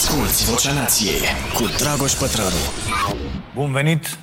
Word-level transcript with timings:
Asculți 0.00 0.50
Vocea 0.50 0.72
Nației 0.72 1.20
cu 1.54 1.64
Dragoș 1.78 2.12
Pătrălu. 2.12 2.62
Bun 3.54 3.72
venit, 3.72 4.18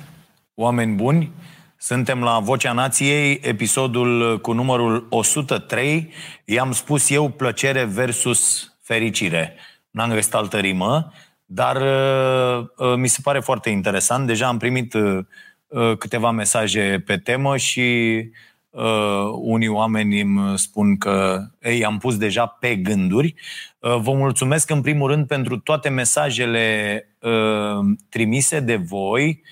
oameni 0.54 0.94
buni! 0.94 1.32
Suntem 1.76 2.22
la 2.22 2.38
Vocea 2.38 2.72
Nației, 2.72 3.40
episodul 3.42 4.40
cu 4.40 4.52
numărul 4.52 5.06
103. 5.10 6.12
I-am 6.44 6.72
spus 6.72 7.10
eu 7.10 7.28
plăcere 7.28 7.84
versus 7.84 8.72
fericire. 8.82 9.54
N-am 9.90 10.10
găsit 10.10 10.34
altă 10.34 10.58
rimă, 10.58 11.12
dar 11.44 11.76
uh, 11.76 12.66
uh, 12.76 12.94
mi 12.96 13.08
se 13.08 13.18
pare 13.22 13.40
foarte 13.40 13.70
interesant. 13.70 14.26
Deja 14.26 14.46
am 14.46 14.58
primit 14.58 14.94
uh, 14.94 15.18
uh 15.66 15.96
câteva 15.98 16.30
mesaje 16.30 17.02
pe 17.06 17.16
temă 17.16 17.56
și 17.56 18.18
uh, 18.78 19.30
unii 19.32 19.68
oameni 19.68 20.20
îmi 20.20 20.58
spun 20.58 20.96
că 20.96 21.46
ei 21.60 21.84
am 21.84 21.98
pus 21.98 22.16
deja 22.16 22.46
pe 22.46 22.76
gânduri. 22.76 23.34
Uh, 23.78 23.96
vă 23.96 24.12
mulțumesc 24.12 24.70
în 24.70 24.80
primul 24.80 25.10
rând 25.10 25.26
pentru 25.26 25.58
toate 25.58 25.88
mesajele 25.88 27.02
uh, 27.20 27.84
trimise 28.08 28.60
de 28.60 28.76
voi 28.76 29.42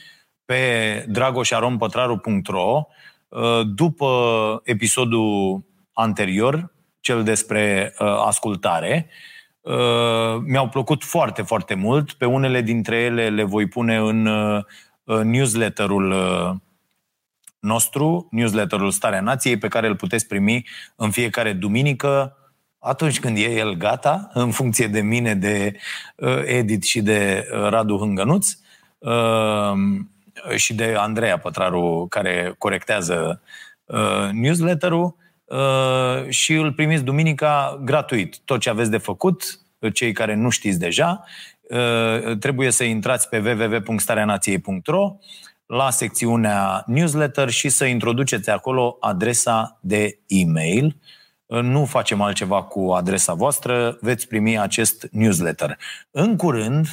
pe 0.45 1.05
dragoșarompătraru.ro 1.09 2.87
uh, 3.29 3.61
după 3.75 4.11
episodul 4.65 5.65
anterior, 5.93 6.73
cel 7.01 7.23
despre 7.23 7.95
uh, 7.99 8.07
ascultare. 8.27 9.09
Uh, 9.61 10.43
mi-au 10.45 10.69
plăcut 10.69 11.05
foarte, 11.05 11.43
foarte 11.43 11.74
mult. 11.74 12.13
Pe 12.13 12.24
unele 12.24 12.61
dintre 12.61 12.97
ele 12.97 13.29
le 13.29 13.43
voi 13.43 13.66
pune 13.66 13.97
în 13.97 14.27
uh, 14.27 14.65
newsletterul 15.23 16.11
uh, 16.11 16.51
nostru, 17.59 18.28
newsletterul 18.30 18.91
Starea 18.91 19.20
Nației, 19.20 19.59
pe 19.59 19.69
care 19.69 19.87
îl 19.87 19.96
puteți 19.96 20.27
primi 20.27 20.66
în 20.96 21.10
fiecare 21.10 21.52
duminică, 21.52 22.37
atunci 22.79 23.20
când 23.20 23.37
e 23.37 23.41
el 23.41 23.74
gata, 23.74 24.30
în 24.32 24.51
funcție 24.51 24.87
de 24.87 25.01
mine, 25.01 25.34
de 25.34 25.77
uh, 26.16 26.42
Edit 26.45 26.82
și 26.82 27.01
de 27.01 27.48
uh, 27.52 27.69
Radu 27.69 27.96
Hângănuț 27.96 28.48
uh, 28.98 29.73
și 30.57 30.74
de 30.74 30.95
Andreea 30.98 31.38
Pătraru, 31.38 32.07
care 32.10 32.54
corectează 32.59 33.40
uh, 33.85 34.29
newsletterul 34.32 35.16
uh, 35.45 36.29
și 36.29 36.52
îl 36.52 36.73
primiți 36.73 37.04
duminica 37.04 37.80
gratuit. 37.85 38.38
Tot 38.45 38.60
ce 38.60 38.70
aveți 38.70 38.91
de 38.91 38.98
făcut, 38.98 39.60
cei 39.93 40.13
care 40.13 40.35
nu 40.35 40.48
știți 40.48 40.79
deja, 40.79 41.24
uh, 41.70 42.38
trebuie 42.38 42.70
să 42.70 42.85
intrați 42.85 43.29
pe 43.29 43.38
www.stareanației.ro 43.38 45.16
la 45.67 45.91
secțiunea 45.91 46.85
newsletter 46.87 47.49
și 47.49 47.69
să 47.69 47.85
introduceți 47.85 48.51
acolo 48.51 48.97
adresa 49.01 49.79
de 49.81 50.19
e-mail. 50.27 50.97
Nu 51.47 51.85
facem 51.85 52.21
altceva 52.21 52.63
cu 52.63 52.93
adresa 52.93 53.35
voastră, 53.35 53.99
veți 54.01 54.29
primi 54.29 54.59
acest 54.59 55.09
newsletter. 55.11 55.79
În 56.11 56.37
curând, 56.37 56.87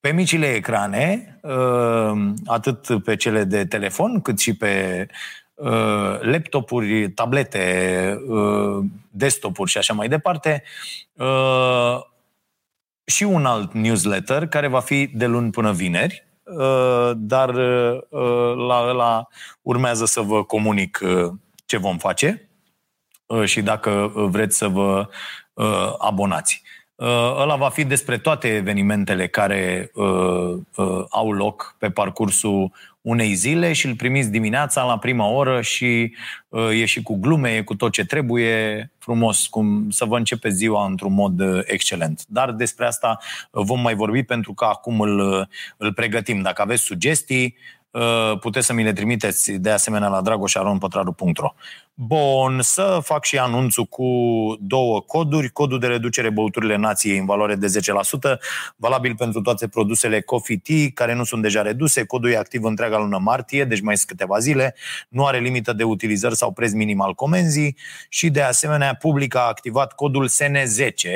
pe 0.00 0.12
micile 0.12 0.46
ecrane, 0.46 1.38
uh, 1.42 2.32
atât 2.46 3.02
pe 3.04 3.16
cele 3.16 3.44
de 3.44 3.66
telefon, 3.66 4.20
cât 4.20 4.38
și 4.38 4.56
pe 4.56 5.06
uh, 5.54 6.20
laptopuri, 6.20 7.10
tablete, 7.10 8.16
uh, 8.28 8.84
desktopuri 9.10 9.70
și 9.70 9.78
așa 9.78 9.94
mai 9.94 10.08
departe, 10.08 10.62
și 13.04 13.22
un 13.22 13.46
alt 13.46 13.72
newsletter 13.72 14.46
care 14.46 14.66
va 14.66 14.80
fi 14.80 15.06
de 15.06 15.26
luni 15.26 15.50
până 15.50 15.72
vineri, 15.72 16.24
Uh, 16.24 16.29
dar 17.14 17.48
uh, 17.54 18.54
la 18.68 18.84
ăla 18.88 19.28
urmează 19.62 20.04
să 20.04 20.20
vă 20.20 20.44
comunic 20.44 21.00
uh, 21.02 21.32
ce 21.66 21.76
vom 21.76 21.98
face 21.98 22.50
și 23.44 23.62
dacă 23.62 24.12
vreți 24.14 24.56
să 24.56 24.68
vă 24.68 25.08
abonați. 25.98 26.62
Ăla 27.36 27.56
va 27.56 27.68
fi 27.68 27.84
despre 27.84 28.18
toate 28.18 28.48
evenimentele 28.48 29.26
care 29.26 29.90
au 31.10 31.32
loc 31.32 31.74
pe 31.78 31.90
parcursul 31.90 32.72
unei 33.00 33.34
zile 33.34 33.72
și 33.72 33.86
îl 33.86 33.94
primiți 33.94 34.30
dimineața 34.30 34.84
la 34.84 34.98
prima 34.98 35.26
oră 35.26 35.60
și 35.60 36.14
uh, 36.48 36.80
e 36.80 36.84
și 36.84 37.02
cu 37.02 37.16
glume, 37.16 37.50
e 37.50 37.62
cu 37.62 37.74
tot 37.74 37.92
ce 37.92 38.04
trebuie, 38.04 38.90
frumos, 38.98 39.46
cum 39.46 39.90
să 39.90 40.04
vă 40.04 40.16
începe 40.16 40.48
ziua 40.48 40.86
într-un 40.86 41.12
mod 41.12 41.40
uh, 41.40 41.60
excelent. 41.64 42.24
Dar 42.28 42.52
despre 42.52 42.86
asta 42.86 43.18
uh, 43.50 43.62
vom 43.64 43.80
mai 43.80 43.94
vorbi 43.94 44.22
pentru 44.22 44.54
că 44.54 44.64
acum 44.64 45.00
îl, 45.00 45.48
îl 45.76 45.92
pregătim. 45.92 46.42
Dacă 46.42 46.62
aveți 46.62 46.82
sugestii, 46.82 47.56
Uh, 47.56 47.79
puteți 48.40 48.66
să 48.66 48.72
mi 48.72 48.82
le 48.82 48.92
trimiteți 48.92 49.52
de 49.52 49.70
asemenea 49.70 50.08
la 50.08 50.20
dragoșaronpătraru.ro 50.20 51.54
Bun, 51.94 52.58
să 52.62 53.00
fac 53.02 53.24
și 53.24 53.38
anunțul 53.38 53.84
cu 53.84 54.06
două 54.60 55.00
coduri. 55.00 55.48
Codul 55.48 55.78
de 55.78 55.86
reducere 55.86 56.30
băuturile 56.30 56.76
nației 56.76 57.18
în 57.18 57.24
valoare 57.24 57.54
de 57.54 57.66
10%, 57.66 58.38
valabil 58.76 59.14
pentru 59.14 59.40
toate 59.40 59.68
produsele 59.68 60.20
Coffee 60.20 60.56
Tea, 60.56 60.86
care 60.94 61.14
nu 61.14 61.24
sunt 61.24 61.42
deja 61.42 61.62
reduse. 61.62 62.04
Codul 62.04 62.30
e 62.30 62.36
activ 62.36 62.64
întreaga 62.64 62.98
lună 62.98 63.18
martie, 63.18 63.64
deci 63.64 63.80
mai 63.80 63.96
sunt 63.96 64.08
câteva 64.08 64.38
zile. 64.38 64.74
Nu 65.08 65.26
are 65.26 65.38
limită 65.38 65.72
de 65.72 65.82
utilizări 65.82 66.36
sau 66.36 66.52
preț 66.52 66.72
minim 66.72 67.00
al 67.00 67.14
comenzii 67.14 67.76
și 68.08 68.30
de 68.30 68.42
asemenea 68.42 68.94
public 68.94 69.34
a 69.34 69.46
activat 69.48 69.92
codul 69.92 70.28
SN10, 70.28 71.08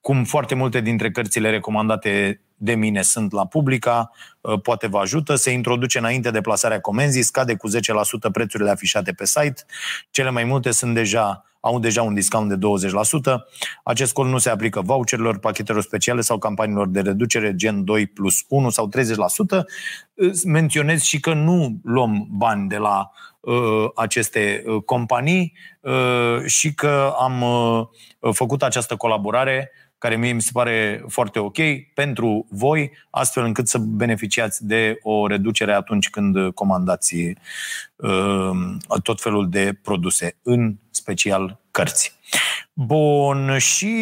cum 0.00 0.24
foarte 0.24 0.54
multe 0.54 0.80
dintre 0.80 1.10
cărțile 1.10 1.50
recomandate 1.50 2.40
de 2.56 2.74
mine 2.74 3.02
sunt 3.02 3.32
la 3.32 3.46
publica, 3.46 4.10
uh, 4.40 4.60
poate 4.60 4.86
vă 4.86 4.98
ajută, 4.98 5.34
se 5.34 5.50
introduce 5.50 5.98
înainte 5.98 6.30
de 6.30 6.40
plasarea 6.40 6.80
comenzii, 6.80 7.22
scade 7.22 7.54
cu 7.54 7.68
10% 7.68 8.30
prețurile 8.32 8.70
afișate 8.70 9.12
pe 9.12 9.26
site, 9.26 9.64
cele 10.10 10.30
mai 10.30 10.44
multe 10.44 10.70
sunt 10.70 10.94
deja 10.94 11.44
au 11.64 11.78
deja 11.78 12.02
un 12.02 12.14
discount 12.14 12.48
de 12.48 12.56
20%. 12.56 13.44
Acest 13.84 14.12
cod 14.12 14.26
nu 14.26 14.38
se 14.38 14.50
aplică 14.50 14.80
voucherilor, 14.80 15.38
pachetelor 15.38 15.82
speciale 15.82 16.20
sau 16.20 16.38
campaniilor 16.38 16.88
de 16.88 17.00
reducere 17.00 17.54
gen 17.54 17.84
2 17.84 18.06
plus 18.06 18.44
1 18.48 18.70
sau 18.70 18.88
30%. 18.88 19.64
Menționez 20.44 21.02
și 21.02 21.20
că 21.20 21.32
nu 21.32 21.78
luăm 21.82 22.26
bani 22.30 22.68
de 22.68 22.76
la 22.76 23.10
uh, 23.40 23.88
aceste 23.94 24.62
uh, 24.66 24.82
companii 24.82 25.52
uh, 25.80 26.44
și 26.46 26.74
că 26.74 27.14
am 27.18 27.42
uh, 27.42 28.32
făcut 28.32 28.62
această 28.62 28.96
colaborare 28.96 29.70
care 30.04 30.16
mie 30.16 30.32
mi 30.32 30.42
se 30.42 30.50
pare 30.52 31.04
foarte 31.08 31.38
ok 31.38 31.56
pentru 31.94 32.46
voi, 32.50 32.90
astfel 33.10 33.44
încât 33.44 33.68
să 33.68 33.78
beneficiați 33.78 34.66
de 34.66 34.98
o 35.02 35.26
reducere 35.26 35.72
atunci 35.72 36.10
când 36.10 36.52
comandați 36.54 37.14
uh, 37.96 38.50
tot 39.02 39.20
felul 39.20 39.48
de 39.48 39.78
produse, 39.82 40.36
în 40.42 40.74
special 40.90 41.60
cărți. 41.70 42.18
Bun, 42.72 43.58
și 43.58 43.94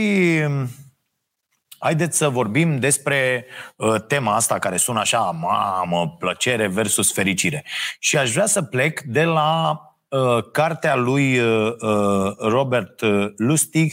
haideți 1.79 2.17
să 2.17 2.29
vorbim 2.29 2.79
despre 2.79 3.47
uh, 3.77 3.95
tema 4.07 4.35
asta 4.35 4.59
care 4.59 4.77
sună 4.77 5.01
așa, 5.01 5.21
mamă, 5.21 6.17
plăcere 6.19 6.67
versus 6.67 7.13
fericire. 7.13 7.65
Și 7.99 8.17
aș 8.19 8.33
vrea 8.33 8.47
să 8.47 8.63
plec 8.63 9.01
de 9.01 9.25
la 9.25 9.81
uh, 10.09 10.51
cartea 10.53 10.97
lui 10.97 11.39
uh, 11.39 11.73
uh 11.81 12.37
Robert 12.39 13.01
Lustig, 13.37 13.93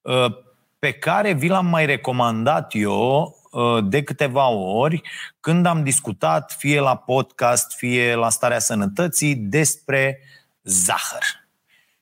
uh, 0.00 0.42
pe 0.84 0.92
care 0.92 1.32
vi 1.32 1.48
l-am 1.48 1.66
mai 1.66 1.86
recomandat 1.86 2.72
eu 2.74 3.36
uh, 3.50 3.84
de 3.88 4.02
câteva 4.02 4.48
ori 4.48 5.02
când 5.40 5.66
am 5.66 5.82
discutat, 5.82 6.54
fie 6.58 6.80
la 6.80 6.96
podcast, 6.96 7.76
fie 7.76 8.14
la 8.14 8.30
starea 8.30 8.58
sănătății, 8.58 9.34
despre 9.34 10.18
zahăr. 10.62 11.22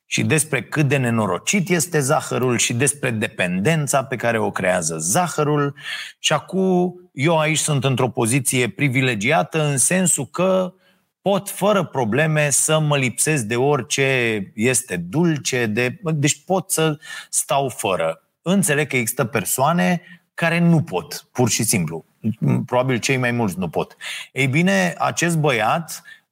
Și 0.05 0.23
despre 0.23 0.63
cât 0.63 0.87
de 0.87 0.97
nenorocit 0.97 1.69
este 1.69 1.99
zahărul 1.99 2.57
și 2.57 2.73
despre 2.73 3.09
dependența 3.09 4.03
pe 4.03 4.15
care 4.15 4.37
o 4.37 4.51
creează 4.51 4.97
zahărul. 4.97 5.75
Și 6.19 6.33
acum 6.33 6.93
eu 7.13 7.39
aici 7.39 7.57
sunt 7.57 7.83
într-o 7.83 8.09
poziție 8.09 8.69
privilegiată 8.69 9.63
în 9.63 9.77
sensul 9.77 10.25
că 10.25 10.73
pot 11.21 11.49
fără 11.49 11.83
probleme 11.83 12.49
să 12.49 12.79
mă 12.79 12.97
lipsesc 12.97 13.43
de 13.43 13.55
orice 13.55 14.39
este 14.55 14.97
dulce, 14.97 15.65
de, 15.65 15.99
deci 16.03 16.43
pot 16.45 16.71
să 16.71 16.97
stau 17.29 17.69
fără 17.69 18.22
înțeleg 18.43 18.87
că 18.87 18.95
există 18.95 19.25
persoane 19.25 20.01
care 20.33 20.59
nu 20.59 20.81
pot, 20.81 21.27
pur 21.31 21.49
și 21.49 21.63
simplu. 21.63 22.05
Probabil 22.65 22.97
cei 22.97 23.17
mai 23.17 23.31
mulți 23.31 23.59
nu 23.59 23.69
pot. 23.69 23.95
Ei 24.31 24.47
bine, 24.47 24.95
acest 24.97 25.37
băiat 25.37 26.03
Uh, 26.03 26.22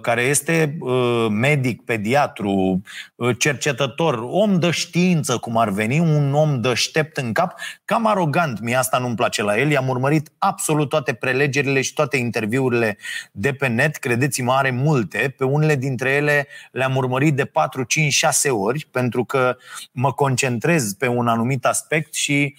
care 0.00 0.22
este 0.22 0.76
uh, 0.80 1.26
medic, 1.30 1.84
pediatru, 1.84 2.82
uh, 3.14 3.36
cercetător, 3.38 4.18
om 4.22 4.58
de 4.58 4.70
știință, 4.70 5.36
cum 5.36 5.56
ar 5.56 5.68
veni, 5.68 5.98
un 5.98 6.34
om 6.34 6.60
deștept 6.60 7.16
în 7.16 7.32
cap, 7.32 7.60
cam 7.84 8.06
arogant, 8.06 8.60
mie 8.60 8.74
asta 8.74 8.98
nu-mi 8.98 9.14
place 9.14 9.42
la 9.42 9.58
el, 9.58 9.70
i-am 9.70 9.88
urmărit 9.88 10.30
absolut 10.38 10.88
toate 10.88 11.12
prelegerile 11.12 11.80
și 11.80 11.92
toate 11.92 12.16
interviurile 12.16 12.98
de 13.32 13.52
pe 13.52 13.66
net, 13.66 13.96
credeți-mă, 13.96 14.52
are 14.52 14.70
multe, 14.70 15.34
pe 15.38 15.44
unele 15.44 15.76
dintre 15.76 16.10
ele 16.10 16.46
le-am 16.72 16.96
urmărit 16.96 17.36
de 17.36 17.44
4, 17.44 17.82
5, 17.82 18.12
6 18.12 18.50
ori, 18.50 18.88
pentru 18.90 19.24
că 19.24 19.56
mă 19.92 20.12
concentrez 20.12 20.92
pe 20.92 21.06
un 21.06 21.28
anumit 21.28 21.64
aspect 21.64 22.14
și 22.14 22.56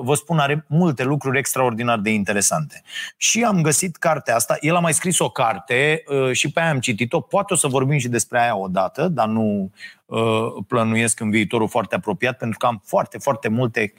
vă 0.00 0.14
spun, 0.14 0.38
are 0.38 0.64
multe 0.68 1.04
lucruri 1.04 1.38
extraordinar 1.38 1.98
de 1.98 2.10
interesante. 2.10 2.82
Și 3.16 3.42
am 3.42 3.62
găsit 3.62 3.96
cartea 3.96 4.34
asta, 4.34 4.56
el 4.60 4.76
a 4.76 4.80
mai 4.80 4.94
scris 4.94 5.18
o 5.18 5.28
carte 5.28 5.50
carte 5.52 6.02
uh, 6.06 6.32
și 6.32 6.50
pe 6.50 6.60
aia 6.60 6.70
am 6.70 6.80
citit-o. 6.80 7.20
Poate 7.20 7.52
o 7.52 7.56
să 7.56 7.66
vorbim 7.66 7.98
și 7.98 8.08
despre 8.08 8.40
aia 8.40 8.56
odată, 8.56 9.08
dar 9.08 9.26
nu 9.26 9.70
uh, 10.06 10.64
plănuiesc 10.66 11.20
în 11.20 11.30
viitorul 11.30 11.68
foarte 11.68 11.94
apropiat, 11.94 12.36
pentru 12.36 12.58
că 12.58 12.66
am 12.66 12.82
foarte, 12.84 13.18
foarte 13.18 13.48
multe 13.48 13.92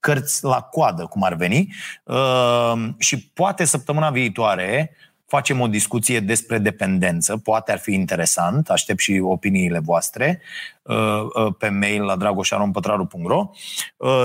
cărți 0.00 0.44
la 0.44 0.60
coadă, 0.60 1.04
cum 1.04 1.22
ar 1.22 1.34
veni, 1.34 1.74
uh, 2.04 2.72
și 2.98 3.30
poate 3.30 3.64
săptămâna 3.64 4.10
viitoare 4.10 4.96
facem 5.26 5.60
o 5.60 5.66
discuție 5.66 6.20
despre 6.20 6.58
dependență, 6.58 7.36
poate 7.36 7.72
ar 7.72 7.78
fi 7.78 7.92
interesant, 7.92 8.70
aștept 8.70 8.98
și 8.98 9.20
opiniile 9.22 9.78
voastre 9.78 10.40
uh, 10.82 10.96
uh, 10.96 11.54
pe 11.58 11.68
mail 11.68 12.02
la 12.02 12.16
dragoșaronpătraru.ro 12.16 13.50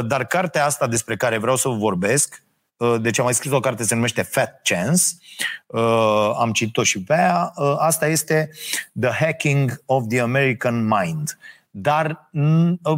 dar 0.06 0.26
cartea 0.26 0.66
asta 0.66 0.88
despre 0.88 1.16
care 1.16 1.38
vreau 1.38 1.56
să 1.56 1.68
vă 1.70 1.76
vorbesc, 1.76 2.44
deci 3.02 3.20
am 3.20 3.26
mai 3.26 3.34
scris 3.34 3.52
o 3.52 3.60
carte, 3.60 3.84
se 3.84 3.96
numește 3.96 4.22
Fat 4.22 4.62
Chance, 4.64 5.04
am 6.40 6.52
citit-o 6.52 6.84
și 6.84 7.04
pe 7.04 7.14
aia, 7.14 7.54
asta 7.78 8.08
este 8.08 8.50
The 9.00 9.10
Hacking 9.10 9.82
of 9.86 10.04
the 10.08 10.20
American 10.20 10.88
Mind. 10.88 11.38
Dar 11.72 12.30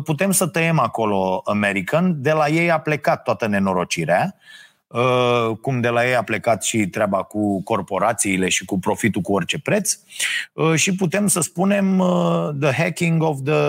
putem 0.03 0.31
să 0.31 0.47
tăiem 0.47 0.79
acolo 0.79 1.41
American, 1.45 2.21
de 2.21 2.31
la 2.31 2.47
ei 2.47 2.71
a 2.71 2.79
plecat 2.79 3.23
toată 3.23 3.47
nenorocirea, 3.47 4.35
uh, 4.87 5.57
cum 5.61 5.81
de 5.81 5.89
la 5.89 6.07
ei 6.07 6.15
a 6.15 6.23
plecat 6.23 6.63
și 6.63 6.87
treaba 6.87 7.23
cu 7.23 7.63
corporațiile 7.63 8.49
și 8.49 8.65
cu 8.65 8.79
profitul 8.79 9.21
cu 9.21 9.33
orice 9.33 9.59
preț. 9.59 9.97
Uh, 10.53 10.75
și 10.75 10.95
putem 10.95 11.27
să 11.27 11.39
spunem 11.39 11.99
uh, 11.99 12.49
the 12.59 12.71
hacking 12.71 13.23
of 13.23 13.37
the 13.43 13.61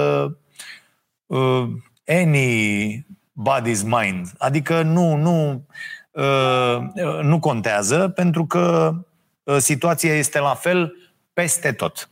any 2.07 3.07
body's 3.33 3.83
mind. 3.83 4.33
Adică 4.39 4.83
nu, 4.83 5.17
nu, 5.17 5.67
nu 7.23 7.39
contează 7.41 8.09
pentru 8.09 8.47
că 8.47 8.95
situația 9.59 10.15
este 10.15 10.39
la 10.39 10.55
fel 10.55 10.95
peste 11.33 11.73
tot 11.73 12.09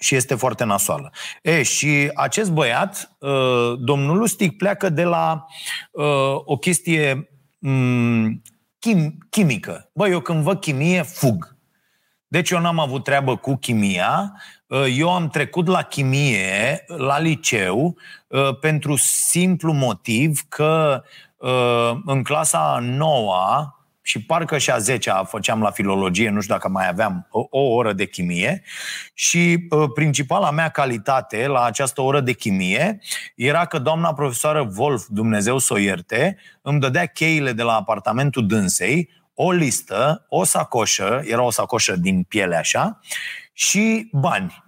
și 0.00 0.14
este 0.14 0.34
foarte 0.34 0.64
nasoală. 0.64 1.12
E, 1.42 1.62
și 1.62 2.10
acest 2.14 2.50
băiat, 2.50 3.16
uh, 3.18 3.72
domnul 3.78 4.18
Lustig, 4.18 4.56
pleacă 4.56 4.88
de 4.88 5.04
la 5.04 5.46
uh, 5.90 6.04
o 6.44 6.56
chestie 6.56 7.30
mm, 7.58 8.42
chim, 8.78 9.18
chimică. 9.30 9.90
Băi, 9.94 10.10
eu 10.10 10.20
când 10.20 10.42
văd 10.42 10.60
chimie, 10.60 11.02
fug. 11.02 11.58
Deci 12.26 12.50
eu 12.50 12.60
n-am 12.60 12.78
avut 12.78 13.04
treabă 13.04 13.36
cu 13.36 13.56
chimia, 13.56 14.32
uh, 14.66 14.94
eu 14.96 15.14
am 15.14 15.28
trecut 15.28 15.66
la 15.66 15.82
chimie, 15.82 16.84
la 16.86 17.18
liceu, 17.18 17.96
pentru 18.60 18.96
simplu 18.96 19.72
motiv 19.72 20.40
că 20.48 21.02
în 22.04 22.22
clasa 22.22 22.78
noua, 22.82 23.74
și 24.02 24.24
parcă 24.24 24.58
și 24.58 24.70
a 24.70 24.76
10-a 24.76 25.24
făceam 25.24 25.62
la 25.62 25.70
filologie, 25.70 26.30
nu 26.30 26.40
știu 26.40 26.54
dacă 26.54 26.68
mai 26.68 26.88
aveam 26.88 27.26
o, 27.30 27.46
o 27.50 27.60
oră 27.60 27.92
de 27.92 28.06
chimie 28.06 28.62
și 29.14 29.66
uh, 29.70 29.90
principala 29.94 30.50
mea 30.50 30.68
calitate 30.68 31.46
la 31.46 31.64
această 31.64 32.00
oră 32.00 32.20
de 32.20 32.32
chimie 32.32 32.98
era 33.36 33.64
că 33.64 33.78
doamna 33.78 34.14
profesoară 34.14 34.70
Wolf, 34.76 35.06
Dumnezeu 35.08 35.58
să 35.58 35.72
o 35.72 35.78
ierte, 35.78 36.36
îmi 36.62 36.80
dădea 36.80 37.06
cheile 37.06 37.52
de 37.52 37.62
la 37.62 37.72
apartamentul 37.72 38.46
dânsei, 38.46 39.10
o 39.34 39.50
listă, 39.50 40.26
o 40.28 40.44
sacoșă, 40.44 41.22
era 41.24 41.42
o 41.42 41.50
sacoșă 41.50 41.96
din 41.96 42.22
piele 42.22 42.56
așa, 42.56 42.98
și 43.52 44.08
bani. 44.12 44.64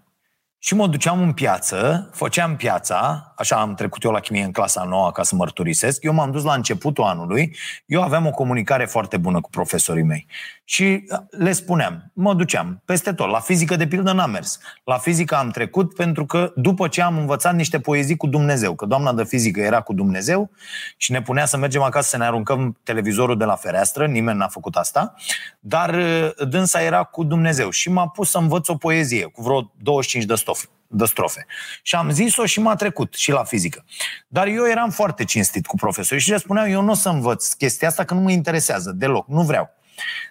Și 0.59 0.75
mă 0.75 0.87
duceam 0.87 1.21
în 1.23 1.33
piață, 1.33 2.11
făceam 2.13 2.57
piața, 2.57 3.32
așa 3.43 3.57
am 3.57 3.75
trecut 3.75 4.03
eu 4.03 4.11
la 4.11 4.21
chimie 4.21 4.43
în 4.43 4.53
clasa 4.53 4.85
nouă 4.85 5.11
ca 5.13 5.23
să 5.23 5.35
mărturisesc, 5.35 6.03
eu 6.03 6.13
m-am 6.13 6.31
dus 6.31 6.43
la 6.43 6.55
începutul 6.55 7.05
anului, 7.05 7.57
eu 7.87 8.03
aveam 8.03 8.27
o 8.27 8.31
comunicare 8.31 8.85
foarte 8.85 9.17
bună 9.17 9.41
cu 9.41 9.51
profesorii 9.51 10.03
mei. 10.03 10.27
Și 10.65 10.83
uh, 10.83 11.19
le 11.31 11.53
spuneam, 11.53 12.11
mă 12.15 12.35
duceam 12.35 12.83
peste 12.85 13.13
tot. 13.13 13.31
La 13.31 13.41
fizică, 13.41 13.77
de 13.77 13.87
pildă, 13.87 14.13
n-am 14.13 14.31
mers. 14.31 14.59
La 14.85 14.99
fizică 14.99 15.35
am 15.35 15.51
trecut 15.51 15.95
pentru 15.95 16.27
că 16.27 16.53
după 16.57 16.89
ce 16.89 17.03
am 17.03 17.19
învățat 17.19 17.55
niște 17.55 17.81
poezii 17.81 18.17
cu 18.17 18.27
Dumnezeu, 18.27 18.75
că 18.75 18.87
doamna 18.87 19.13
de 19.13 19.25
fizică 19.25 19.61
era 19.61 19.81
cu 19.81 19.93
Dumnezeu 19.93 20.51
și 20.97 21.13
ne 21.13 21.23
punea 21.23 21.47
să 21.47 21.57
mergem 21.57 21.83
acasă 21.83 22.09
să 22.09 22.17
ne 22.17 22.25
aruncăm 22.25 22.79
televizorul 22.83 23.37
de 23.37 23.45
la 23.45 23.57
fereastră, 23.57 24.07
nimeni 24.07 24.39
n-a 24.39 24.49
făcut 24.49 24.77
asta, 24.77 25.15
dar 25.61 25.95
uh, 25.95 26.49
dânsa 26.49 26.83
era 26.83 27.03
cu 27.03 27.25
Dumnezeu 27.25 27.71
și 27.71 27.91
m-a 27.91 28.09
pus 28.09 28.31
să 28.31 28.39
învăț 28.39 28.69
o 28.69 28.75
poezie 28.75 29.25
cu 29.25 29.43
vreo 29.43 29.73
25 29.77 30.25
de 30.25 30.35
stofe 30.35 30.67
de 30.93 31.05
strofe. 31.05 31.47
Și 31.83 31.95
am 31.95 32.11
zis-o 32.11 32.47
și 32.47 32.61
m-a 32.61 32.75
trecut 32.75 33.15
și 33.15 33.31
la 33.31 33.45
fizică. 33.45 33.85
Dar 34.29 34.47
eu 34.47 34.69
eram 34.69 34.91
foarte 34.91 35.25
cinstit 35.25 35.67
cu 35.67 35.77
profesorii 35.77 36.23
și 36.23 36.31
le 36.31 36.37
spuneam, 36.37 36.71
eu 36.71 36.83
nu 36.83 36.91
o 36.91 36.95
să 36.95 37.09
învăț 37.09 37.53
chestia 37.53 37.89
asta 37.89 38.05
că 38.05 38.15
nu 38.15 38.21
mă 38.21 38.31
interesează 38.31 38.91
deloc, 38.91 39.29
nu 39.29 39.43
vreau. 39.43 39.71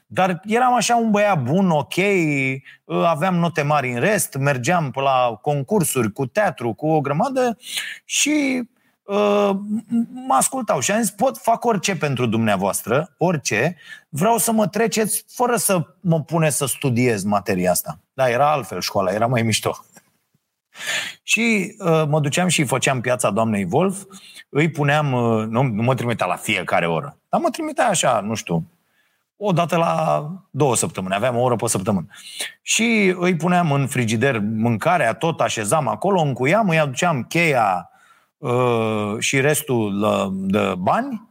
Dar 0.07 0.41
eram 0.45 0.73
așa 0.73 0.95
un 0.95 1.11
băiat 1.11 1.43
bun, 1.43 1.69
ok, 1.69 1.93
aveam 2.85 3.35
note 3.35 3.61
mari 3.61 3.91
în 3.91 3.99
rest, 3.99 4.35
mergeam 4.39 4.91
pe 4.91 4.99
la 4.99 5.39
concursuri 5.41 6.11
cu 6.11 6.25
teatru, 6.25 6.73
cu 6.73 6.87
o 6.87 7.01
grămadă 7.01 7.57
și 8.05 8.61
uh, 9.03 9.49
mă 10.27 10.33
ascultau 10.33 10.79
și 10.79 10.91
am 10.91 11.01
zis, 11.01 11.11
pot, 11.11 11.37
fac 11.37 11.65
orice 11.65 11.95
pentru 11.95 12.25
dumneavoastră, 12.25 13.13
orice, 13.17 13.77
vreau 14.09 14.37
să 14.37 14.51
mă 14.51 14.67
treceți 14.67 15.23
fără 15.27 15.55
să 15.55 15.95
mă 15.99 16.21
pune 16.21 16.49
să 16.49 16.65
studiez 16.65 17.23
materia 17.23 17.71
asta. 17.71 17.99
Da, 18.13 18.29
era 18.29 18.51
altfel 18.51 18.81
școala, 18.81 19.11
era 19.11 19.27
mai 19.27 19.41
mișto. 19.41 19.85
Și 21.23 21.75
uh, 21.79 22.03
mă 22.07 22.19
duceam 22.19 22.47
și 22.47 22.63
făceam 22.63 23.01
piața 23.01 23.29
doamnei 23.29 23.67
Wolf, 23.71 24.03
îi 24.49 24.69
puneam, 24.69 25.13
uh, 25.13 25.45
nu, 25.47 25.63
nu 25.63 25.83
mă 25.83 25.95
trimitea 25.95 26.25
la 26.25 26.35
fiecare 26.35 26.87
oră, 26.87 27.17
dar 27.29 27.41
mă 27.41 27.49
trimitea 27.49 27.87
așa, 27.87 28.19
nu 28.19 28.33
știu, 28.33 28.65
o 29.37 29.51
dată 29.51 29.77
la 29.77 30.25
două 30.49 30.75
săptămâni, 30.75 31.15
aveam 31.15 31.37
o 31.37 31.41
oră 31.41 31.55
pe 31.55 31.67
săptămână. 31.67 32.07
Și 32.61 33.15
îi 33.17 33.35
puneam 33.35 33.71
în 33.71 33.87
frigider 33.87 34.39
mâncarea, 34.39 35.13
tot 35.13 35.39
așezam 35.41 35.87
acolo, 35.87 36.21
încuiam, 36.21 36.69
îi 36.69 36.79
aduceam 36.79 37.23
cheia 37.23 37.89
uh, 38.37 39.15
și 39.19 39.41
restul 39.41 40.01
uh, 40.01 40.27
de 40.31 40.73
bani 40.77 41.29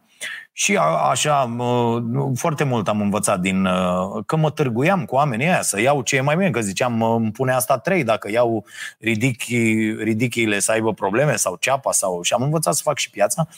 și 0.61 0.77
a, 0.77 0.83
așa, 0.83 1.55
uh, 1.59 2.03
foarte 2.35 2.65
mult 2.65 2.89
am 2.89 3.01
învățat 3.01 3.41
din... 3.41 3.65
Uh, 3.65 4.25
că 4.27 4.37
mă 4.37 4.51
târguiam 4.51 5.05
cu 5.05 5.15
oamenii 5.15 5.47
aia 5.47 5.63
să 5.63 5.81
iau 5.81 6.03
ce 6.03 6.17
e 6.17 6.21
mai 6.21 6.37
bine, 6.37 6.51
că 6.51 6.61
ziceam, 6.61 7.03
îmi 7.03 7.31
pune 7.31 7.53
asta 7.53 7.79
trei, 7.79 8.05
dacă 8.05 8.31
iau 8.31 8.65
ridichi, 8.99 9.93
ridichiile 9.93 10.59
să 10.59 10.73
aibă 10.73 10.93
probleme 10.93 11.37
sau 11.37 11.57
ceapa 11.57 11.93
sau... 11.93 12.23
Și 12.23 12.33
am 12.33 12.43
învățat 12.43 12.75
să 12.75 12.83
fac 12.85 12.99
și 12.99 13.11
piața. 13.11 13.49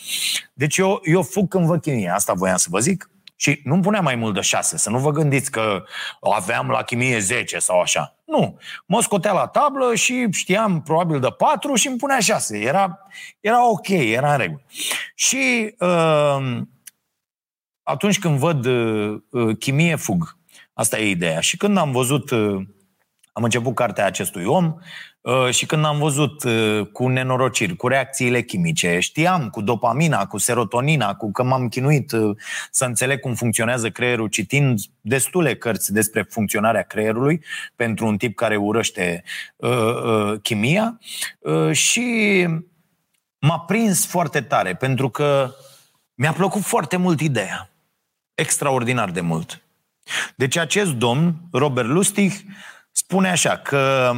Deci 0.52 0.76
eu, 0.76 1.00
eu 1.04 1.22
fug 1.22 1.48
când 1.48 1.66
văd 1.66 1.80
chimie, 1.80 2.08
asta 2.08 2.32
voiam 2.32 2.56
să 2.56 2.66
vă 2.70 2.78
zic. 2.78 3.10
Și 3.36 3.60
nu-mi 3.64 3.82
punea 3.82 4.00
mai 4.00 4.14
mult 4.14 4.34
de 4.34 4.40
șase, 4.40 4.78
să 4.78 4.90
nu 4.90 4.98
vă 4.98 5.10
gândiți 5.10 5.50
că 5.50 5.84
aveam 6.20 6.68
la 6.68 6.82
chimie 6.82 7.18
10 7.18 7.58
sau 7.58 7.80
așa. 7.80 8.16
Nu. 8.24 8.58
Mă 8.86 9.02
scotea 9.02 9.32
la 9.32 9.46
tablă 9.46 9.94
și 9.94 10.26
știam 10.30 10.82
probabil 10.82 11.20
de 11.20 11.28
patru 11.36 11.74
și 11.74 11.86
îmi 11.86 11.96
punea 11.96 12.18
șase. 12.18 12.58
Era, 12.58 12.98
era 13.40 13.70
ok, 13.70 13.88
era 13.88 14.32
în 14.32 14.38
regulă. 14.38 14.62
Și 15.14 15.74
uh, 15.78 16.62
atunci 17.92 18.18
când 18.18 18.38
văd 18.38 18.64
uh, 18.64 19.20
uh, 19.30 19.56
chimie, 19.58 19.96
fug. 19.96 20.36
Asta 20.72 20.98
e 20.98 21.10
ideea. 21.10 21.40
Și 21.40 21.56
când 21.56 21.76
am 21.76 21.92
văzut, 21.92 22.30
uh, 22.30 22.62
am 23.32 23.42
început 23.42 23.74
cartea 23.74 24.06
acestui 24.06 24.44
om, 24.44 24.74
Uh, 25.22 25.50
și 25.50 25.66
când 25.66 25.84
am 25.84 25.98
văzut 25.98 26.44
uh, 26.44 26.86
cu 26.92 27.08
nenorociri, 27.08 27.76
cu 27.76 27.88
reacțiile 27.88 28.42
chimice, 28.42 28.98
știam 28.98 29.48
cu 29.48 29.60
dopamina, 29.60 30.26
cu 30.26 30.38
serotonina, 30.38 31.14
cu 31.14 31.32
că 31.32 31.42
m-am 31.42 31.68
chinuit 31.68 32.12
uh, 32.12 32.36
să 32.70 32.84
înțeleg 32.84 33.20
cum 33.20 33.34
funcționează 33.34 33.90
creierul, 33.90 34.28
citind 34.28 34.80
destule 35.00 35.56
cărți 35.56 35.92
despre 35.92 36.22
funcționarea 36.22 36.82
creierului 36.82 37.44
pentru 37.76 38.06
un 38.06 38.16
tip 38.16 38.36
care 38.36 38.56
urăște 38.56 39.22
uh, 39.56 39.70
uh, 39.70 40.40
chimia 40.42 40.98
uh, 41.38 41.72
și 41.72 42.46
m-a 43.38 43.58
prins 43.58 44.06
foarte 44.06 44.40
tare 44.40 44.74
pentru 44.74 45.08
că 45.08 45.54
mi-a 46.14 46.32
plăcut 46.32 46.62
foarte 46.62 46.96
mult 46.96 47.20
ideea. 47.20 47.71
Extraordinar 48.34 49.10
de 49.10 49.20
mult. 49.20 49.62
Deci 50.36 50.56
acest 50.56 50.92
domn, 50.92 51.34
Robert 51.52 51.88
Lustig, 51.88 52.32
spune 52.92 53.30
așa 53.30 53.56
că 53.56 54.12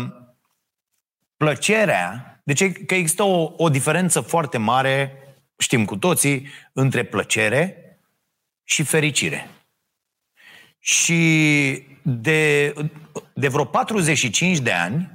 plăcerea, 1.36 2.40
deci 2.44 2.84
că 2.86 2.94
există 2.94 3.22
o, 3.22 3.52
o 3.56 3.68
diferență 3.68 4.20
foarte 4.20 4.58
mare, 4.58 5.12
știm 5.58 5.84
cu 5.84 5.96
toții, 5.96 6.48
între 6.72 7.04
plăcere 7.04 7.76
și 8.64 8.82
fericire. 8.82 9.48
Și 10.78 11.82
de, 12.02 12.72
de 13.34 13.48
vreo 13.48 13.64
45 13.64 14.58
de 14.58 14.72
ani, 14.72 15.10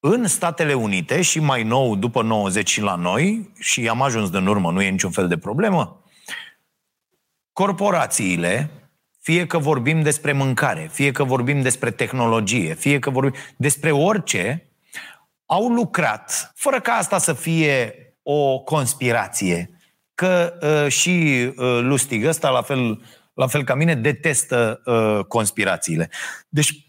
în 0.00 0.26
Statele 0.26 0.74
Unite 0.74 1.22
și 1.22 1.40
mai 1.40 1.62
nou, 1.62 1.96
după 1.96 2.22
90 2.22 2.70
și 2.70 2.80
la 2.80 2.94
noi, 2.94 3.52
și 3.58 3.88
am 3.88 4.02
ajuns 4.02 4.30
de 4.30 4.36
în 4.36 4.46
urmă, 4.46 4.70
nu 4.70 4.82
e 4.82 4.88
niciun 4.88 5.10
fel 5.10 5.28
de 5.28 5.38
problemă, 5.38 6.03
corporațiile, 7.54 8.70
fie 9.20 9.46
că 9.46 9.58
vorbim 9.58 10.02
despre 10.02 10.32
mâncare, 10.32 10.88
fie 10.92 11.10
că 11.10 11.24
vorbim 11.24 11.62
despre 11.62 11.90
tehnologie, 11.90 12.74
fie 12.74 12.98
că 12.98 13.10
vorbim 13.10 13.34
despre 13.56 13.90
orice, 13.90 14.68
au 15.46 15.68
lucrat, 15.68 16.52
fără 16.54 16.80
ca 16.80 16.92
asta 16.92 17.18
să 17.18 17.32
fie 17.32 17.94
o 18.22 18.58
conspirație, 18.58 19.70
că 20.14 20.58
uh, 20.60 20.92
și 20.92 21.44
uh, 21.56 21.78
Lustig 21.80 22.24
ăsta, 22.24 22.50
la 22.50 22.62
fel, 22.62 23.02
la 23.34 23.46
fel 23.46 23.64
ca 23.64 23.74
mine, 23.74 23.94
detestă 23.94 24.80
uh, 24.84 25.24
conspirațiile. 25.24 26.10
Deci, 26.48 26.86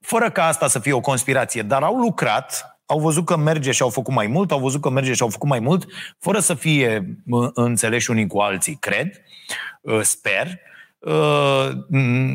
fără 0.00 0.30
ca 0.30 0.46
asta 0.46 0.68
să 0.68 0.78
fie 0.78 0.92
o 0.92 1.00
conspirație, 1.00 1.62
dar 1.62 1.82
au 1.82 1.96
lucrat, 1.96 2.69
au 2.90 2.98
văzut 2.98 3.24
că 3.24 3.36
merge 3.36 3.70
și 3.70 3.82
au 3.82 3.88
făcut 3.88 4.14
mai 4.14 4.26
mult, 4.26 4.50
au 4.50 4.58
văzut 4.58 4.80
că 4.80 4.90
merge 4.90 5.12
și 5.12 5.22
au 5.22 5.28
făcut 5.28 5.48
mai 5.48 5.60
mult, 5.60 5.86
fără 6.18 6.38
să 6.38 6.54
fie 6.54 7.16
înțeleși 7.54 8.10
unii 8.10 8.26
cu 8.26 8.38
alții, 8.38 8.76
cred, 8.80 9.22
uh, 9.80 10.00
sper, 10.00 10.58
uh, 10.98 11.68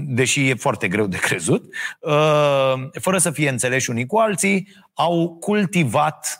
deși 0.05 0.49
e 0.49 0.53
foarte 0.53 0.87
greu 0.87 1.07
de 1.07 1.17
crezut, 1.17 1.73
uh, 1.99 2.73
fără 2.91 3.17
să 3.17 3.31
fie 3.31 3.49
înțeleși 3.49 3.89
unii 3.89 4.05
cu 4.05 4.17
alții, 4.17 4.67
au 4.93 5.37
cultivat 5.39 6.39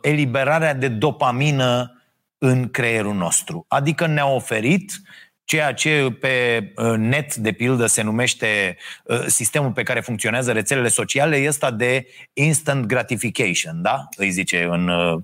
eliberarea 0.00 0.74
de 0.74 0.88
dopamină 0.88 2.02
în 2.38 2.70
creierul 2.70 3.14
nostru. 3.14 3.64
Adică 3.68 4.06
ne-a 4.06 4.26
oferit 4.26 4.92
ceea 5.44 5.72
ce 5.72 6.16
pe 6.20 6.72
uh, 6.76 6.94
net, 6.96 7.34
de 7.34 7.52
pildă, 7.52 7.86
se 7.86 8.02
numește 8.02 8.76
uh, 9.04 9.24
sistemul 9.26 9.72
pe 9.72 9.82
care 9.82 10.00
funcționează 10.00 10.52
rețelele 10.52 10.88
sociale, 10.88 11.36
este 11.36 11.70
de 11.70 12.06
instant 12.32 12.86
gratification, 12.86 13.82
da? 13.82 14.08
Îi 14.16 14.30
zice 14.30 14.62
în 14.62 14.88
uh, 14.88 15.22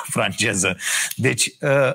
franceză. 0.14 0.76
Deci, 1.16 1.46
uh, 1.60 1.90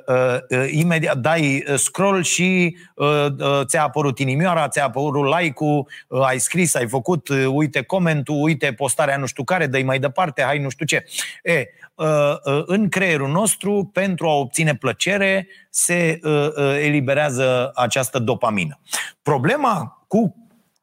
uh, 0.49 0.71
imediat 0.71 1.17
dai 1.17 1.63
scroll 1.75 2.23
și 2.23 2.77
uh, 2.95 3.25
uh, 3.39 3.61
ți-a 3.65 3.83
apărut 3.83 4.19
inimioara, 4.19 4.67
ți-a 4.67 4.83
apărut 4.83 5.39
like-ul, 5.39 5.87
uh, 6.07 6.25
ai 6.25 6.39
scris, 6.39 6.75
ai 6.75 6.87
făcut, 6.87 7.27
uh, 7.27 7.45
uite 7.51 7.81
comentul, 7.81 8.41
uite 8.41 8.73
postarea 8.73 9.17
nu 9.17 9.25
știu 9.25 9.43
care, 9.43 9.67
dă 9.67 9.79
mai 9.83 9.99
departe, 9.99 10.41
hai 10.41 10.59
nu 10.59 10.69
știu 10.69 10.85
ce. 10.85 11.05
E, 11.43 11.65
uh, 11.95 12.07
uh, 12.43 12.63
în 12.65 12.89
creierul 12.89 13.29
nostru, 13.29 13.89
pentru 13.93 14.27
a 14.27 14.33
obține 14.33 14.75
plăcere, 14.75 15.47
se 15.69 16.19
uh, 16.23 16.31
uh, 16.31 16.77
eliberează 16.79 17.71
această 17.75 18.19
dopamină. 18.19 18.79
Problema 19.21 20.05
cu 20.07 20.35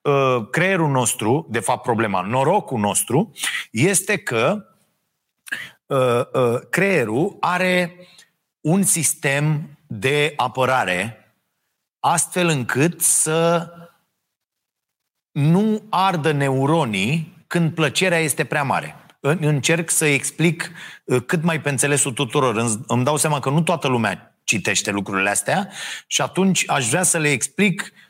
uh, 0.03 0.49
creierul 0.51 0.91
nostru, 0.91 1.47
de 1.51 1.61
fapt 1.61 1.83
problema, 1.83 2.21
norocul 2.21 2.79
nostru, 2.79 3.33
este 3.71 4.17
că 4.17 4.57
Uh, 4.57 4.61
uh, 4.61 4.74
creierul 6.71 7.37
are 7.41 7.97
un 8.61 8.83
sistem 8.83 9.79
de 9.87 10.33
apărare 10.37 11.19
astfel 12.01 12.49
încât 12.49 13.01
să 13.01 13.71
nu 15.31 15.83
ardă 15.91 16.33
neuronii 16.33 17.45
când 17.47 17.75
plăcerea 17.75 18.19
este 18.19 18.45
prea 18.45 18.63
mare. 18.63 18.97
Încerc 19.21 19.91
să 19.91 20.05
explic 20.05 20.71
uh, 21.05 21.23
cât 21.27 21.43
mai 21.43 21.61
pe 21.61 21.69
înțelesul 21.69 22.13
tuturor. 22.13 22.81
Îmi 22.87 23.05
dau 23.05 23.17
seama 23.17 23.41
că 23.41 23.51
nu 23.51 23.63
toată 23.63 23.89
lumea 23.89 24.39
citește 24.45 24.91
lucrurile 24.91 25.31
astea 25.31 25.71
și 26.07 26.21
atunci 26.21 26.71
aș 26.71 26.89
vrea 26.89 27.03
să 27.03 27.19
le 27.19 27.31
explic 27.31 27.93
Uh, 27.93 27.93
uh, 27.93 27.93
uh, 27.93 28.04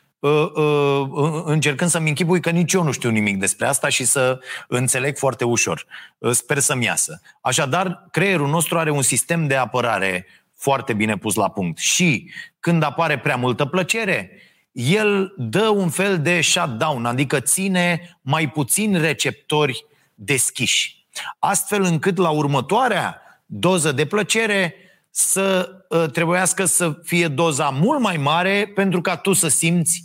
încercând 1.44 1.90
să-mi 1.90 2.08
închipui 2.08 2.40
că 2.40 2.50
nici 2.50 2.72
eu 2.72 2.82
nu 2.82 2.92
știu 2.92 3.10
nimic 3.10 3.38
despre 3.38 3.66
asta 3.66 3.88
și 3.88 4.04
să 4.04 4.40
înțeleg 4.68 5.16
foarte 5.16 5.44
ușor. 5.44 5.86
Sper 6.30 6.58
să-mi 6.58 6.84
iasă. 6.84 7.20
Așadar, 7.40 8.06
creierul 8.10 8.48
nostru 8.48 8.78
are 8.78 8.90
un 8.90 9.02
sistem 9.02 9.46
de 9.46 9.56
apărare 9.56 10.26
foarte 10.56 10.92
bine 10.92 11.16
pus 11.16 11.34
la 11.34 11.50
punct. 11.50 11.78
Și 11.78 12.30
când 12.60 12.82
apare 12.82 13.18
prea 13.18 13.36
multă 13.36 13.64
plăcere, 13.64 14.30
el 14.72 15.34
dă 15.36 15.68
un 15.68 15.90
fel 15.90 16.20
de 16.20 16.40
shutdown, 16.40 17.04
adică 17.04 17.40
ține 17.40 18.18
mai 18.20 18.48
puțin 18.48 19.00
receptori 19.00 19.86
deschiși. 20.14 21.06
Astfel 21.38 21.82
încât 21.82 22.16
la 22.16 22.30
următoarea 22.30 23.20
doză 23.46 23.92
de 23.92 24.06
plăcere 24.06 24.74
să 25.10 25.70
trebuiască 26.12 26.64
să 26.64 26.98
fie 27.02 27.28
doza 27.28 27.68
mult 27.68 28.00
mai 28.00 28.16
mare 28.16 28.72
pentru 28.74 29.00
ca 29.00 29.16
tu 29.16 29.32
să 29.32 29.48
simți 29.48 30.04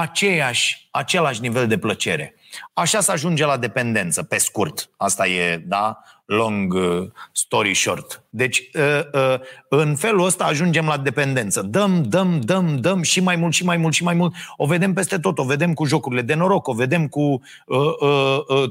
aceeași, 0.00 0.88
același 0.90 1.40
nivel 1.40 1.66
de 1.66 1.78
plăcere. 1.78 2.34
Așa 2.72 3.00
se 3.00 3.12
ajunge 3.12 3.44
la 3.44 3.56
dependență, 3.56 4.22
pe 4.22 4.38
scurt. 4.38 4.90
Asta 4.96 5.26
e, 5.26 5.56
da, 5.56 5.98
long 6.24 6.72
uh, 6.72 7.10
story 7.32 7.74
short. 7.74 8.24
Deci, 8.30 8.62
uh, 8.74 9.00
uh, 9.12 9.40
în 9.68 9.96
felul 9.96 10.24
ăsta 10.24 10.44
ajungem 10.44 10.86
la 10.86 10.96
dependență. 10.96 11.62
Dăm, 11.62 12.02
dăm, 12.02 12.40
dăm, 12.40 12.76
dăm 12.76 13.02
și 13.02 13.20
mai 13.20 13.36
mult, 13.36 13.52
și 13.52 13.64
mai 13.64 13.76
mult, 13.76 13.94
și 13.94 14.02
mai 14.02 14.14
mult. 14.14 14.34
O 14.56 14.66
vedem 14.66 14.92
peste 14.92 15.18
tot, 15.18 15.38
o 15.38 15.44
vedem 15.44 15.74
cu 15.74 15.84
jocurile 15.84 16.22
de 16.22 16.34
noroc, 16.34 16.68
o 16.68 16.72
vedem 16.72 17.08
cu 17.08 17.42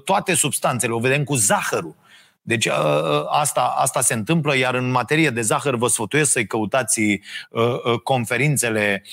toate 0.04 0.34
substanțele, 0.34 0.94
o 0.94 1.00
vedem 1.00 1.24
cu 1.24 1.36
zahărul. 1.36 1.96
Deci 2.48 2.68
asta, 3.30 3.76
asta 3.78 4.02
se 4.02 4.14
întâmplă, 4.14 4.58
iar 4.58 4.74
în 4.74 4.92
materie 4.92 5.30
de 5.30 5.42
zahăr 5.42 5.76
vă 5.76 5.88
sfătuiesc 5.88 6.32
să-i 6.32 6.48
căutați 6.48 7.20
conferințele 8.04 9.04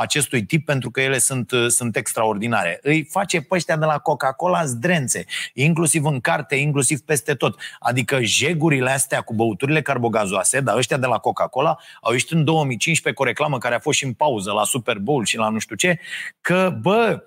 acestui 0.00 0.44
tip 0.44 0.64
pentru 0.64 0.90
că 0.90 1.00
ele 1.00 1.18
sunt, 1.18 1.50
sunt 1.68 1.96
extraordinare. 1.96 2.78
Îi 2.82 3.08
face 3.10 3.40
pe 3.40 3.54
ăștia 3.54 3.76
de 3.76 3.84
la 3.84 3.98
Coca-Cola 3.98 4.64
zdrențe, 4.64 5.24
inclusiv 5.54 6.04
în 6.04 6.20
carte, 6.20 6.54
inclusiv 6.54 7.00
peste 7.00 7.34
tot. 7.34 7.60
Adică 7.78 8.18
jegurile 8.22 8.90
astea 8.90 9.20
cu 9.20 9.34
băuturile 9.34 9.82
carbogazoase, 9.82 10.60
dar 10.60 10.76
ăștia 10.76 10.96
de 10.96 11.06
la 11.06 11.18
Coca-Cola 11.18 11.76
au 12.00 12.12
ieșit 12.12 12.30
în 12.30 12.44
2015 12.44 13.22
cu 13.22 13.22
o 13.22 13.30
reclamă 13.30 13.58
care 13.58 13.74
a 13.74 13.78
fost 13.78 13.98
și 13.98 14.04
în 14.04 14.12
pauză 14.12 14.52
la 14.52 14.64
Super 14.64 14.98
Bowl 14.98 15.24
și 15.24 15.36
la 15.36 15.48
nu 15.48 15.58
știu 15.58 15.76
ce, 15.76 15.98
că, 16.40 16.76
bă, 16.80 17.24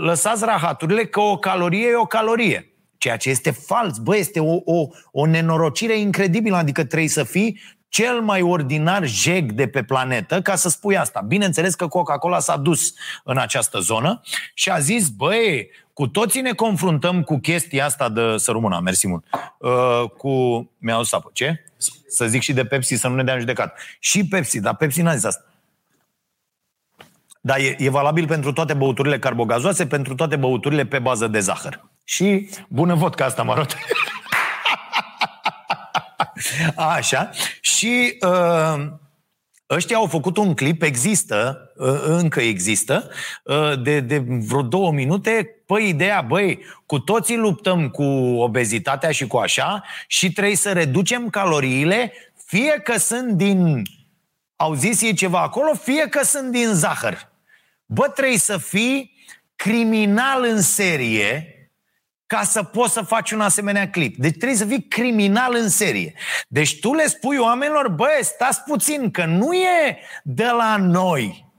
lăsați 0.00 0.44
rahaturile 0.44 1.04
că 1.04 1.20
o 1.20 1.38
calorie 1.38 1.88
e 1.88 1.96
o 1.96 2.04
calorie. 2.04 2.73
Ceea 3.04 3.16
ce 3.16 3.30
este 3.30 3.50
fals, 3.50 3.98
bă, 3.98 4.16
este 4.16 4.40
o, 4.40 4.54
o, 4.64 4.88
o 5.10 5.26
nenorocire 5.26 5.98
incredibilă, 5.98 6.56
adică 6.56 6.84
trebuie 6.84 7.08
să 7.08 7.24
fii 7.24 7.60
cel 7.88 8.20
mai 8.20 8.42
ordinar 8.42 9.06
jeg 9.06 9.52
de 9.52 9.68
pe 9.68 9.82
planetă 9.82 10.42
ca 10.42 10.54
să 10.54 10.68
spui 10.68 10.96
asta. 10.96 11.20
Bineînțeles 11.20 11.74
că 11.74 11.86
Coca-Cola 11.86 12.38
s-a 12.38 12.56
dus 12.56 12.94
în 13.24 13.38
această 13.38 13.78
zonă 13.78 14.20
și 14.54 14.70
a 14.70 14.78
zis, 14.78 15.08
băi, 15.08 15.70
cu 15.92 16.06
toții 16.08 16.40
ne 16.40 16.52
confruntăm 16.52 17.22
cu 17.22 17.38
chestia 17.38 17.84
asta 17.84 18.08
de 18.08 18.36
să 18.36 18.50
rămână, 18.50 18.80
mersi 18.82 19.06
mult, 19.06 19.24
uh, 19.58 20.10
cu... 20.16 20.30
Mi-au 20.78 21.02
sapă, 21.02 21.30
ce? 21.32 21.64
Să 22.08 22.26
zic 22.26 22.42
și 22.42 22.52
de 22.52 22.64
Pepsi 22.64 22.94
să 22.94 23.08
nu 23.08 23.14
ne 23.14 23.24
dea 23.24 23.38
judecat. 23.38 23.78
Și 23.98 24.26
Pepsi, 24.26 24.60
dar 24.60 24.76
Pepsi 24.76 25.02
n-a 25.02 25.14
zis 25.14 25.24
asta. 25.24 25.44
Dar 27.40 27.58
e, 27.58 27.76
e 27.78 27.90
valabil 27.90 28.26
pentru 28.26 28.52
toate 28.52 28.74
băuturile 28.74 29.18
carbogazoase, 29.18 29.86
pentru 29.86 30.14
toate 30.14 30.36
băuturile 30.36 30.86
pe 30.86 30.98
bază 30.98 31.26
de 31.26 31.40
zahăr. 31.40 31.92
Și 32.04 32.48
bună 32.68 32.94
vodka 32.94 33.24
asta, 33.24 33.42
mă 33.42 33.52
arăt. 33.52 33.76
Așa. 36.96 37.30
Și 37.60 38.18
uh, 38.20 38.86
ăștia 39.70 39.96
au 39.96 40.06
făcut 40.06 40.36
un 40.36 40.54
clip, 40.54 40.82
există, 40.82 41.70
uh, 41.76 42.02
încă 42.04 42.40
există, 42.40 43.10
uh, 43.44 43.82
de, 43.82 44.00
de 44.00 44.18
vreo 44.26 44.62
două 44.62 44.92
minute, 44.92 45.62
pe 45.66 45.80
ideea, 45.80 46.20
băi, 46.20 46.64
cu 46.86 46.98
toții 46.98 47.36
luptăm 47.36 47.88
cu 47.88 48.02
obezitatea 48.38 49.10
și 49.10 49.26
cu 49.26 49.36
așa 49.36 49.84
și 50.06 50.32
trebuie 50.32 50.56
să 50.56 50.72
reducem 50.72 51.30
caloriile, 51.30 52.12
fie 52.46 52.80
că 52.84 52.98
sunt 52.98 53.32
din, 53.32 53.82
au 54.56 54.74
zis 54.74 55.02
ei 55.02 55.14
ceva 55.14 55.40
acolo, 55.40 55.74
fie 55.74 56.08
că 56.08 56.24
sunt 56.24 56.50
din 56.50 56.74
zahăr. 56.74 57.32
Bă, 57.86 58.08
trebuie 58.08 58.38
să 58.38 58.58
fii 58.58 59.12
criminal 59.56 60.44
în 60.44 60.60
serie 60.60 61.53
ca 62.26 62.42
să 62.42 62.62
poți 62.62 62.92
să 62.92 63.00
faci 63.00 63.30
un 63.30 63.40
asemenea 63.40 63.90
clip. 63.90 64.16
Deci 64.16 64.36
trebuie 64.36 64.58
să 64.58 64.64
fii 64.64 64.88
criminal 64.88 65.54
în 65.54 65.68
serie. 65.68 66.14
Deci 66.48 66.80
tu 66.80 66.94
le 66.94 67.06
spui 67.06 67.36
oamenilor, 67.36 67.88
bă, 67.88 68.08
stați 68.22 68.62
puțin, 68.62 69.10
că 69.10 69.24
nu 69.24 69.52
e 69.52 69.98
de 70.22 70.46
la 70.46 70.76
noi. 70.76 71.52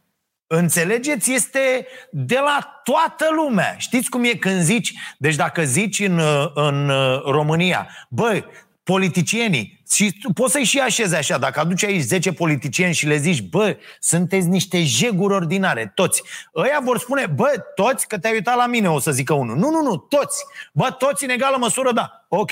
Înțelegeți? 0.47 1.33
Este 1.33 1.87
de 2.11 2.39
la 2.39 2.81
toată 2.83 3.27
lumea. 3.35 3.75
Știți 3.77 4.09
cum 4.09 4.23
e 4.23 4.33
când 4.33 4.61
zici? 4.61 4.93
Deci 5.17 5.35
dacă 5.35 5.63
zici 5.63 5.99
în, 5.99 6.21
în 6.53 6.91
România, 7.25 7.89
bă, 8.09 8.43
politicienii, 8.85 9.83
și 9.91 10.17
poți 10.33 10.51
să-i 10.51 10.63
și 10.63 10.79
așezi 10.79 11.15
așa, 11.15 11.37
dacă 11.37 11.59
aduci 11.59 11.83
aici 11.83 12.01
10 12.01 12.33
politicieni 12.33 12.93
și 12.93 13.07
le 13.07 13.17
zici, 13.17 13.41
bă, 13.41 13.77
sunteți 13.99 14.47
niște 14.47 14.83
jeguri 14.83 15.33
ordinare, 15.33 15.91
toți. 15.95 16.23
Ăia 16.55 16.79
vor 16.83 16.99
spune, 16.99 17.25
bă, 17.25 17.63
toți, 17.75 18.07
că 18.07 18.19
te-ai 18.19 18.33
uitat 18.33 18.55
la 18.55 18.65
mine, 18.65 18.89
o 18.89 18.99
să 18.99 19.11
zică 19.11 19.33
unul. 19.33 19.57
Nu, 19.57 19.69
nu, 19.69 19.81
nu, 19.81 19.95
toți. 19.95 20.43
Bă, 20.73 20.95
toți 20.97 21.23
în 21.23 21.29
egală 21.29 21.57
măsură, 21.57 21.91
da. 21.91 22.25
Ok. 22.27 22.51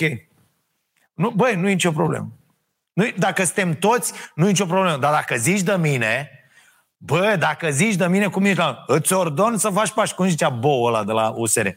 Nu, 1.13 1.29
băi, 1.29 1.55
nu 1.55 1.69
e 1.69 1.71
nicio 1.71 1.91
problemă. 1.91 2.27
Nu, 2.93 3.05
dacă 3.17 3.43
suntem 3.43 3.73
toți, 3.73 4.13
nu 4.35 4.45
e 4.45 4.49
nicio 4.49 4.65
problemă. 4.65 4.97
Dar 4.97 5.11
dacă 5.11 5.35
zici 5.35 5.61
de 5.61 5.75
mine, 5.79 6.29
Bă, 7.05 7.35
dacă 7.39 7.69
zici 7.69 7.95
de 7.95 8.07
mine 8.07 8.27
cum 8.27 8.45
ești, 8.45 8.61
îți 8.87 9.13
ordon 9.13 9.57
să 9.57 9.69
faci 9.69 9.91
pași, 9.91 10.13
cum 10.13 10.27
zicea 10.27 10.49
Bo 10.49 10.83
ăla 10.83 11.03
de 11.03 11.11
la 11.11 11.33
USR. 11.35 11.67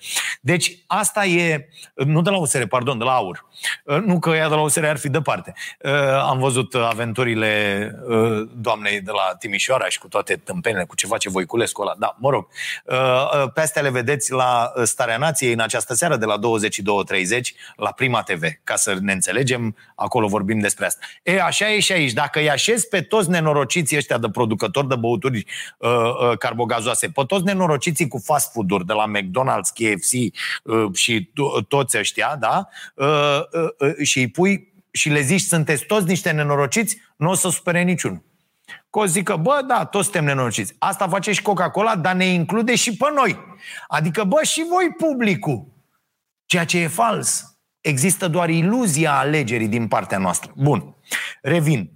Deci 0.40 0.78
asta 0.86 1.24
e, 1.24 1.68
nu 1.94 2.22
de 2.22 2.30
la 2.30 2.36
USR, 2.36 2.62
pardon, 2.62 2.98
de 2.98 3.04
la 3.04 3.12
AUR. 3.12 3.45
Uh, 3.84 3.96
nu 3.96 4.18
că 4.18 4.30
ea 4.30 4.48
de 4.48 4.54
la 4.54 4.60
USR 4.60 4.84
ar 4.84 4.96
fi 4.96 5.08
departe. 5.08 5.54
Uh, 5.80 5.92
am 6.28 6.38
văzut 6.38 6.74
aventurile 6.74 7.90
uh, 8.08 8.48
doamnei 8.54 9.00
de 9.00 9.10
la 9.10 9.36
Timișoara 9.38 9.88
și 9.88 9.98
cu 9.98 10.08
toate 10.08 10.36
tâmpenile, 10.36 10.84
cu 10.84 10.94
ce 10.94 11.06
face 11.06 11.28
Voiculescu 11.28 11.82
ăla. 11.82 11.94
Da, 11.98 12.16
mă 12.18 12.30
rog. 12.30 12.46
Pe 13.54 13.60
astea 13.60 13.82
le 13.82 13.90
vedeți 13.90 14.32
la 14.32 14.72
Starea 14.82 15.16
Nației 15.16 15.52
în 15.52 15.60
această 15.60 15.94
seară 15.94 16.16
de 16.16 16.24
la 16.24 16.38
22.30 16.38 16.40
la 17.76 17.90
Prima 17.90 18.22
TV. 18.22 18.42
Ca 18.64 18.76
să 18.76 18.96
ne 19.00 19.12
înțelegem, 19.12 19.76
acolo 19.94 20.26
vorbim 20.26 20.58
despre 20.58 20.86
asta. 20.86 21.06
E, 21.22 21.42
așa 21.42 21.70
e 21.70 21.80
și 21.80 21.92
aici. 21.92 22.12
Dacă 22.12 22.38
îi 22.38 22.50
așezi 22.50 22.88
pe 22.88 23.00
toți 23.00 23.30
nenorociții 23.30 23.96
ăștia 23.96 24.18
de 24.18 24.28
producători 24.28 24.88
de 24.88 24.94
băut 24.94 25.16
băuturi 25.16 25.46
uh, 25.78 25.90
uh, 25.90 26.38
carbogazoase. 26.38 27.08
Pe 27.08 27.22
toți 27.26 27.44
nenorociții 27.44 28.08
cu 28.08 28.18
fast 28.18 28.52
food-uri 28.52 28.86
de 28.86 28.92
la 28.92 29.04
McDonald's, 29.06 29.72
KFC 29.74 30.12
uh, 30.62 30.94
și 30.94 31.30
to- 31.30 31.66
toți 31.68 31.98
ăștia, 31.98 32.36
da? 32.40 32.68
Uh, 32.94 33.06
uh, 33.06 33.40
uh, 33.40 33.45
și 34.02 34.18
îi 34.18 34.28
pui 34.28 34.72
și 34.90 35.08
le 35.08 35.20
zici, 35.20 35.40
sunteți 35.40 35.84
toți 35.84 36.06
niște 36.06 36.30
nenorociți, 36.30 37.00
nu 37.16 37.30
o 37.30 37.34
să 37.34 37.48
supere 37.48 37.82
niciunul. 37.82 38.24
Că 38.90 38.98
o 38.98 39.06
zică, 39.06 39.36
bă, 39.36 39.64
da, 39.66 39.84
toți 39.84 40.04
suntem 40.04 40.24
nenorociți. 40.24 40.74
Asta 40.78 41.08
face 41.08 41.32
și 41.32 41.42
Coca-Cola, 41.42 41.96
dar 41.96 42.14
ne 42.14 42.24
include 42.24 42.74
și 42.74 42.96
pe 42.96 43.06
noi. 43.14 43.38
Adică, 43.88 44.24
bă, 44.24 44.42
și 44.42 44.64
voi 44.68 44.94
publicul. 44.96 45.66
Ceea 46.46 46.64
ce 46.64 46.78
e 46.78 46.86
fals. 46.86 47.58
Există 47.80 48.28
doar 48.28 48.48
iluzia 48.48 49.18
alegerii 49.18 49.68
din 49.68 49.88
partea 49.88 50.18
noastră. 50.18 50.52
Bun. 50.56 50.96
Revin. 51.42 51.95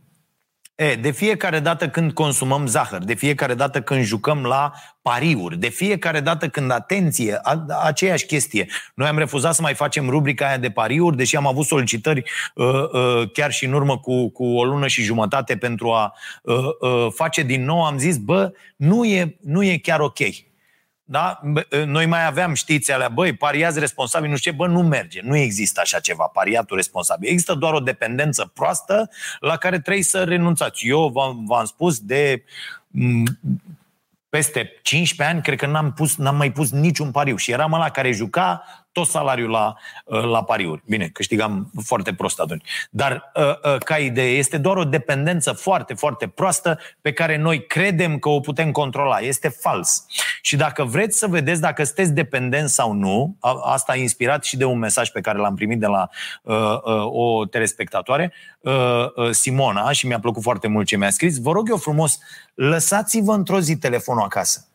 E, 0.80 0.94
de 0.94 1.10
fiecare 1.10 1.58
dată 1.58 1.88
când 1.88 2.12
consumăm 2.12 2.66
zahăr, 2.66 3.04
de 3.04 3.14
fiecare 3.14 3.54
dată 3.54 3.80
când 3.80 4.04
jucăm 4.04 4.42
la 4.42 4.72
pariuri, 5.02 5.58
de 5.58 5.68
fiecare 5.68 6.20
dată 6.20 6.49
când, 6.49 6.70
atenție, 6.70 7.38
a, 7.42 7.64
aceeași 7.82 8.26
chestie. 8.26 8.66
Noi 8.94 9.08
am 9.08 9.18
refuzat 9.18 9.54
să 9.54 9.62
mai 9.62 9.75
facem 9.75 10.08
rubrica 10.08 10.46
aia 10.46 10.58
de 10.58 10.70
pariuri, 10.70 11.16
deși 11.16 11.37
am 11.37 11.46
avut 11.46 11.66
solicitări 11.66 12.22
uh, 12.54 12.66
uh, 12.66 13.30
chiar 13.32 13.52
și 13.52 13.64
în 13.64 13.72
urmă 13.72 13.99
cu, 13.99 14.30
cu 14.30 14.44
o 14.44 14.64
lună 14.64 14.87
și 14.87 15.02
jumătate 15.02 15.56
pentru 15.56 15.90
a 15.90 16.14
uh, 16.42 16.56
uh, 16.80 17.06
face 17.14 17.42
din 17.42 17.64
nou. 17.64 17.84
Am 17.84 17.99
zis, 17.99 18.16
bă, 18.16 18.52
nu 18.76 19.04
e, 19.04 19.37
nu 19.40 19.62
e 19.62 19.78
chiar 19.78 20.00
ok. 20.00 20.18
Da? 21.11 21.40
Noi 21.85 22.07
mai 22.07 22.26
aveam, 22.26 22.55
știți, 22.55 22.93
alea, 22.93 23.09
băi, 23.09 23.33
pariați 23.33 23.79
responsabil, 23.79 24.31
nu 24.31 24.37
știu 24.37 24.50
ce, 24.50 24.57
bă, 24.57 24.67
nu 24.67 24.83
merge, 24.83 25.21
nu 25.23 25.37
există 25.37 25.81
așa 25.81 26.00
ceva, 26.00 26.25
pariatul 26.25 26.76
responsabil. 26.76 27.29
Există 27.29 27.55
doar 27.55 27.73
o 27.73 27.81
dependență 27.81 28.50
proastă 28.55 29.11
la 29.40 29.57
care 29.57 29.81
trebuie 29.81 30.05
să 30.05 30.25
renunțați. 30.25 30.87
Eu 30.87 31.09
v-am, 31.09 31.45
v-am 31.47 31.64
spus 31.64 31.99
de 31.99 32.45
peste 34.29 34.73
15 34.83 35.35
ani, 35.35 35.43
cred 35.43 35.59
că 35.59 35.67
n-am, 35.67 35.93
pus, 35.93 36.17
n-am 36.17 36.37
mai 36.37 36.52
pus 36.52 36.71
niciun 36.71 37.11
pariu 37.11 37.37
și 37.37 37.50
eram 37.50 37.73
ăla 37.73 37.90
care 37.90 38.12
juca 38.12 38.62
tot 38.92 39.06
salariul 39.06 39.50
la, 39.50 39.75
uh, 40.04 40.23
la 40.23 40.44
pariuri. 40.44 40.82
Bine, 40.87 41.09
câștigam 41.09 41.70
foarte 41.85 42.14
prost 42.14 42.40
atunci. 42.40 42.64
Dar, 42.90 43.32
uh, 43.35 43.73
uh, 43.73 43.78
ca 43.78 43.99
idee, 43.99 44.37
este 44.37 44.59
doar 44.59 44.76
o 44.76 44.85
dependență 44.85 45.52
foarte, 45.52 45.94
foarte 45.94 46.26
proastă 46.26 46.78
pe 47.00 47.12
care 47.12 47.37
noi 47.37 47.66
credem 47.66 48.18
că 48.18 48.28
o 48.28 48.40
putem 48.40 48.70
controla. 48.70 49.18
Este 49.18 49.49
fals. 49.49 50.06
Și 50.42 50.56
dacă 50.56 50.85
vreți 50.85 51.18
să 51.18 51.26
vedeți 51.26 51.61
dacă 51.61 51.85
sunteți 51.85 52.12
dependenți 52.12 52.75
sau 52.75 52.92
nu, 52.92 53.37
asta 53.64 53.92
a 53.92 53.97
inspirat 53.97 54.44
și 54.44 54.56
de 54.56 54.64
un 54.64 54.78
mesaj 54.78 55.09
pe 55.09 55.20
care 55.20 55.38
l-am 55.38 55.54
primit 55.54 55.80
de 55.80 55.87
la 55.87 56.09
o 57.04 57.47
telespectatoare, 57.47 58.32
Simona, 59.30 59.92
și 59.92 60.06
mi-a 60.06 60.20
plăcut 60.20 60.42
foarte 60.42 60.68
mult 60.68 60.87
ce 60.87 60.97
mi-a 60.97 61.11
scris, 61.11 61.40
vă 61.40 61.52
rog 61.52 61.68
eu 61.68 61.76
frumos, 61.76 62.18
lăsați-vă 62.54 63.32
într-o 63.32 63.61
zi 63.61 63.76
telefonul 63.76 64.23
acasă 64.23 64.69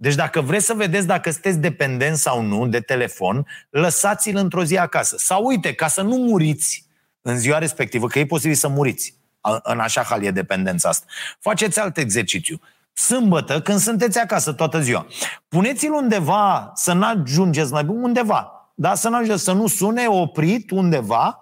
deci 0.00 0.14
dacă 0.14 0.40
vreți 0.40 0.66
să 0.66 0.74
vedeți 0.74 1.06
dacă 1.06 1.30
sunteți 1.30 1.58
dependenți 1.58 2.22
sau 2.22 2.42
nu 2.42 2.66
de 2.66 2.80
telefon, 2.80 3.46
lăsați-l 3.70 4.36
într-o 4.36 4.64
zi 4.64 4.78
acasă. 4.78 5.16
Sau 5.18 5.44
uite, 5.44 5.74
ca 5.74 5.88
să 5.88 6.02
nu 6.02 6.16
muriți 6.16 6.86
în 7.20 7.38
ziua 7.38 7.58
respectivă, 7.58 8.06
că 8.06 8.18
e 8.18 8.26
posibil 8.26 8.56
să 8.56 8.68
muriți. 8.68 9.14
În 9.62 9.78
așa 9.78 10.02
hal 10.02 10.22
e 10.22 10.30
dependența 10.30 10.88
asta. 10.88 11.06
Faceți 11.40 11.80
alt 11.80 11.96
exercițiu. 11.96 12.60
Sâmbătă, 12.92 13.60
când 13.60 13.78
sunteți 13.78 14.18
acasă 14.18 14.52
toată 14.52 14.80
ziua, 14.80 15.06
puneți-l 15.48 15.92
undeva, 15.92 16.72
să 16.74 16.92
nu 16.92 17.06
ajungeți 17.06 17.72
mai 17.72 17.84
bun, 17.84 18.02
undeva. 18.02 18.72
Da? 18.74 18.94
Să 18.94 19.08
nu 19.08 19.16
ajungeți, 19.16 19.44
să 19.44 19.52
nu 19.52 19.66
sune 19.66 20.06
oprit 20.06 20.70
undeva 20.70 21.40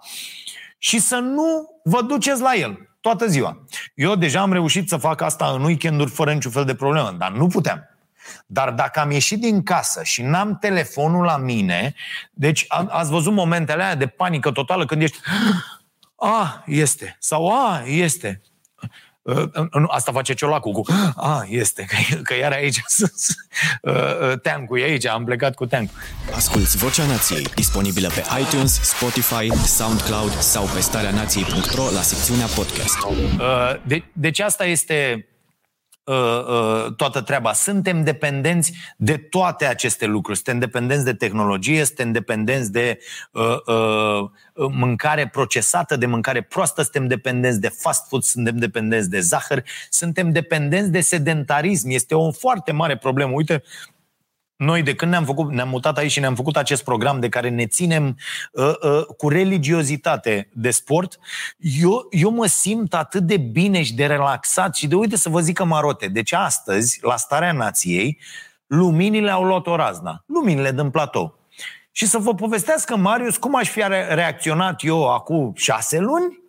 și 0.77 0.99
să 0.99 1.15
nu 1.15 1.79
vă 1.83 2.01
duceți 2.01 2.41
la 2.41 2.55
el 2.55 2.89
toată 3.01 3.27
ziua. 3.27 3.65
Eu 3.95 4.15
deja 4.15 4.41
am 4.41 4.53
reușit 4.53 4.89
să 4.89 4.97
fac 4.97 5.21
asta 5.21 5.45
în 5.45 5.63
weekenduri 5.63 6.09
fără 6.11 6.33
niciun 6.33 6.51
fel 6.51 6.65
de 6.65 6.75
problemă, 6.75 7.15
dar 7.17 7.31
nu 7.31 7.47
puteam. 7.47 7.88
Dar 8.45 8.71
dacă 8.71 8.99
am 8.99 9.11
ieșit 9.11 9.39
din 9.39 9.63
casă 9.63 10.03
și 10.03 10.21
n-am 10.21 10.57
telefonul 10.57 11.23
la 11.23 11.37
mine, 11.37 11.93
deci 12.31 12.65
a, 12.67 12.85
ați 12.89 13.09
văzut 13.09 13.33
momentele 13.33 13.83
alea 13.83 13.95
de 13.95 14.07
panică 14.07 14.51
totală 14.51 14.85
când 14.85 15.01
ești 15.01 15.17
a, 16.19 16.63
este, 16.65 17.15
sau 17.19 17.49
a, 17.49 17.83
este. 17.85 18.41
Uh, 19.21 19.49
asta 19.87 20.11
face 20.11 20.33
ciolacul 20.33 20.71
cu 20.71 20.81
A, 21.15 21.45
este, 21.49 21.85
că, 21.89 22.15
că 22.15 22.35
iar 22.35 22.51
aici 22.51 22.77
uh, 23.81 24.39
teancul 24.41 24.79
e 24.79 24.83
aici, 24.83 25.05
am 25.05 25.23
plecat 25.23 25.55
cu 25.55 25.65
teancul. 25.65 25.95
Asculți 26.35 26.77
Vocea 26.77 27.05
Nației, 27.05 27.43
disponibilă 27.55 28.07
pe 28.07 28.23
iTunes, 28.39 28.81
Spotify, 28.81 29.65
SoundCloud 29.65 30.39
sau 30.39 30.65
pe 30.73 30.79
starea 30.79 31.11
nației.ro 31.11 31.83
la 31.93 32.01
secțiunea 32.01 32.45
podcast. 32.45 33.03
Uh, 33.03 33.81
de, 33.85 34.03
deci 34.13 34.39
asta 34.39 34.65
este 34.65 35.13
Uh, 35.13 35.25
uh, 35.25 35.28
toată 36.95 37.21
treaba. 37.21 37.53
Suntem 37.53 38.03
dependenți 38.03 38.73
de 38.97 39.17
toate 39.17 39.65
aceste 39.65 40.05
lucruri. 40.05 40.37
Suntem 40.37 40.59
dependenți 40.59 41.05
de 41.05 41.13
tehnologie, 41.13 41.85
suntem 41.85 42.11
dependenți 42.11 42.71
de 42.71 42.99
uh, 43.31 43.43
uh, 43.65 44.29
mâncare 44.71 45.27
procesată, 45.27 45.95
de 45.95 46.05
mâncare 46.05 46.41
proastă, 46.41 46.81
suntem 46.81 47.07
dependenți 47.07 47.59
de 47.59 47.67
fast 47.67 48.07
food, 48.07 48.23
suntem 48.23 48.57
dependenți 48.57 49.09
de 49.09 49.19
zahăr, 49.19 49.63
suntem 49.89 50.31
dependenți 50.31 50.91
de 50.91 50.99
sedentarism. 50.99 51.89
Este 51.89 52.15
o 52.15 52.31
foarte 52.31 52.71
mare 52.71 52.97
problemă. 52.97 53.31
Uite, 53.33 53.63
noi 54.59 54.81
de 54.83 54.95
când 54.95 55.11
ne-am, 55.11 55.25
făcut, 55.25 55.51
ne-am 55.51 55.69
mutat 55.69 55.97
aici 55.97 56.11
și 56.11 56.19
ne-am 56.19 56.35
făcut 56.35 56.57
acest 56.57 56.83
program 56.83 57.19
de 57.19 57.29
care 57.29 57.49
ne 57.49 57.65
ținem 57.65 58.17
uh, 58.51 58.73
uh, 58.81 59.05
cu 59.17 59.29
religiozitate 59.29 60.49
de 60.53 60.71
sport, 60.71 61.19
eu, 61.57 62.07
eu 62.09 62.31
mă 62.31 62.45
simt 62.45 62.93
atât 62.93 63.23
de 63.23 63.37
bine 63.37 63.83
și 63.83 63.93
de 63.93 64.05
relaxat 64.05 64.75
și 64.75 64.87
de 64.87 64.95
uite 64.95 65.17
să 65.17 65.29
vă 65.29 65.39
zic 65.39 65.55
că 65.55 65.63
marote. 65.63 66.07
Deci 66.07 66.33
astăzi, 66.33 66.99
la 67.01 67.15
starea 67.15 67.51
nației, 67.51 68.19
luminile 68.67 69.31
au 69.31 69.43
luat 69.43 69.67
o 69.67 69.75
razna. 69.75 70.23
Luminile 70.25 70.71
din 70.71 70.89
platou. 70.89 71.39
Și 71.91 72.05
să 72.05 72.17
vă 72.17 72.33
povestească, 72.33 72.95
Marius, 72.95 73.37
cum 73.37 73.55
aș 73.55 73.69
fi 73.69 73.81
reacționat 74.09 74.83
eu 74.83 75.13
acum 75.13 75.53
șase 75.55 75.99
luni, 75.99 76.39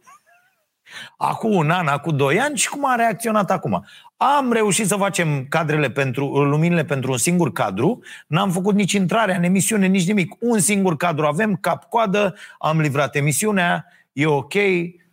acum 1.17 1.55
un 1.55 1.71
an, 1.71 1.87
acum 1.87 2.17
doi 2.17 2.41
ani 2.41 2.57
și 2.57 2.69
cum 2.69 2.87
a 2.87 2.95
reacționat 2.95 3.51
acum. 3.51 3.87
Am 4.23 4.53
reușit 4.53 4.87
să 4.87 4.97
facem 4.97 5.47
cadrele 5.49 5.91
pentru, 5.91 6.45
luminile 6.45 6.85
pentru 6.85 7.11
un 7.11 7.17
singur 7.17 7.53
cadru, 7.53 8.01
n-am 8.27 8.51
făcut 8.51 8.75
nici 8.75 8.93
intrarea 8.93 9.37
în 9.37 9.43
emisiune, 9.43 9.87
nici 9.87 10.07
nimic. 10.07 10.35
Un 10.39 10.59
singur 10.59 10.97
cadru 10.97 11.27
avem, 11.27 11.57
cap-coadă, 11.57 12.35
am 12.59 12.81
livrat 12.81 13.17
emisiunea, 13.17 13.87
e 14.13 14.27
ok, 14.27 14.53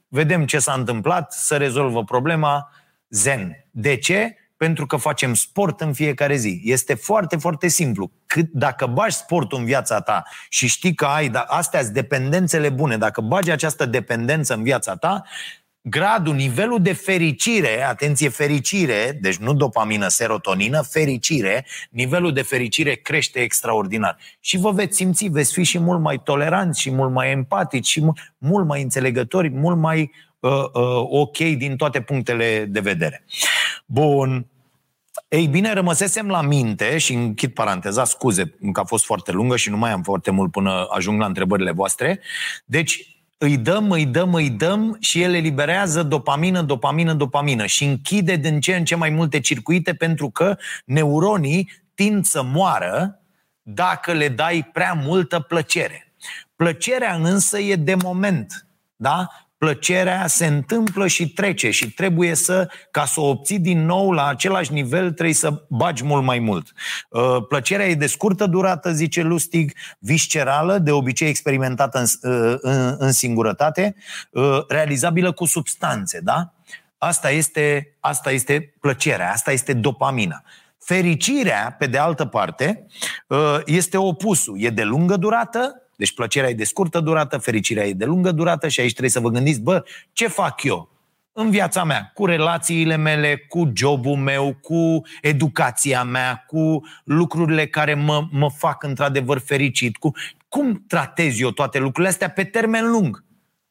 vedem 0.07 0.45
ce 0.45 0.59
s-a 0.59 0.73
întâmplat, 0.73 1.33
să 1.33 1.57
rezolvă 1.57 2.03
problema, 2.03 2.71
zen. 3.09 3.65
De 3.71 3.97
ce? 3.97 4.35
Pentru 4.57 4.85
că 4.85 4.95
facem 4.95 5.33
sport 5.33 5.81
în 5.81 5.93
fiecare 5.93 6.35
zi. 6.35 6.61
Este 6.63 6.93
foarte, 6.93 7.37
foarte 7.37 7.67
simplu. 7.67 8.11
Cât, 8.25 8.49
dacă 8.51 8.85
bagi 8.85 9.15
sportul 9.15 9.59
în 9.59 9.65
viața 9.65 9.99
ta 9.99 10.23
și 10.49 10.67
știi 10.67 10.95
că 10.95 11.05
ai, 11.05 11.29
da, 11.29 11.39
astea 11.39 11.81
sunt 11.81 11.93
dependențele 11.93 12.69
bune, 12.69 12.97
dacă 12.97 13.21
bagi 13.21 13.51
această 13.51 13.85
dependență 13.85 14.53
în 14.53 14.63
viața 14.63 14.95
ta, 14.95 15.23
gradul, 15.89 16.35
nivelul 16.35 16.81
de 16.81 16.93
fericire, 16.93 17.83
atenție, 17.83 18.29
fericire, 18.29 19.17
deci 19.21 19.35
nu 19.35 19.53
dopamină, 19.53 20.07
serotonină, 20.07 20.81
fericire, 20.81 21.65
nivelul 21.89 22.33
de 22.33 22.41
fericire 22.41 22.93
crește 22.93 23.39
extraordinar. 23.39 24.17
Și 24.39 24.57
vă 24.57 24.71
veți 24.71 24.95
simți, 24.95 25.27
veți 25.27 25.53
fi 25.53 25.63
și 25.63 25.79
mult 25.79 26.01
mai 26.01 26.21
toleranți 26.23 26.81
și 26.81 26.91
mult 26.91 27.11
mai 27.11 27.31
empatici 27.31 27.87
și 27.87 28.01
mult, 28.01 28.17
mult 28.37 28.67
mai 28.67 28.81
înțelegători, 28.81 29.49
mult 29.49 29.77
mai 29.77 30.11
uh, 30.39 30.51
uh, 30.51 31.05
ok 31.09 31.37
din 31.37 31.75
toate 31.75 32.01
punctele 32.01 32.65
de 32.69 32.79
vedere. 32.79 33.25
Bun. 33.85 34.47
Ei 35.27 35.47
bine, 35.47 35.73
rămăsesem 35.73 36.27
la 36.27 36.41
minte 36.41 36.97
și 36.97 37.13
închid 37.13 37.53
paranteza, 37.53 38.03
scuze 38.03 38.55
că 38.71 38.79
a 38.79 38.83
fost 38.83 39.05
foarte 39.05 39.31
lungă 39.31 39.55
și 39.55 39.69
nu 39.69 39.77
mai 39.77 39.91
am 39.91 40.03
foarte 40.03 40.31
mult 40.31 40.51
până 40.51 40.87
ajung 40.89 41.19
la 41.19 41.25
întrebările 41.25 41.71
voastre. 41.71 42.19
Deci, 42.65 43.16
îi 43.37 43.57
dăm, 43.57 43.91
îi 43.91 44.05
dăm, 44.05 44.33
îi 44.33 44.49
dăm 44.49 44.97
și 44.99 45.21
el 45.21 45.33
eliberează 45.33 46.03
dopamină, 46.03 46.61
dopamină, 46.61 47.13
dopamină 47.13 47.65
și 47.65 47.85
închide 47.85 48.35
din 48.35 48.59
ce 48.59 48.75
în 48.75 48.85
ce 48.85 48.95
mai 48.95 49.09
multe 49.09 49.39
circuite 49.39 49.93
pentru 49.93 50.29
că 50.29 50.57
neuronii 50.85 51.71
tind 51.93 52.25
să 52.25 52.43
moară 52.43 53.21
dacă 53.61 54.13
le 54.13 54.29
dai 54.29 54.69
prea 54.73 54.93
multă 54.93 55.39
plăcere. 55.39 56.13
Plăcerea 56.55 57.13
însă 57.13 57.59
e 57.59 57.75
de 57.75 57.95
moment. 57.95 58.67
Da? 58.95 59.27
Plăcerea 59.57 60.27
se 60.27 60.45
întâmplă 60.45 61.07
și 61.07 61.29
trece 61.29 61.69
și 61.69 61.91
trebuie 61.91 62.33
să, 62.33 62.69
ca 62.91 63.05
să 63.05 63.19
o 63.19 63.29
obții 63.29 63.59
din 63.59 63.85
nou 63.85 64.11
la 64.11 64.27
același 64.27 64.73
nivel, 64.73 65.11
trebuie 65.11 65.35
să 65.35 65.63
bagi 65.69 66.03
mult 66.03 66.23
mai 66.23 66.39
mult. 66.39 66.73
Uh, 67.09 67.45
plăcerea 67.47 67.87
e 67.87 67.95
de 67.95 68.07
scurtă 68.07 68.45
durată, 68.45 68.91
zice 68.91 69.21
Lustig, 69.21 69.71
viscerală, 69.99 70.77
de 70.77 70.91
obicei 70.91 71.29
experimentată 71.29 71.99
în, 71.99 72.31
uh, 72.31 72.57
în, 72.61 72.95
în 72.97 73.11
singurătate, 73.11 73.95
uh, 74.31 74.65
realizabilă 74.67 75.31
cu 75.31 75.45
substanțe, 75.45 76.19
da? 76.19 76.53
Asta 76.97 77.29
este, 77.29 77.95
asta 77.99 78.31
este 78.31 78.73
plăcerea, 78.79 79.31
asta 79.31 79.51
este 79.51 79.73
dopamina. 79.73 80.43
Fericirea, 80.79 81.75
pe 81.79 81.87
de 81.87 81.97
altă 81.97 82.25
parte, 82.25 82.85
este 83.65 83.97
opusul. 83.97 84.55
E 84.59 84.69
de 84.69 84.83
lungă 84.83 85.15
durată, 85.15 85.86
deci 85.97 86.13
plăcerea 86.13 86.49
e 86.49 86.53
de 86.53 86.63
scurtă 86.63 86.99
durată, 86.99 87.37
fericirea 87.37 87.87
e 87.87 87.93
de 87.93 88.05
lungă 88.05 88.31
durată 88.31 88.67
și 88.67 88.79
aici 88.79 88.91
trebuie 88.91 89.11
să 89.11 89.19
vă 89.19 89.29
gândiți, 89.29 89.61
bă, 89.61 89.83
ce 90.13 90.27
fac 90.27 90.63
eu 90.63 90.89
în 91.31 91.49
viața 91.49 91.83
mea, 91.83 92.11
cu 92.13 92.25
relațiile 92.25 92.95
mele, 92.95 93.37
cu 93.37 93.71
jobul 93.75 94.15
meu, 94.15 94.53
cu 94.61 95.01
educația 95.21 96.03
mea, 96.03 96.43
cu 96.47 96.81
lucrurile 97.03 97.67
care 97.67 97.93
mă, 97.93 98.27
mă 98.31 98.49
fac 98.49 98.83
într-adevăr 98.83 99.39
fericit, 99.39 99.97
cu 99.97 100.11
cum 100.47 100.83
tratez 100.87 101.39
eu 101.39 101.51
toate 101.51 101.79
lucrurile 101.79 102.09
astea 102.09 102.29
pe 102.29 102.43
termen 102.43 102.89
lung, 102.89 103.23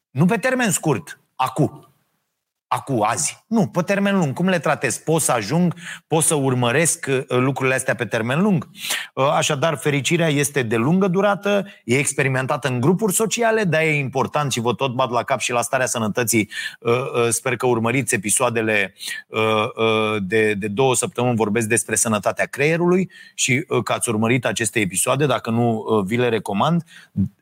nu 0.09 0.25
pe 0.25 0.37
termen 0.37 0.71
scurt, 0.71 1.19
acum 1.35 1.86
acum, 2.67 3.03
azi. 3.03 3.43
Nu, 3.47 3.67
pe 3.67 3.81
termen 3.81 4.17
lung. 4.17 4.33
Cum 4.33 4.47
le 4.47 4.59
tratez? 4.59 4.97
Pot 4.97 5.21
să 5.21 5.31
ajung, 5.31 5.73
pot 6.07 6.23
să 6.23 6.35
urmăresc 6.35 7.05
uh, 7.09 7.23
lucrurile 7.27 7.75
astea 7.75 7.95
pe 7.95 8.05
termen 8.05 8.41
lung. 8.41 8.69
Uh, 9.13 9.29
așadar, 9.31 9.77
fericirea 9.77 10.27
este 10.27 10.63
de 10.63 10.75
lungă 10.75 11.07
durată, 11.07 11.65
e 11.83 11.97
experimentată 11.97 12.67
în 12.67 12.79
grupuri 12.79 13.13
sociale, 13.13 13.63
dar 13.63 13.81
e 13.81 13.97
important 13.97 14.51
și 14.51 14.59
vă 14.59 14.73
tot 14.73 14.93
bat 14.93 15.09
la 15.09 15.23
cap 15.23 15.39
și 15.39 15.51
la 15.51 15.61
starea 15.61 15.85
sănătății. 15.85 16.49
Uh, 16.79 16.93
sper 17.29 17.55
că 17.55 17.65
urmăriți 17.65 18.15
episoadele 18.15 18.93
de, 20.19 20.53
de 20.53 20.67
două 20.67 20.95
săptămâni, 20.95 21.35
vorbesc 21.35 21.67
despre 21.67 21.95
sănătatea 21.95 22.45
creierului 22.45 23.09
și 23.33 23.65
că 23.83 23.93
ați 23.93 24.09
urmărit 24.09 24.45
aceste 24.45 24.79
episoade, 24.79 25.25
dacă 25.25 25.49
nu, 25.49 25.83
vi 26.05 26.15
le 26.15 26.29
recomand. 26.29 26.83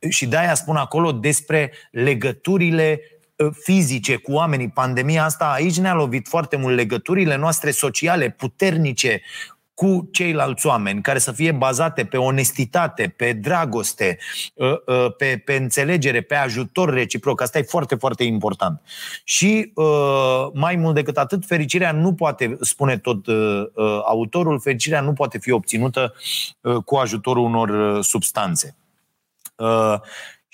Și 0.09 0.25
de-aia 0.25 0.53
spun 0.53 0.75
acolo 0.75 1.11
despre 1.11 1.71
legăturile 1.91 2.99
Uh, 2.99 3.14
fizice 3.63 4.15
cu 4.15 4.31
oamenii. 4.31 4.69
Pandemia 4.69 5.23
asta 5.23 5.51
aici 5.51 5.79
ne-a 5.79 5.93
lovit 5.93 6.27
foarte 6.27 6.55
mult 6.55 6.75
legăturile 6.75 7.35
noastre 7.35 7.71
sociale 7.71 8.29
puternice 8.29 9.21
cu 9.73 10.09
ceilalți 10.11 10.67
oameni, 10.67 11.01
care 11.01 11.19
să 11.19 11.31
fie 11.31 11.51
bazate 11.51 12.05
pe 12.05 12.17
onestitate, 12.17 13.13
pe 13.17 13.33
dragoste, 13.33 14.17
uh, 14.53 14.71
uh, 14.85 15.15
pe, 15.17 15.41
pe 15.45 15.55
înțelegere, 15.55 16.21
pe 16.21 16.35
ajutor 16.35 16.93
reciproc. 16.93 17.41
Asta 17.41 17.57
e 17.57 17.61
foarte, 17.61 17.95
foarte 17.95 18.23
important. 18.23 18.81
Și 19.23 19.73
mai 20.53 20.75
mult 20.75 20.95
decât 20.95 21.17
atât, 21.17 21.45
fericirea 21.45 21.91
nu 21.91 22.13
poate, 22.13 22.57
spune 22.61 22.97
tot 22.97 23.25
autorul, 24.05 24.59
fericirea 24.59 25.01
nu 25.01 25.13
poate 25.13 25.37
fi 25.37 25.51
obținută 25.51 26.13
cu 26.85 26.95
ajutorul 26.95 27.43
unor 27.43 28.01
substanțe. 28.03 28.75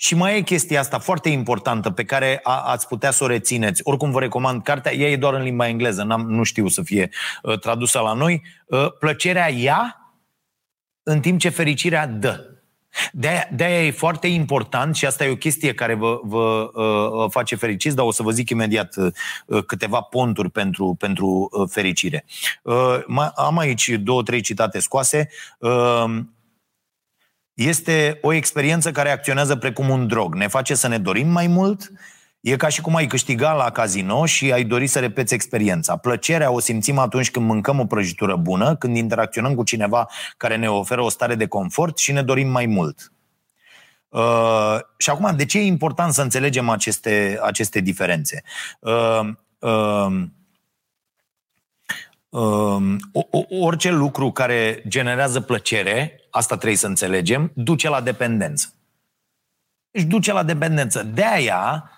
Și 0.02 0.14
mai 0.14 0.36
e 0.36 0.40
chestia 0.40 0.80
asta 0.80 0.98
foarte 0.98 1.28
importantă 1.28 1.90
pe 1.90 2.04
care 2.04 2.40
a, 2.42 2.60
ați 2.60 2.88
putea 2.88 3.10
să 3.10 3.24
o 3.24 3.26
rețineți. 3.26 3.80
Oricum 3.84 4.10
vă 4.10 4.20
recomand 4.20 4.62
cartea, 4.62 4.94
ea 4.94 5.08
e 5.08 5.16
doar 5.16 5.34
în 5.34 5.42
limba 5.42 5.68
engleză, 5.68 6.02
n-am, 6.02 6.30
nu 6.30 6.42
știu 6.42 6.68
să 6.68 6.82
fie 6.82 7.10
uh, 7.42 7.58
tradusă 7.58 7.98
la 7.98 8.12
noi. 8.12 8.42
Uh, 8.66 8.92
plăcerea 8.98 9.48
ia 9.48 10.12
în 11.02 11.20
timp 11.20 11.38
ce 11.38 11.48
fericirea 11.48 12.06
dă. 12.06 12.46
De-aia, 13.12 13.48
de-aia 13.52 13.86
e 13.86 13.90
foarte 13.90 14.26
important 14.26 14.96
și 14.96 15.06
asta 15.06 15.24
e 15.24 15.30
o 15.30 15.36
chestie 15.36 15.74
care 15.74 15.94
vă, 15.94 16.20
vă 16.22 16.70
uh, 16.74 17.30
face 17.30 17.56
fericiți, 17.56 17.96
dar 17.96 18.04
o 18.04 18.12
să 18.12 18.22
vă 18.22 18.30
zic 18.30 18.50
imediat 18.50 18.94
uh, 18.96 19.64
câteva 19.64 20.00
ponturi 20.00 20.50
pentru, 20.50 20.96
pentru 20.98 21.48
uh, 21.50 21.68
fericire. 21.70 22.24
Uh, 22.62 23.28
am 23.34 23.58
aici 23.58 23.88
două, 23.88 24.22
trei 24.22 24.40
citate 24.40 24.78
scoase. 24.78 25.28
Uh, 25.58 26.04
este 27.54 28.18
o 28.22 28.32
experiență 28.32 28.92
care 28.92 29.10
acționează 29.10 29.56
precum 29.56 29.88
un 29.88 30.06
drog. 30.06 30.34
Ne 30.34 30.46
face 30.46 30.74
să 30.74 30.88
ne 30.88 30.98
dorim 30.98 31.28
mai 31.28 31.46
mult, 31.46 31.92
E 32.42 32.56
ca 32.56 32.68
și 32.68 32.80
cum 32.80 32.94
ai 32.94 33.06
câștiga 33.06 33.52
la 33.52 33.70
casino 33.70 34.26
și 34.26 34.52
ai 34.52 34.64
dori 34.64 34.86
să 34.86 34.98
repeți 34.98 35.34
experiența. 35.34 35.96
Plăcerea 35.96 36.50
o 36.50 36.60
simțim 36.60 36.98
atunci 36.98 37.30
când 37.30 37.46
mâncăm 37.46 37.80
o 37.80 37.86
prăjitură 37.86 38.36
bună, 38.36 38.76
când 38.76 38.96
interacționăm 38.96 39.54
cu 39.54 39.62
cineva 39.62 40.08
care 40.36 40.56
ne 40.56 40.70
oferă 40.70 41.02
o 41.02 41.08
stare 41.08 41.34
de 41.34 41.46
confort 41.46 41.98
și 41.98 42.12
ne 42.12 42.22
dorim 42.22 42.48
mai 42.48 42.66
mult. 42.66 43.12
Uh, 44.08 44.78
și 44.96 45.10
acum, 45.10 45.36
de 45.36 45.44
ce 45.44 45.58
e 45.58 45.64
important 45.64 46.12
să 46.12 46.22
înțelegem 46.22 46.68
aceste, 46.68 47.38
aceste 47.42 47.80
diferențe? 47.80 48.42
Uh, 48.80 49.20
uh, 49.58 50.22
uh, 52.28 52.96
orice 53.60 53.90
lucru 53.90 54.32
care 54.32 54.82
generează 54.88 55.40
plăcere 55.40 56.21
asta 56.34 56.56
trebuie 56.56 56.78
să 56.78 56.86
înțelegem, 56.86 57.50
duce 57.54 57.88
la 57.88 58.00
dependență. 58.00 58.72
Își 59.90 60.04
duce 60.04 60.32
la 60.32 60.42
dependență. 60.42 61.02
De 61.02 61.24
aia 61.24 61.90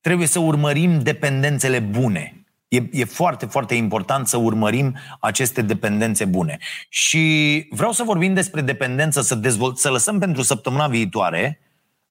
trebuie 0.00 0.26
să 0.26 0.38
urmărim 0.38 1.02
dependențele 1.02 1.78
bune. 1.78 2.44
E, 2.68 2.82
e 2.90 3.04
foarte, 3.04 3.46
foarte 3.46 3.74
important 3.74 4.26
să 4.26 4.36
urmărim 4.36 4.96
aceste 5.20 5.62
dependențe 5.62 6.24
bune. 6.24 6.58
Și 6.88 7.66
vreau 7.70 7.92
să 7.92 8.02
vorbim 8.02 8.34
despre 8.34 8.60
dependență, 8.60 9.20
să, 9.20 9.34
dezvolt, 9.34 9.78
să 9.78 9.90
lăsăm 9.90 10.18
pentru 10.18 10.42
săptămâna 10.42 10.88
viitoare 10.88 11.60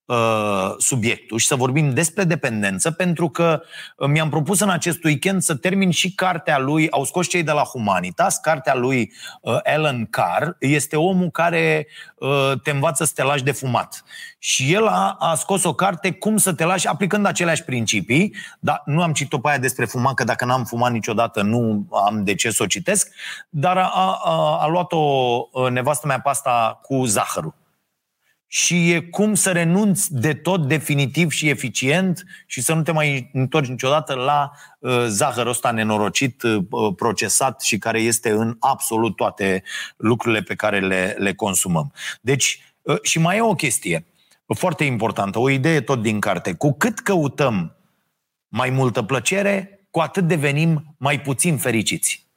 Uh, 0.10 0.74
subiectul 0.78 1.38
și 1.38 1.48
să 1.48 1.56
vorbim 1.56 1.94
despre 1.94 2.24
dependență, 2.24 2.92
pentru 2.92 3.30
că 3.30 3.62
uh, 3.98 4.08
mi-am 4.08 4.30
propus 4.30 4.60
în 4.60 4.70
acest 4.70 5.04
weekend 5.04 5.42
să 5.42 5.56
termin 5.56 5.90
și 5.90 6.14
cartea 6.14 6.58
lui, 6.58 6.90
au 6.90 7.04
scos 7.04 7.28
cei 7.28 7.44
de 7.44 7.52
la 7.52 7.62
Humanitas, 7.62 8.38
cartea 8.38 8.76
lui 8.76 9.12
uh, 9.42 9.58
Alan 9.64 10.06
Carr, 10.06 10.50
este 10.60 10.96
omul 10.96 11.30
care 11.30 11.88
te 12.64 12.72
învață 12.72 13.04
să 13.04 13.12
te 13.16 13.24
lași 13.24 13.44
de 13.44 13.52
fumat. 13.52 14.04
Și 14.40 14.74
el 14.74 14.88
a, 14.88 15.16
a 15.20 15.36
scos 15.36 15.64
o 15.64 15.74
carte 15.74 16.12
cum 16.12 16.38
să 16.38 16.54
te 16.54 16.66
lași 16.66 16.88
aplicând 16.88 17.26
aceleași 17.26 17.64
principii, 17.64 18.36
dar 18.60 18.82
nu 18.86 19.02
am 19.02 19.14
citit-o 19.14 19.40
pe 19.40 19.50
aia 19.50 19.58
despre 19.58 19.86
fumat, 19.86 20.14
că 20.14 20.24
dacă 20.24 20.46
n-am 20.46 20.64
fumat 20.64 20.92
niciodată 20.92 21.42
nu 21.42 21.88
am 22.06 22.24
de 22.24 22.36
ce 22.36 22.50
să 22.50 22.64
o 22.64 22.66
citesc, 22.66 23.10
dar 23.50 23.78
a, 23.78 24.20
a, 24.24 24.58
a 24.62 24.68
luat-o 24.68 25.70
nevastă 25.70 26.08
mea 26.08 26.20
pasta 26.20 26.80
cu 26.82 27.06
zahărul 27.06 27.60
și 28.52 28.92
e 28.92 29.00
cum 29.00 29.34
să 29.34 29.52
renunți 29.52 30.14
de 30.14 30.34
tot 30.34 30.68
definitiv 30.68 31.32
și 31.32 31.50
eficient 31.50 32.24
și 32.46 32.62
să 32.62 32.74
nu 32.74 32.82
te 32.82 32.92
mai 32.92 33.30
întorci 33.34 33.68
niciodată 33.68 34.14
la 34.14 34.52
uh, 34.80 35.06
zahărul 35.08 35.52
ăsta 35.52 35.72
nenorocit, 35.72 36.42
uh, 36.42 36.94
procesat 36.96 37.62
și 37.62 37.78
care 37.78 38.00
este 38.00 38.30
în 38.30 38.56
absolut 38.60 39.16
toate 39.16 39.64
lucrurile 39.98 40.42
pe 40.42 40.56
care 40.56 40.80
le, 40.80 41.16
le 41.18 41.34
consumăm. 41.34 41.92
Deci, 42.22 42.62
uh, 42.82 43.02
și 43.02 43.20
mai 43.20 43.38
e 43.38 43.42
o 43.42 43.54
chestie 43.54 44.06
foarte 44.46 44.84
importantă, 44.84 45.40
o 45.40 45.50
idee 45.50 45.82
tot 45.82 46.02
din 46.02 46.20
carte. 46.20 46.54
Cu 46.54 46.74
cât 46.74 47.00
căutăm 47.00 47.76
mai 48.48 48.70
multă 48.70 49.04
plăcere, 49.04 49.80
cu 49.92 50.00
atât 50.00 50.28
devenim 50.28 50.96
mai 50.98 51.22
puțin 51.22 51.58
fericiți. 51.58 52.28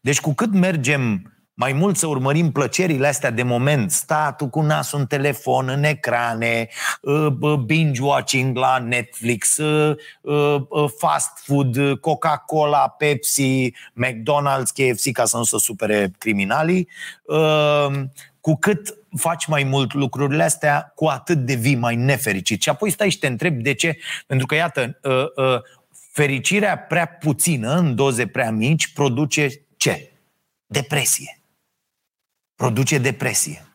Deci 0.00 0.20
cu 0.20 0.34
cât 0.34 0.52
mergem 0.52 1.32
mai 1.60 1.72
mult 1.72 1.96
să 1.96 2.06
urmărim 2.06 2.52
plăcerile 2.52 3.06
astea 3.06 3.30
de 3.30 3.42
moment, 3.42 3.90
statul 3.90 4.48
cu 4.48 4.60
nasul 4.60 4.98
în 4.98 5.06
telefon, 5.06 5.68
în 5.68 5.84
ecrane, 5.84 6.68
uh, 7.00 7.54
binge-watching 7.66 8.56
la 8.56 8.78
Netflix, 8.78 9.56
uh, 9.56 9.96
uh, 10.20 10.90
fast 10.98 11.38
food, 11.44 11.98
Coca-Cola, 12.00 12.88
Pepsi, 12.88 13.72
McDonald's, 14.04 14.72
KFC, 14.74 15.12
ca 15.12 15.24
să 15.24 15.36
nu 15.36 15.42
se 15.42 15.58
supere 15.58 16.10
criminalii, 16.18 16.88
cu 18.40 18.56
cât 18.56 18.98
faci 19.16 19.46
mai 19.46 19.62
mult 19.62 19.94
lucrurile 19.94 20.42
astea, 20.42 20.92
cu 20.94 21.06
atât 21.06 21.38
devii 21.38 21.76
mai 21.76 21.96
nefericit. 21.96 22.62
Și 22.62 22.68
apoi 22.68 22.90
stai 22.90 23.10
și 23.10 23.18
te 23.18 23.26
întrebi 23.26 23.62
de 23.62 23.74
ce. 23.74 23.98
Pentru 24.26 24.46
că, 24.46 24.54
iată, 24.54 25.00
fericirea 26.12 26.78
prea 26.78 27.06
puțină, 27.06 27.76
în 27.76 27.94
doze 27.94 28.26
prea 28.26 28.50
mici, 28.50 28.92
produce 28.92 29.48
ce? 29.76 30.12
Depresie 30.66 31.37
produce 32.58 32.98
depresie. 32.98 33.66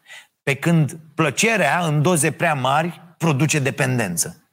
Pe 0.43 0.55
când 0.55 0.99
plăcerea 1.15 1.85
în 1.85 2.01
doze 2.01 2.31
prea 2.31 2.53
mari 2.53 3.01
produce 3.17 3.59
dependență. 3.59 4.43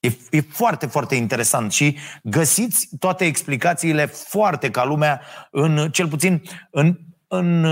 E, 0.00 0.08
e 0.30 0.40
foarte, 0.40 0.86
foarte 0.86 1.14
interesant 1.14 1.72
și 1.72 1.98
găsiți 2.22 2.88
toate 2.98 3.24
explicațiile 3.24 4.06
foarte 4.06 4.70
ca 4.70 4.84
lumea, 4.84 5.20
în, 5.50 5.90
cel 5.90 6.08
puțin 6.08 6.42
în, 6.70 6.98
în, 7.28 7.64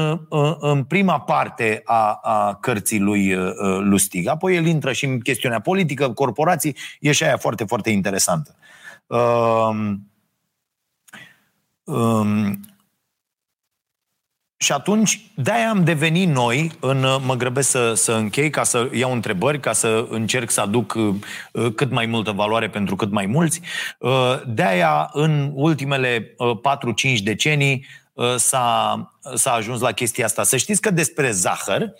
în 0.60 0.84
prima 0.84 1.20
parte 1.20 1.80
a, 1.84 2.18
a 2.22 2.54
cărții 2.54 3.00
lui 3.00 3.34
uh, 3.34 3.52
Lustig. 3.80 4.26
Apoi 4.26 4.56
el 4.56 4.66
intră 4.66 4.92
și 4.92 5.04
în 5.04 5.20
chestiunea 5.20 5.60
politică, 5.60 6.12
corporații, 6.12 6.76
e 7.00 7.12
și 7.12 7.24
aia 7.24 7.36
foarte, 7.36 7.64
foarte 7.64 7.90
interesantă. 7.90 8.56
Um, 9.06 10.10
um, 11.84 12.60
și 14.64 14.72
atunci, 14.72 15.20
de-aia 15.34 15.68
am 15.68 15.84
devenit 15.84 16.28
noi, 16.28 16.72
în, 16.80 17.06
mă 17.24 17.34
grăbesc 17.34 17.70
să, 17.70 17.94
să 17.94 18.12
închei, 18.12 18.50
ca 18.50 18.62
să 18.62 18.88
iau 18.92 19.12
întrebări, 19.12 19.60
ca 19.60 19.72
să 19.72 20.06
încerc 20.10 20.50
să 20.50 20.60
aduc 20.60 20.94
uh, 20.94 21.14
cât 21.74 21.90
mai 21.90 22.06
multă 22.06 22.30
valoare 22.30 22.68
pentru 22.68 22.96
cât 22.96 23.10
mai 23.10 23.26
mulți. 23.26 23.60
Uh, 23.98 24.40
de-aia, 24.46 25.10
în 25.12 25.50
ultimele 25.54 26.20
4-5 26.20 26.32
uh, 27.02 27.18
decenii, 27.22 27.86
s-a, 28.36 29.10
s-a 29.34 29.52
ajuns 29.52 29.80
la 29.80 29.92
chestia 29.92 30.24
asta. 30.24 30.42
Să 30.42 30.56
știți 30.56 30.80
că 30.80 30.90
despre 30.90 31.30
zahăr, 31.30 31.92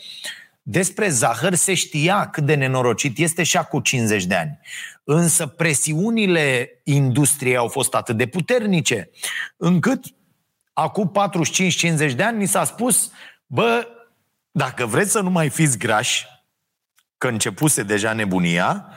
despre 0.62 1.08
zahăr 1.08 1.54
se 1.54 1.74
știa 1.74 2.28
cât 2.30 2.44
de 2.44 2.54
nenorocit 2.54 3.18
este 3.18 3.42
și 3.42 3.56
acum 3.56 3.80
50 3.80 4.24
de 4.24 4.34
ani. 4.34 4.58
Însă 5.04 5.46
presiunile 5.46 6.70
industriei 6.84 7.56
au 7.56 7.68
fost 7.68 7.94
atât 7.94 8.16
de 8.16 8.26
puternice, 8.26 9.10
încât 9.56 10.04
acum 10.74 11.12
45-50 12.10 12.14
de 12.14 12.22
ani, 12.22 12.38
ni 12.38 12.46
s-a 12.46 12.64
spus, 12.64 13.10
bă, 13.46 13.88
dacă 14.50 14.86
vreți 14.86 15.10
să 15.10 15.20
nu 15.20 15.30
mai 15.30 15.48
fiți 15.48 15.78
grași, 15.78 16.26
că 17.18 17.28
începuse 17.28 17.82
deja 17.82 18.12
nebunia, 18.12 18.88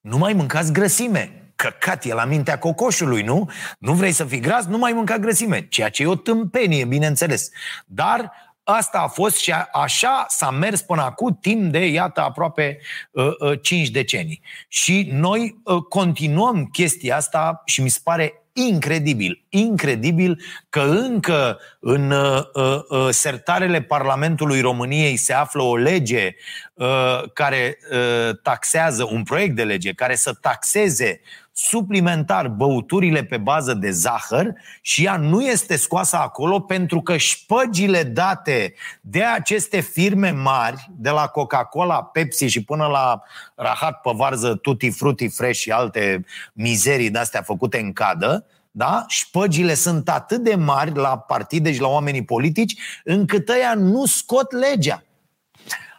nu 0.00 0.18
mai 0.18 0.32
mâncați 0.32 0.72
grăsime. 0.72 1.40
căcat, 1.56 2.04
e 2.04 2.14
la 2.14 2.24
mintea 2.24 2.58
cocoșului, 2.58 3.22
nu? 3.22 3.50
Nu 3.78 3.92
vrei 3.92 4.12
să 4.12 4.24
fii 4.24 4.40
gras, 4.40 4.64
nu 4.64 4.78
mai 4.78 4.92
mânca 4.92 5.18
grăsime. 5.18 5.68
Ceea 5.68 5.88
ce 5.88 6.02
e 6.02 6.06
o 6.06 6.14
tâmpenie, 6.14 6.84
bineînțeles. 6.84 7.48
Dar 7.86 8.32
asta 8.62 8.98
a 8.98 9.06
fost 9.06 9.36
și 9.36 9.52
a, 9.52 9.68
așa 9.72 10.26
s-a 10.28 10.50
mers 10.50 10.82
până 10.82 11.02
acum 11.02 11.38
timp 11.40 11.72
de, 11.72 11.86
iată, 11.86 12.20
aproape 12.20 12.78
uh, 13.10 13.30
uh, 13.38 13.60
5 13.62 13.88
decenii. 13.88 14.42
Și 14.68 15.08
noi 15.12 15.60
uh, 15.64 15.82
continuăm 15.82 16.64
chestia 16.64 17.16
asta 17.16 17.62
și 17.64 17.82
mi 17.82 17.88
se 17.88 18.00
pare 18.02 18.45
incredibil, 18.56 19.44
incredibil 19.48 20.40
că 20.68 20.80
încă 20.80 21.58
în 21.80 22.10
uh, 22.10 22.42
uh, 22.54 22.78
uh, 22.88 23.08
sertarele 23.10 23.82
Parlamentului 23.82 24.60
României 24.60 25.16
se 25.16 25.32
află 25.32 25.62
o 25.62 25.76
lege 25.76 26.34
uh, 26.74 27.22
care 27.32 27.78
uh, 27.90 28.38
taxează, 28.42 29.08
un 29.10 29.22
proiect 29.22 29.56
de 29.56 29.64
lege 29.64 29.92
care 29.92 30.14
să 30.14 30.32
taxeze 30.32 31.20
suplimentar 31.58 32.48
băuturile 32.48 33.24
pe 33.24 33.36
bază 33.36 33.74
de 33.74 33.90
zahăr 33.90 34.54
și 34.80 35.04
ea 35.04 35.16
nu 35.16 35.42
este 35.42 35.76
scoasă 35.76 36.16
acolo 36.16 36.60
pentru 36.60 37.00
că 37.00 37.16
șpăgile 37.16 38.02
date 38.02 38.74
de 39.00 39.24
aceste 39.24 39.80
firme 39.80 40.30
mari, 40.30 40.90
de 40.96 41.10
la 41.10 41.26
Coca-Cola, 41.26 42.02
Pepsi 42.02 42.44
și 42.44 42.64
până 42.64 42.86
la 42.86 43.22
rahat 43.54 44.00
pe 44.00 44.10
varză, 44.14 44.54
Tutti 44.54 44.90
Frutti 44.90 45.28
Fresh 45.28 45.60
și 45.60 45.70
alte 45.70 46.24
mizerii 46.52 47.10
de-astea 47.10 47.42
făcute 47.42 47.78
în 47.78 47.92
cadă, 47.92 48.46
da? 48.70 49.04
Șpăgile 49.08 49.74
sunt 49.74 50.08
atât 50.08 50.42
de 50.42 50.54
mari 50.54 50.94
la 50.94 51.18
partide 51.18 51.72
și 51.72 51.80
la 51.80 51.88
oamenii 51.88 52.24
politici 52.24 52.80
încât 53.04 53.48
ăia 53.48 53.74
nu 53.74 54.06
scot 54.06 54.52
legea. 54.52 55.02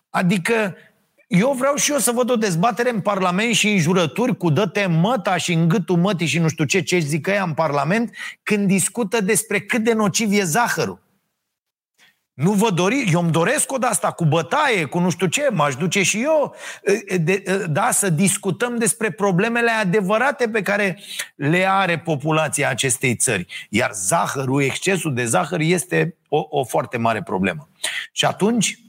Adică 0.09 0.75
eu 1.27 1.53
vreau 1.53 1.75
și 1.75 1.91
eu 1.91 1.97
să 1.97 2.11
văd 2.11 2.29
o 2.29 2.35
dezbatere 2.35 2.89
în 2.89 3.01
Parlament 3.01 3.55
și 3.55 3.69
în 3.69 3.79
jurături 3.79 4.37
cu 4.37 4.49
dă-te 4.49 4.85
măta 4.85 5.37
și 5.37 5.53
în 5.53 5.67
gâtul 5.67 5.97
mătii 5.97 6.27
și 6.27 6.39
nu 6.39 6.47
știu 6.47 6.65
ce, 6.65 6.81
ce 6.81 6.97
zică 6.97 7.31
ea 7.31 7.43
în 7.43 7.53
Parlament, 7.53 8.15
când 8.43 8.67
discută 8.67 9.21
despre 9.21 9.61
cât 9.61 9.83
de 9.83 9.93
nociv 9.93 10.31
e 10.31 10.43
zahărul. 10.43 11.05
Nu 12.33 12.51
vă 12.51 12.69
dori, 12.69 13.09
eu 13.11 13.21
îmi 13.21 13.31
doresc 13.31 13.71
o 13.71 13.77
de 13.77 13.85
asta 13.85 14.11
cu 14.11 14.25
bătaie, 14.25 14.85
cu 14.85 14.99
nu 14.99 15.09
știu 15.09 15.27
ce, 15.27 15.49
m-aș 15.51 15.75
duce 15.75 16.03
și 16.03 16.21
eu, 16.21 16.55
de, 17.19 17.65
da, 17.69 17.91
să 17.91 18.09
discutăm 18.09 18.77
despre 18.77 19.11
problemele 19.11 19.71
adevărate 19.71 20.49
pe 20.49 20.61
care 20.61 20.99
le 21.35 21.69
are 21.69 21.99
populația 21.99 22.69
acestei 22.69 23.15
țări. 23.15 23.67
Iar 23.69 23.91
zahărul, 23.93 24.61
excesul 24.61 25.13
de 25.13 25.25
zahăr 25.25 25.59
este 25.59 26.15
o, 26.29 26.45
o 26.49 26.63
foarte 26.63 26.97
mare 26.97 27.23
problemă. 27.23 27.69
Și 28.11 28.25
atunci, 28.25 28.79
Uh, 28.79 28.86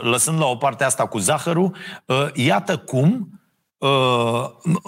lăsând 0.00 0.38
la 0.38 0.46
o 0.46 0.56
parte 0.56 0.84
asta 0.84 1.06
cu 1.06 1.18
zahărul, 1.18 1.76
uh, 2.06 2.26
iată 2.34 2.76
cum 2.76 3.28
uh, 3.78 4.44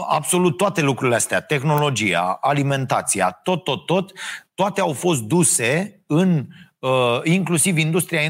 absolut 0.09 0.57
toate 0.57 0.81
lucrurile 0.81 1.17
astea, 1.17 1.41
tehnologia, 1.41 2.39
alimentația, 2.41 3.31
tot, 3.43 3.65
tot, 3.65 3.87
tot, 3.87 4.13
toate 4.55 4.81
au 4.81 4.93
fost 4.93 5.23
duse 5.23 6.03
în 6.07 6.47
inclusiv 7.23 7.79
industria 7.79 8.21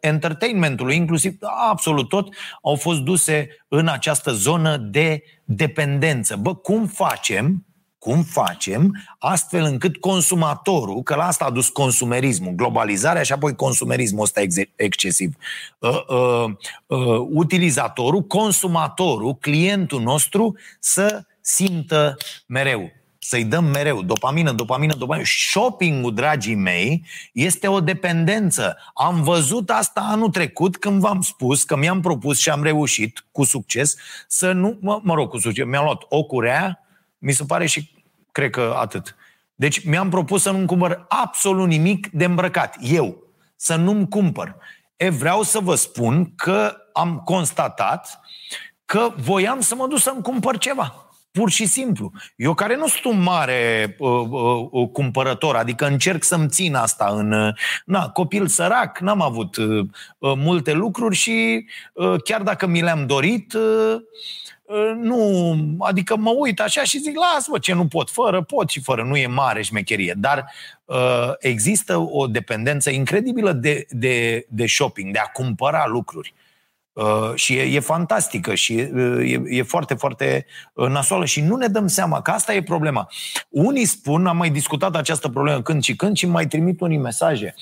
entertainmentului, 0.00 0.96
inclusiv 0.96 1.36
absolut 1.70 2.08
tot, 2.08 2.34
au 2.62 2.74
fost 2.74 3.00
duse 3.00 3.48
în 3.68 3.88
această 3.88 4.32
zonă 4.32 4.76
de 4.76 5.22
dependență. 5.44 6.36
Bă, 6.36 6.54
cum 6.54 6.86
facem 6.86 7.64
cum 8.00 8.22
facem 8.22 9.04
astfel 9.18 9.64
încât 9.64 9.96
consumatorul, 9.96 11.02
că 11.02 11.14
la 11.14 11.26
asta 11.26 11.44
a 11.44 11.50
dus 11.50 11.68
consumerismul, 11.68 12.52
globalizarea 12.52 13.22
și 13.22 13.32
apoi 13.32 13.54
consumerismul 13.54 14.22
ăsta 14.22 14.40
excesiv, 14.76 15.34
uh, 15.78 16.06
uh, 16.08 16.44
uh, 16.86 17.26
utilizatorul, 17.30 18.22
consumatorul, 18.22 19.34
clientul 19.34 20.02
nostru 20.02 20.56
să 20.78 21.24
simtă 21.40 22.16
mereu 22.46 22.90
să-i 23.22 23.44
dăm 23.44 23.64
mereu 23.64 24.02
dopamină, 24.02 24.52
dopamină, 24.52 24.94
dopamină. 24.94 25.26
Shopping-ul, 25.50 26.14
dragii 26.14 26.54
mei, 26.54 27.04
este 27.32 27.68
o 27.68 27.80
dependență. 27.80 28.76
Am 28.94 29.22
văzut 29.22 29.70
asta 29.70 30.00
anul 30.10 30.30
trecut 30.30 30.76
când 30.76 31.00
v-am 31.00 31.20
spus 31.20 31.64
că 31.64 31.76
mi-am 31.76 32.00
propus 32.00 32.38
și 32.38 32.50
am 32.50 32.62
reușit 32.62 33.24
cu 33.32 33.44
succes 33.44 33.96
să 34.28 34.52
nu, 34.52 34.78
mă, 34.80 35.00
mă 35.02 35.14
rog, 35.14 35.28
cu 35.28 35.38
succes, 35.38 35.66
mi-am 35.66 35.84
luat 35.84 36.02
o 36.08 36.24
curea, 36.24 36.79
mi 37.20 37.32
se 37.32 37.44
pare 37.44 37.66
și 37.66 37.90
cred 38.32 38.50
că 38.50 38.74
atât. 38.78 39.16
Deci 39.54 39.84
mi-am 39.84 40.08
propus 40.08 40.42
să 40.42 40.50
nu-mi 40.50 40.66
cumpăr 40.66 41.04
absolut 41.08 41.68
nimic 41.68 42.08
de 42.08 42.24
îmbrăcat. 42.24 42.76
Eu. 42.80 43.22
Să 43.56 43.74
nu-mi 43.74 44.08
cumpăr. 44.08 44.56
E, 44.96 45.08
vreau 45.08 45.42
să 45.42 45.58
vă 45.58 45.74
spun 45.74 46.34
că 46.34 46.76
am 46.92 47.18
constatat 47.24 48.20
că 48.84 49.12
voiam 49.16 49.60
să 49.60 49.74
mă 49.74 49.86
duc 49.86 49.98
să-mi 49.98 50.22
cumpăr 50.22 50.58
ceva. 50.58 51.04
Pur 51.30 51.50
și 51.50 51.66
simplu. 51.66 52.12
Eu 52.36 52.54
care 52.54 52.76
nu 52.76 52.86
sunt 52.88 53.04
un 53.04 53.22
mare 53.22 53.94
uh, 53.98 54.26
uh, 54.28 54.68
uh 54.70 54.88
cumpărător, 54.92 55.56
adică 55.56 55.86
încerc 55.86 56.22
să-mi 56.24 56.48
țin 56.48 56.74
asta 56.74 57.06
în... 57.16 57.32
Uh, 57.32 57.54
na, 57.84 58.08
copil 58.08 58.46
sărac, 58.46 58.98
n-am 58.98 59.20
avut 59.20 59.56
uh, 59.56 59.86
uh, 60.18 60.32
multe 60.36 60.72
lucruri 60.72 61.16
și 61.16 61.66
uh, 61.92 62.22
chiar 62.22 62.42
dacă 62.42 62.66
mi 62.66 62.82
le-am 62.82 63.06
dorit, 63.06 63.52
uh, 63.52 63.96
Ă, 63.96 64.59
nu, 64.96 65.54
adică 65.78 66.16
mă 66.16 66.30
uit 66.30 66.60
așa 66.60 66.82
și 66.82 66.98
zic, 66.98 67.16
las-mă, 67.16 67.58
ce 67.58 67.74
nu 67.74 67.86
pot, 67.86 68.10
fără, 68.10 68.42
pot 68.42 68.68
și 68.68 68.80
fără, 68.80 69.02
nu 69.02 69.16
e 69.16 69.26
mare 69.26 69.62
șmecherie, 69.62 70.14
dar 70.16 70.52
uh, 70.84 71.32
există 71.38 71.96
o 71.96 72.26
dependență 72.26 72.90
incredibilă 72.90 73.52
de, 73.52 73.86
de, 73.90 74.46
de 74.48 74.66
shopping, 74.66 75.12
de 75.12 75.18
a 75.18 75.30
cumpăra 75.32 75.86
lucruri. 75.86 76.34
Uh, 76.92 77.32
și 77.34 77.54
e, 77.54 77.62
e 77.62 77.80
fantastică 77.80 78.54
și 78.54 78.78
e, 78.78 78.90
e, 79.22 79.42
e 79.44 79.62
foarte, 79.62 79.94
foarte 79.94 80.46
nasoală 80.74 81.24
și 81.24 81.40
nu 81.40 81.56
ne 81.56 81.66
dăm 81.66 81.86
seama 81.86 82.22
că 82.22 82.30
asta 82.30 82.54
e 82.54 82.62
problema. 82.62 83.08
Unii 83.48 83.84
spun, 83.84 84.26
am 84.26 84.36
mai 84.36 84.50
discutat 84.50 84.96
această 84.96 85.28
problemă 85.28 85.62
când 85.62 85.82
și 85.82 85.96
când 85.96 86.16
și 86.16 86.26
mai 86.26 86.46
trimit 86.46 86.80
unii 86.80 86.98
mesaje. 86.98 87.54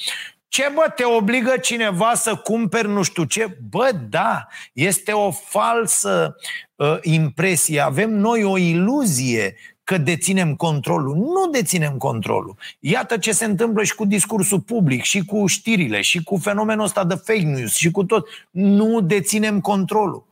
Ce 0.48 0.70
bă, 0.74 0.92
te 0.94 1.04
obligă 1.04 1.56
cineva 1.56 2.14
să 2.14 2.34
cumperi 2.34 2.88
nu 2.88 3.02
știu 3.02 3.24
ce? 3.24 3.58
Bă, 3.70 3.90
da, 4.08 4.46
este 4.72 5.12
o 5.12 5.30
falsă 5.30 6.36
uh, 6.74 6.98
impresie. 7.02 7.80
Avem 7.80 8.10
noi 8.10 8.44
o 8.44 8.58
iluzie 8.58 9.56
că 9.84 9.98
deținem 9.98 10.54
controlul. 10.54 11.16
Nu 11.16 11.50
deținem 11.50 11.96
controlul. 11.96 12.56
Iată 12.78 13.18
ce 13.18 13.32
se 13.32 13.44
întâmplă 13.44 13.82
și 13.82 13.94
cu 13.94 14.04
discursul 14.04 14.60
public, 14.60 15.02
și 15.02 15.24
cu 15.24 15.46
știrile, 15.46 16.00
și 16.00 16.22
cu 16.22 16.36
fenomenul 16.36 16.84
ăsta 16.84 17.04
de 17.04 17.14
fake 17.14 17.40
news, 17.40 17.74
și 17.74 17.90
cu 17.90 18.04
tot. 18.04 18.28
Nu 18.50 19.00
deținem 19.00 19.60
controlul. 19.60 20.26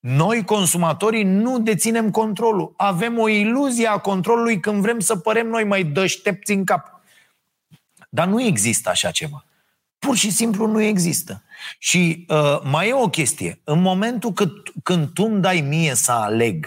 Noi, 0.00 0.44
consumatorii, 0.44 1.22
nu 1.22 1.58
deținem 1.58 2.10
controlul. 2.10 2.72
Avem 2.76 3.18
o 3.18 3.28
iluzie 3.28 3.86
a 3.86 3.98
controlului 3.98 4.60
când 4.60 4.80
vrem 4.80 5.00
să 5.00 5.16
părem 5.16 5.46
noi 5.46 5.64
mai 5.64 5.84
dăștepți 5.84 6.52
în 6.52 6.64
cap. 6.64 7.00
Dar 8.14 8.26
nu 8.26 8.42
există 8.42 8.88
așa 8.88 9.10
ceva. 9.10 9.44
Pur 9.98 10.16
și 10.16 10.30
simplu 10.30 10.66
nu 10.66 10.82
există. 10.82 11.42
Și 11.78 12.24
uh, 12.28 12.60
mai 12.62 12.88
e 12.88 12.94
o 12.94 13.08
chestie. 13.08 13.60
În 13.64 13.80
momentul 13.80 14.32
când, 14.32 14.50
când 14.82 15.08
tu 15.08 15.24
îmi 15.24 15.40
dai 15.40 15.60
mie 15.60 15.94
să 15.94 16.12
aleg, 16.12 16.66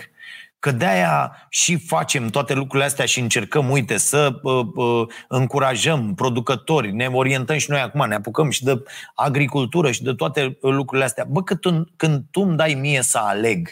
că 0.60 0.72
de-aia 0.72 1.48
și 1.50 1.78
facem 1.78 2.28
toate 2.28 2.54
lucrurile 2.54 2.86
astea 2.86 3.06
și 3.06 3.20
încercăm, 3.20 3.70
uite, 3.70 3.98
să 3.98 4.40
uh, 4.42 4.66
uh, 4.76 5.08
încurajăm 5.28 6.16
producători, 6.16 6.92
ne 6.92 7.08
orientăm 7.08 7.58
și 7.58 7.70
noi 7.70 7.80
acum, 7.80 8.08
ne 8.08 8.16
apucăm 8.16 8.50
și 8.50 8.64
de 8.64 8.84
agricultură 9.16 9.92
și 9.92 10.04
de 10.04 10.14
toate 10.14 10.58
lucrurile 10.62 11.06
astea. 11.06 11.26
Bă, 11.30 11.44
când, 11.44 11.88
când 11.96 12.24
tu 12.32 12.42
îmi 12.42 12.58
dai 12.58 12.74
mie 12.74 13.02
să 13.02 13.18
aleg 13.18 13.70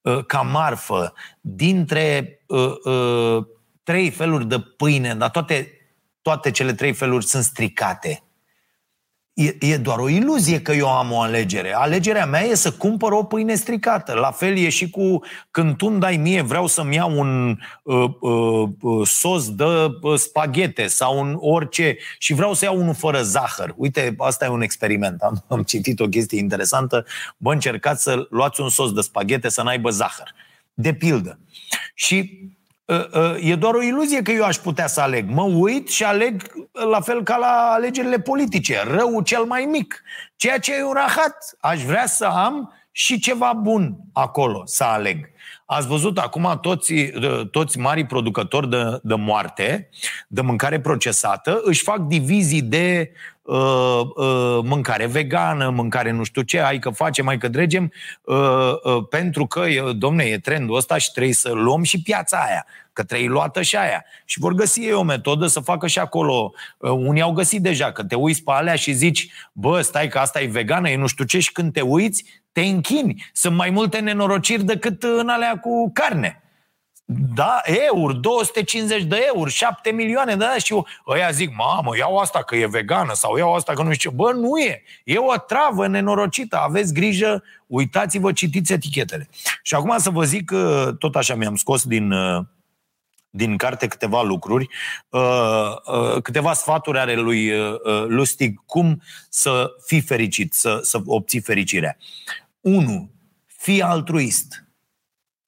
uh, 0.00 0.24
ca 0.26 0.40
marfă 0.40 1.12
dintre 1.40 2.38
uh, 2.46 2.72
uh, 2.84 3.44
trei 3.82 4.10
feluri 4.10 4.48
de 4.48 4.58
pâine, 4.58 5.14
dar 5.14 5.30
toate 5.30 5.73
toate 6.24 6.50
cele 6.50 6.74
trei 6.74 6.92
feluri 6.92 7.26
sunt 7.26 7.44
stricate. 7.44 8.22
E, 9.32 9.56
e 9.60 9.76
doar 9.76 9.98
o 9.98 10.08
iluzie 10.08 10.60
că 10.60 10.72
eu 10.72 10.88
am 10.88 11.12
o 11.12 11.20
alegere. 11.20 11.74
Alegerea 11.74 12.26
mea 12.26 12.42
e 12.42 12.54
să 12.54 12.72
cumpăr 12.72 13.12
o 13.12 13.24
pâine 13.24 13.54
stricată. 13.54 14.12
La 14.12 14.30
fel 14.30 14.56
e 14.56 14.68
și 14.68 14.90
cu 14.90 15.20
când 15.50 15.76
tu 15.76 15.86
îmi 15.86 16.00
dai 16.00 16.16
mie, 16.16 16.42
vreau 16.42 16.66
să-mi 16.66 16.94
iau 16.94 17.18
un 17.18 17.58
uh, 17.82 18.10
uh, 18.20 18.68
uh, 18.80 19.06
sos 19.08 19.54
de 19.54 19.64
uh, 19.64 20.18
spaghete 20.18 20.86
sau 20.86 21.18
un 21.18 21.36
orice 21.40 21.96
și 22.18 22.34
vreau 22.34 22.54
să 22.54 22.64
iau 22.64 22.80
unul 22.80 22.94
fără 22.94 23.22
zahăr. 23.22 23.74
Uite, 23.76 24.14
asta 24.18 24.44
e 24.44 24.48
un 24.48 24.62
experiment. 24.62 25.20
Am, 25.20 25.44
am 25.48 25.62
citit 25.62 26.00
o 26.00 26.08
chestie 26.08 26.38
interesantă. 26.38 27.04
Bă, 27.36 27.52
încercați 27.52 28.02
să 28.02 28.26
luați 28.30 28.60
un 28.60 28.68
sos 28.68 28.92
de 28.92 29.00
spaghete 29.00 29.48
să 29.48 29.62
n-aibă 29.62 29.90
zahăr. 29.90 30.34
De 30.74 30.94
pildă. 30.94 31.38
Și 31.94 32.16
Ă, 32.16 32.52
ă, 32.52 32.53
e 33.40 33.54
doar 33.54 33.74
o 33.74 33.82
iluzie 33.82 34.22
că 34.22 34.30
eu 34.30 34.44
aș 34.44 34.56
putea 34.56 34.86
să 34.86 35.00
aleg. 35.00 35.28
Mă 35.28 35.42
uit 35.42 35.88
și 35.88 36.04
aleg 36.04 36.42
la 36.90 37.00
fel 37.00 37.22
ca 37.22 37.36
la 37.36 37.70
alegerile 37.72 38.18
politice. 38.18 38.82
Rău 38.86 39.20
cel 39.20 39.44
mai 39.44 39.64
mic. 39.64 40.02
Ceea 40.36 40.58
ce 40.58 40.74
e 40.74 40.84
un 40.84 40.92
rahat. 40.92 41.56
Aș 41.60 41.82
vrea 41.82 42.06
să 42.06 42.24
am 42.24 42.72
și 42.92 43.18
ceva 43.18 43.52
bun 43.52 43.96
acolo 44.12 44.62
să 44.64 44.84
aleg. 44.84 45.32
Ați 45.66 45.86
văzut 45.86 46.18
acum 46.18 46.58
toți, 46.60 46.94
toți 47.50 47.78
marii 47.78 48.06
producători 48.06 48.70
de, 48.70 48.98
de 49.02 49.14
moarte, 49.14 49.88
de 50.28 50.40
mâncare 50.40 50.80
procesată, 50.80 51.60
își 51.62 51.82
fac 51.82 51.98
divizii 51.98 52.62
de 52.62 53.12
uh, 53.44 54.00
uh, 54.14 54.58
mâncare 54.62 55.06
vegană, 55.06 55.70
mâncare 55.70 56.10
nu 56.10 56.22
știu 56.22 56.42
ce, 56.42 56.60
hai 56.60 56.78
că 56.78 56.90
facem, 56.90 57.26
hai 57.26 57.38
că 57.38 57.48
dregem, 57.48 57.92
uh, 58.22 58.36
uh, 58.82 59.06
pentru 59.08 59.46
că, 59.46 59.64
domne, 59.92 60.24
e 60.24 60.38
trendul 60.38 60.76
ăsta 60.76 60.98
și 60.98 61.12
trebuie 61.12 61.32
să 61.32 61.52
luăm 61.52 61.82
și 61.82 62.02
piața 62.02 62.36
aia 62.36 62.66
că 62.94 63.02
trebuie 63.02 63.28
luată 63.28 63.62
și 63.62 63.76
aia. 63.76 64.04
Și 64.24 64.38
vor 64.38 64.52
găsi 64.52 64.80
ei 64.80 64.92
o 64.92 65.02
metodă 65.02 65.46
să 65.46 65.60
facă 65.60 65.86
și 65.86 65.98
acolo. 65.98 66.52
Uh, 66.78 66.90
unii 66.90 67.22
au 67.22 67.32
găsit 67.32 67.62
deja, 67.62 67.92
că 67.92 68.04
te 68.04 68.14
uiți 68.14 68.42
pe 68.42 68.52
alea 68.52 68.74
și 68.74 68.92
zici, 68.92 69.30
bă, 69.52 69.80
stai 69.80 70.08
că 70.08 70.18
asta 70.18 70.40
e 70.40 70.46
vegană, 70.46 70.90
e 70.90 70.96
nu 70.96 71.06
știu 71.06 71.24
ce, 71.24 71.38
și 71.38 71.52
când 71.52 71.72
te 71.72 71.80
uiți, 71.80 72.24
te 72.52 72.60
închini. 72.60 73.30
Sunt 73.32 73.56
mai 73.56 73.70
multe 73.70 73.98
nenorociri 73.98 74.64
decât 74.64 75.02
în 75.02 75.28
alea 75.28 75.58
cu 75.58 75.90
carne. 75.92 76.43
Da, 77.06 77.60
euri, 77.64 78.16
250 78.20 79.02
de 79.02 79.24
euro, 79.34 79.48
7 79.48 79.90
milioane 79.90 80.36
de 80.36 80.44
și 80.58 80.72
eu, 80.72 80.86
ăia 81.06 81.30
zic, 81.30 81.56
mamă, 81.56 81.96
iau 81.96 82.16
asta 82.16 82.42
că 82.42 82.56
e 82.56 82.66
vegană 82.66 83.14
sau 83.14 83.36
iau 83.36 83.54
asta 83.54 83.72
că 83.72 83.82
nu 83.82 83.92
știu 83.92 84.10
ce. 84.10 84.16
Bă, 84.16 84.32
nu 84.32 84.58
e. 84.58 84.82
E 85.04 85.18
o 85.18 85.36
travă 85.36 85.86
nenorocită. 85.86 86.56
Aveți 86.56 86.94
grijă, 86.94 87.42
uitați-vă, 87.66 88.32
citiți 88.32 88.72
etichetele. 88.72 89.28
Și 89.62 89.74
acum 89.74 89.98
să 89.98 90.10
vă 90.10 90.24
zic, 90.24 90.52
tot 90.98 91.16
așa 91.16 91.34
mi-am 91.34 91.56
scos 91.56 91.84
din, 91.84 92.10
uh, 92.10 92.44
din 93.30 93.56
carte 93.56 93.86
câteva 93.86 94.22
lucruri, 94.22 94.68
uh, 95.08 95.20
uh, 95.84 96.22
câteva 96.22 96.52
sfaturi 96.52 96.98
ale 96.98 97.14
lui 97.14 97.50
uh, 97.50 97.78
Lustig 98.06 98.62
cum 98.66 99.02
să 99.28 99.70
fii 99.86 100.00
fericit, 100.00 100.54
să, 100.54 100.78
să 100.82 101.00
obții 101.06 101.40
fericirea. 101.40 101.96
1. 102.60 103.10
Fii 103.46 103.82
altruist. 103.82 104.63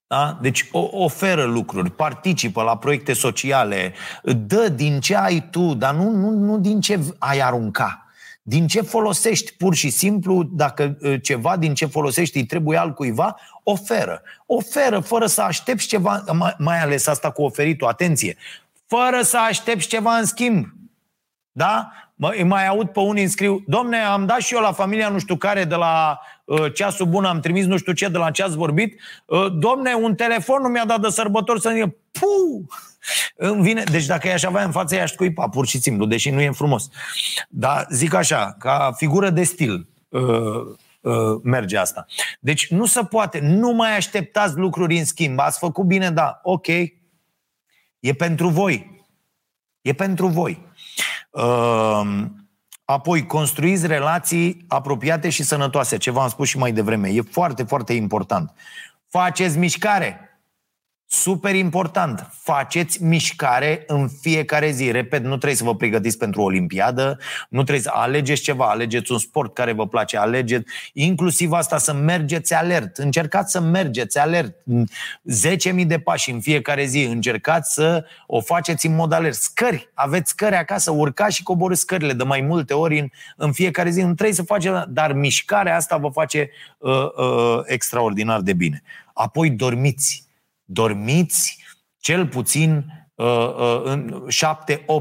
Da? 0.09 0.39
Deci 0.41 0.69
oferă 0.91 1.45
lucruri, 1.45 1.91
participă 1.91 2.63
la 2.63 2.77
proiecte 2.77 3.13
sociale, 3.13 3.95
dă 4.23 4.69
din 4.69 5.01
ce 5.01 5.17
ai 5.17 5.49
tu, 5.51 5.75
dar 5.75 5.95
nu, 5.95 6.11
nu, 6.11 6.31
nu 6.31 6.59
din 6.59 6.81
ce 6.81 7.01
ai 7.19 7.39
arunca. 7.39 8.07
Din 8.43 8.67
ce 8.67 8.81
folosești 8.81 9.53
pur 9.53 9.75
și 9.75 9.91
simplu, 9.91 10.43
dacă 10.43 10.99
ceva 11.23 11.57
din 11.57 11.75
ce 11.75 11.87
folosești 11.87 12.37
îi 12.37 12.47
trebuie 12.47 12.79
altcuiva, 12.79 13.37
oferă. 13.63 14.23
Oferă 14.47 15.01
fără 15.01 15.27
să 15.27 15.43
aștepți 15.43 15.87
ceva, 15.87 16.25
mai 16.59 16.81
ales 16.81 17.07
asta 17.07 17.31
cu 17.31 17.43
oferitul, 17.43 17.89
atenție, 17.89 18.37
fără 18.87 19.23
să 19.23 19.39
aștepți 19.39 19.87
ceva 19.87 20.17
în 20.17 20.25
schimb. 20.25 20.67
Da? 21.53 21.93
Mă, 22.15 22.35
mai 22.45 22.67
aud 22.67 22.89
pe 22.89 23.01
unii 23.01 23.29
scriu, 23.29 23.65
domne, 23.67 23.99
am 23.99 24.27
dat 24.27 24.41
și 24.41 24.55
eu 24.55 24.61
la 24.61 24.73
familia 24.73 25.09
nu 25.09 25.19
știu 25.19 25.37
care 25.37 25.65
de 25.65 25.75
la 25.75 26.21
uh, 26.21 26.36
ceasul 26.75 27.07
bun, 27.07 27.25
am 27.25 27.41
trimis 27.41 27.67
nu 27.67 27.77
știu 27.77 27.93
ce 27.93 28.09
de 28.09 28.19
la 28.19 28.31
ce 28.31 28.43
ați 28.43 28.57
vorbit, 28.57 29.01
uh, 29.25 29.47
domne, 29.53 29.95
un 29.95 30.15
telefon 30.15 30.63
nu 30.63 30.69
mi-a 30.69 30.85
dat 30.85 31.01
de 31.01 31.09
sărbători 31.09 31.61
să 31.61 31.71
zică, 31.75 31.97
pu! 32.11 32.67
Îmi 33.37 33.63
vine, 33.63 33.83
deci 33.83 34.07
dacă 34.07 34.29
i-aș 34.29 34.43
avea 34.43 34.65
în 34.65 34.71
față, 34.71 34.95
i-aș 34.95 35.13
scuipa, 35.13 35.49
pur 35.49 35.67
și 35.67 35.81
simplu, 35.81 36.07
deși 36.07 36.31
nu 36.31 36.41
e 36.41 36.51
frumos. 36.51 36.89
Dar 37.49 37.87
zic 37.91 38.15
așa, 38.15 38.57
ca 38.59 38.93
figură 38.97 39.31
de 39.31 39.43
stil, 39.43 39.89
uh, 40.09 40.21
uh, 41.01 41.41
merge 41.43 41.77
asta. 41.77 42.07
Deci 42.41 42.71
nu 42.71 42.87
se 42.87 43.05
poate, 43.05 43.39
nu 43.41 43.71
mai 43.71 43.97
așteptați 43.97 44.57
lucruri 44.57 44.99
în 44.99 45.05
schimb. 45.05 45.39
Ați 45.39 45.59
făcut 45.59 45.85
bine, 45.85 46.11
da, 46.11 46.41
ok. 46.43 46.67
E 47.99 48.13
pentru 48.17 48.49
voi. 48.49 49.05
E 49.81 49.93
pentru 49.93 50.27
voi. 50.27 50.67
Uh, 51.31 52.25
apoi, 52.89 53.27
construiți 53.27 53.87
relații 53.87 54.65
apropiate 54.69 55.29
și 55.29 55.43
sănătoase, 55.43 55.97
ce 55.97 56.11
v-am 56.11 56.29
spus 56.29 56.49
și 56.49 56.59
mai 56.59 56.73
devreme. 56.73 57.09
E 57.09 57.21
foarte, 57.21 57.63
foarte 57.63 57.93
important. 57.93 58.53
Faceți 59.09 59.59
mișcare. 59.59 60.26
Super 61.09 61.55
important, 61.55 62.31
faceți 62.33 63.03
mișcare 63.03 63.85
în 63.87 64.09
fiecare 64.21 64.71
zi. 64.71 64.91
Repet, 64.91 65.23
nu 65.23 65.29
trebuie 65.29 65.55
să 65.55 65.65
vă 65.65 65.75
pregătiți 65.75 66.19
pentru 66.19 66.41
o 66.41 66.45
olimpiadă, 66.45 67.19
nu 67.49 67.63
trebuie 67.63 67.85
să 67.85 67.91
alegeți 67.93 68.43
ceva, 68.43 68.71
alegeți 68.71 69.13
un 69.13 69.19
sport 69.19 69.55
care 69.55 69.73
vă 69.73 69.87
place, 69.87 70.17
alegeți 70.17 70.73
inclusiv 70.93 71.53
asta 71.53 71.79
să 71.79 71.93
mergeți 71.93 72.55
alert. 72.55 72.97
Încercați 72.97 73.53
să 73.53 73.61
mergeți 73.61 74.19
alert 74.19 74.57
10.000 75.75 75.87
de 75.87 75.99
pași 75.99 76.31
în 76.31 76.41
fiecare 76.41 76.85
zi. 76.85 77.03
Încercați 77.03 77.75
să 77.75 78.05
o 78.27 78.41
faceți 78.41 78.87
în 78.87 78.95
mod 78.95 79.13
alert. 79.13 79.35
Scări, 79.35 79.91
aveți 79.95 80.31
scări 80.31 80.57
acasă, 80.57 80.91
urcați 80.91 81.37
și 81.37 81.43
coborâți 81.43 81.81
scările 81.81 82.13
de 82.13 82.25
mai 82.25 82.41
multe 82.41 82.75
ori 82.75 82.99
în, 82.99 83.09
în 83.37 83.53
fiecare 83.53 83.91
zi. 83.91 84.01
Nu 84.01 84.15
trebuie 84.15 84.37
să 84.37 84.43
faceți, 84.43 84.75
dar 84.89 85.13
mișcarea 85.13 85.77
asta 85.77 85.97
vă 85.97 86.09
face 86.09 86.51
uh, 86.79 86.93
uh, 86.93 87.61
extraordinar 87.65 88.41
de 88.41 88.53
bine. 88.53 88.83
Apoi 89.13 89.51
dormiți 89.51 90.26
dormiți 90.67 91.65
cel 91.99 92.27
puțin 92.27 92.85
uh, 93.15 93.27
uh, 93.27 93.81
în 93.85 94.27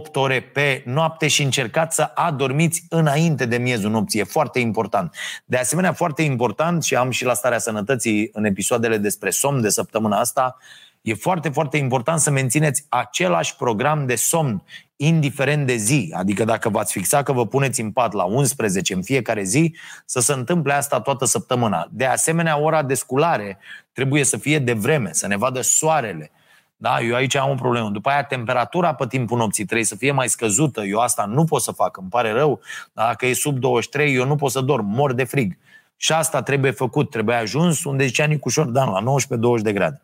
7-8 0.10 0.14
ore 0.14 0.42
pe 0.42 0.84
noapte 0.86 1.28
și 1.28 1.44
încercați 1.44 1.96
să 1.96 2.12
adormiți 2.16 2.86
înainte 2.90 3.46
de 3.46 3.58
miezul 3.58 3.92
nopții. 3.92 4.20
E 4.20 4.24
foarte 4.24 4.60
important. 4.60 5.16
De 5.46 5.58
asemenea, 5.58 5.94
foarte 5.94 6.22
important, 6.22 6.84
și 6.84 6.96
am 6.96 7.10
și 7.10 7.26
la 7.26 7.34
starea 7.34 7.58
sănătății 7.58 8.30
în 8.34 8.46
episoadele 8.46 8.98
despre 8.98 9.30
somn 9.30 9.62
de 9.62 9.70
săptămâna 9.70 10.20
asta, 10.20 10.58
e 11.02 11.14
foarte, 11.14 11.50
foarte 11.50 11.78
important 11.78 12.20
să 12.20 12.32
mențineți 12.32 12.86
același 12.90 13.56
program 13.56 14.06
de 14.06 14.16
somn, 14.16 14.64
indiferent 14.96 15.66
de 15.68 15.76
zi. 15.76 16.14
Adică 16.18 16.44
dacă 16.44 16.70
v-ați 16.70 16.92
fixat 16.92 17.24
că 17.24 17.32
vă 17.32 17.48
puneți 17.48 17.82
în 17.82 17.92
pat 17.92 18.14
la 18.14 18.24
11 18.24 18.94
în 18.94 19.02
fiecare 19.02 19.44
zi, 19.44 19.76
să 20.06 20.20
se 20.20 20.34
întâmple 20.34 20.74
asta 20.74 21.02
toată 21.02 21.26
săptămâna. 21.26 21.88
De 21.92 22.06
asemenea, 22.06 22.60
ora 22.60 22.84
de 22.84 22.94
sculare 22.94 23.58
trebuie 23.92 24.24
să 24.24 24.38
fie 24.38 24.60
de 24.60 24.74
vreme, 24.74 25.10
să 25.14 25.28
ne 25.28 25.38
vadă 25.38 25.62
soarele. 25.62 26.32
Da, 26.78 27.02
eu 27.02 27.16
aici 27.16 27.36
am 27.36 27.50
o 27.50 27.56
problemă. 27.56 27.90
După 27.90 28.10
aia, 28.10 28.24
temperatura 28.24 28.94
pe 28.94 29.08
timpul 29.08 29.38
nopții 29.38 29.66
trebuie 29.66 29.86
să 29.86 29.96
fie 29.96 30.12
mai 30.12 30.30
scăzută. 30.30 30.82
Eu 30.82 31.00
asta 31.00 31.26
nu 31.26 31.44
pot 31.44 31.62
să 31.62 31.72
fac, 31.72 31.98
îmi 31.98 32.10
pare 32.10 32.32
rău. 32.32 32.60
Dacă 32.94 33.26
e 33.26 33.34
sub 33.34 33.58
23, 33.58 34.14
eu 34.14 34.26
nu 34.26 34.36
pot 34.36 34.52
să 34.52 34.62
dorm, 34.62 34.86
mor 34.86 35.14
de 35.14 35.24
frig. 35.24 35.58
Și 35.98 36.12
asta 36.12 36.42
trebuie 36.42 36.72
făcut, 36.72 37.10
trebuie 37.10 37.36
ajuns 37.36 37.84
unde 37.84 38.06
zicea 38.06 38.26
Nicușor 38.26 38.66
Dan, 38.66 38.90
la 38.90 39.04
19-20 39.60 39.62
de 39.62 39.74
grade. 39.74 40.02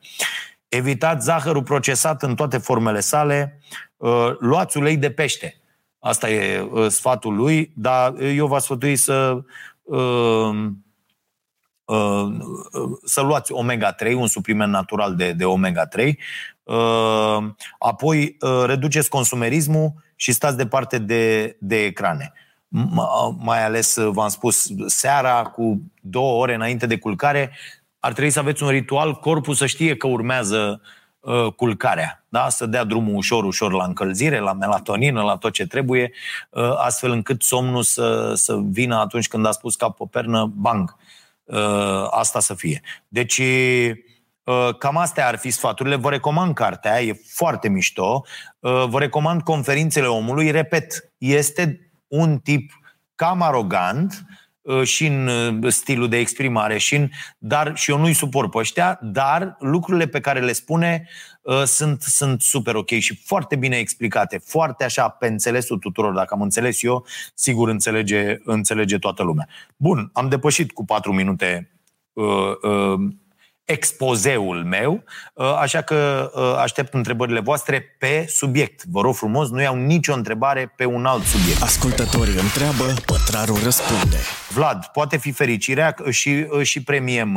Evitați 0.67 1.25
zahărul 1.25 1.63
procesat 1.63 2.23
în 2.23 2.35
toate 2.35 2.57
formele 2.57 2.99
sale, 2.99 3.59
uh, 3.59 3.90
luați 4.39 4.77
ulei 4.77 4.97
de 4.97 5.11
pește. 5.11 5.61
Asta 5.99 6.29
e 6.29 6.59
uh, 6.59 6.87
sfatul 6.87 7.35
lui, 7.35 7.71
dar 7.75 8.21
eu 8.21 8.47
v-aș 8.47 8.61
sfătui 8.61 8.95
să 8.95 9.43
uh, 9.81 10.49
să 13.03 13.21
luați 13.21 13.53
omega-3, 13.53 14.13
un 14.13 14.27
supliment 14.27 14.71
natural 14.71 15.15
de, 15.15 15.31
de 15.31 15.43
omega-3, 15.43 16.13
apoi 17.79 18.37
reduceți 18.65 19.09
consumerismul 19.09 19.93
și 20.15 20.31
stați 20.31 20.57
departe 20.57 20.97
de, 20.97 21.55
de 21.59 21.83
ecrane. 21.83 22.33
Mai 23.37 23.63
ales, 23.65 23.97
v-am 23.97 24.27
spus, 24.27 24.67
seara, 24.85 25.43
cu 25.43 25.81
două 26.01 26.41
ore 26.41 26.53
înainte 26.53 26.85
de 26.85 26.97
culcare, 26.97 27.51
ar 27.99 28.11
trebui 28.11 28.31
să 28.31 28.39
aveți 28.39 28.63
un 28.63 28.69
ritual, 28.69 29.13
corpul 29.13 29.53
să 29.53 29.65
știe 29.65 29.95
că 29.97 30.07
urmează 30.07 30.81
uh, 30.83 31.00
culcarea, 31.55 32.25
da? 32.29 32.49
să 32.49 32.65
dea 32.65 32.83
drumul 32.83 33.15
ușor, 33.15 33.43
ușor 33.43 33.73
la 33.73 33.83
încălzire, 33.83 34.39
la 34.39 34.53
melatonină, 34.53 35.21
la 35.21 35.37
tot 35.37 35.53
ce 35.53 35.67
trebuie, 35.67 36.11
uh, 36.49 36.73
astfel 36.77 37.11
încât 37.11 37.41
somnul 37.41 37.83
să, 37.83 38.33
să 38.35 38.59
vină 38.63 38.95
atunci 38.95 39.27
când 39.27 39.45
a 39.45 39.51
spus 39.51 39.75
cap 39.75 39.97
pe 39.97 40.03
pernă, 40.11 40.45
bang, 40.55 40.95
uh, 41.43 42.07
asta 42.09 42.39
să 42.39 42.53
fie. 42.53 42.81
Deci, 43.07 43.41
uh, 44.43 44.75
cam 44.77 44.97
astea 44.97 45.27
ar 45.27 45.35
fi 45.35 45.49
sfaturile. 45.49 45.95
Vă 45.95 46.09
recomand 46.09 46.53
cartea, 46.53 47.01
e 47.01 47.21
foarte 47.27 47.69
mișto. 47.69 48.23
Uh, 48.59 48.85
vă 48.87 48.99
recomand 48.99 49.41
conferințele 49.41 50.07
omului. 50.07 50.51
Repet, 50.51 51.11
este 51.17 51.91
un 52.07 52.37
tip 52.37 52.71
cam 53.15 53.41
arogant, 53.41 54.13
Uh, 54.13 54.50
și 54.83 55.05
în 55.05 55.27
uh, 55.27 55.71
stilul 55.71 56.09
de 56.09 56.17
exprimare, 56.17 56.77
și 56.77 56.95
în, 56.95 57.09
dar, 57.37 57.75
și 57.75 57.91
eu 57.91 57.97
nu-i 57.97 58.13
suport 58.13 58.51
pe 58.51 58.57
ăștia, 58.57 58.99
dar 59.01 59.55
lucrurile 59.59 60.07
pe 60.07 60.19
care 60.19 60.39
le 60.39 60.51
spune 60.51 61.07
uh, 61.41 61.63
sunt, 61.63 62.01
sunt 62.01 62.41
super 62.41 62.75
ok 62.75 62.89
și 62.89 63.15
foarte 63.25 63.55
bine 63.55 63.77
explicate, 63.77 64.37
foarte 64.37 64.83
așa 64.83 65.09
pe 65.09 65.27
înțelesul 65.27 65.77
tuturor. 65.77 66.13
Dacă 66.13 66.33
am 66.33 66.41
înțeles 66.41 66.83
eu, 66.83 67.05
sigur 67.33 67.69
înțelege, 67.69 68.37
înțelege 68.43 68.97
toată 68.97 69.23
lumea. 69.23 69.47
Bun, 69.75 70.09
am 70.13 70.29
depășit 70.29 70.71
cu 70.71 70.85
patru 70.85 71.13
minute 71.13 71.71
uh, 72.13 72.25
uh, 72.61 72.99
expozeul 73.71 74.63
meu, 74.63 75.03
uh, 75.33 75.53
așa 75.59 75.81
că 75.81 76.31
uh, 76.35 76.55
aștept 76.57 76.93
întrebările 76.93 77.39
voastre 77.39 77.95
pe 77.99 78.25
subiect. 78.29 78.83
Vă 78.85 79.01
rog 79.01 79.15
frumos, 79.15 79.49
nu 79.49 79.61
iau 79.61 79.75
nicio 79.75 80.13
întrebare 80.13 80.73
pe 80.75 80.85
un 80.85 81.05
alt 81.05 81.23
subiect. 81.23 81.61
Ascultătorii 81.61 82.39
întreabă, 82.39 82.93
pătrarul 83.05 83.57
răspunde. 83.63 84.17
Vlad, 84.53 84.85
poate 84.85 85.17
fi 85.17 85.31
fericirea 85.31 85.95
și, 86.09 86.45
uh, 86.49 86.63
și 86.63 86.83
premiem, 86.83 87.33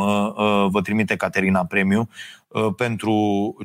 vă 0.71 0.81
trimite 0.83 1.17
Caterina 1.17 1.65
premiu 1.65 2.09
pentru 2.77 3.15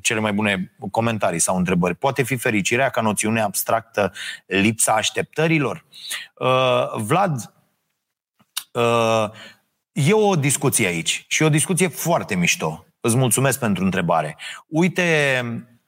cele 0.01 0.20
mai 0.20 0.34
bune 0.34 0.74
comentarii 0.91 1.39
sau 1.39 1.57
întrebări. 1.57 1.95
Poate 1.95 2.24
fi 2.24 2.36
fericirea 2.36 2.89
ca 2.89 3.01
noțiune 3.01 3.41
abstractă 3.41 4.11
lipsa 4.45 4.91
așteptărilor? 4.91 5.86
Vlad, 6.95 7.53
E 10.08 10.14
o 10.14 10.36
discuție 10.36 10.88
aici 10.88 11.26
și 11.28 11.43
o 11.43 11.50
discuție 11.50 11.88
foarte 11.88 12.36
mișto. 12.36 12.84
îți 13.02 13.18
mulțumesc 13.18 13.60
pentru 13.60 13.84
întrebare. 13.84 14.38
Uite, 14.68 15.41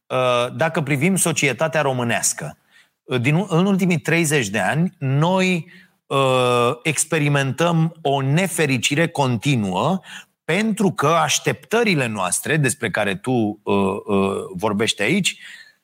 uh, 0.07 0.55
dacă 0.55 0.81
privim 0.81 1.15
societatea 1.15 1.81
românească, 1.81 2.57
uh, 3.03 3.21
din, 3.21 3.45
în 3.47 3.65
ultimii 3.65 3.99
30 3.99 4.47
de 4.47 4.59
ani, 4.59 4.93
noi 4.97 5.71
uh, 6.05 6.71
experimentăm 6.83 7.95
o 8.01 8.21
nefericire 8.21 9.07
continuă 9.07 9.99
pentru 10.43 10.91
că 10.91 11.07
așteptările 11.07 12.07
noastre, 12.07 12.57
despre 12.57 12.89
care 12.89 13.15
tu 13.15 13.31
uh, 13.31 13.75
uh, 14.05 14.35
vorbești 14.55 15.01
aici, 15.01 15.37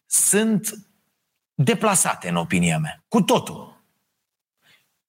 sunt 0.05 0.73
deplasate, 1.53 2.29
în 2.29 2.35
opinia 2.35 2.77
mea. 2.77 3.03
Cu 3.07 3.21
totul. 3.21 3.76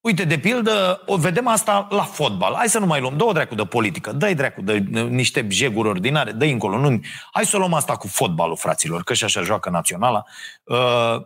Uite, 0.01 0.25
de 0.25 0.39
pildă, 0.39 1.03
o 1.07 1.17
vedem 1.17 1.47
asta 1.47 1.87
la 1.91 2.03
fotbal. 2.03 2.55
Hai 2.55 2.69
să 2.69 2.79
nu 2.79 2.87
mai 2.87 3.01
luăm 3.01 3.17
două 3.17 3.33
dracu 3.33 3.55
de 3.55 3.65
politică. 3.65 4.13
Dă-i 4.13 4.35
dracu 4.35 4.63
de 4.63 4.79
niște 5.09 5.47
jeguri 5.51 5.89
ordinare, 5.89 6.33
dă 6.33 6.45
încolo. 6.45 6.79
Nu. 6.79 7.01
Hai 7.33 7.45
să 7.45 7.57
luăm 7.57 7.75
asta 7.75 7.97
cu 7.97 8.07
fotbalul, 8.07 8.57
fraților, 8.57 9.03
că 9.03 9.15
și 9.15 9.25
așa 9.25 9.43
joacă 9.43 9.71
naționala. 9.71 10.25
Uh, 10.65 11.23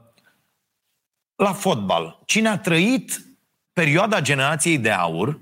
la 1.34 1.52
fotbal, 1.52 2.22
cine 2.26 2.48
a 2.48 2.58
trăit 2.58 3.20
perioada 3.72 4.20
generației 4.20 4.78
de 4.78 4.90
aur 4.90 5.38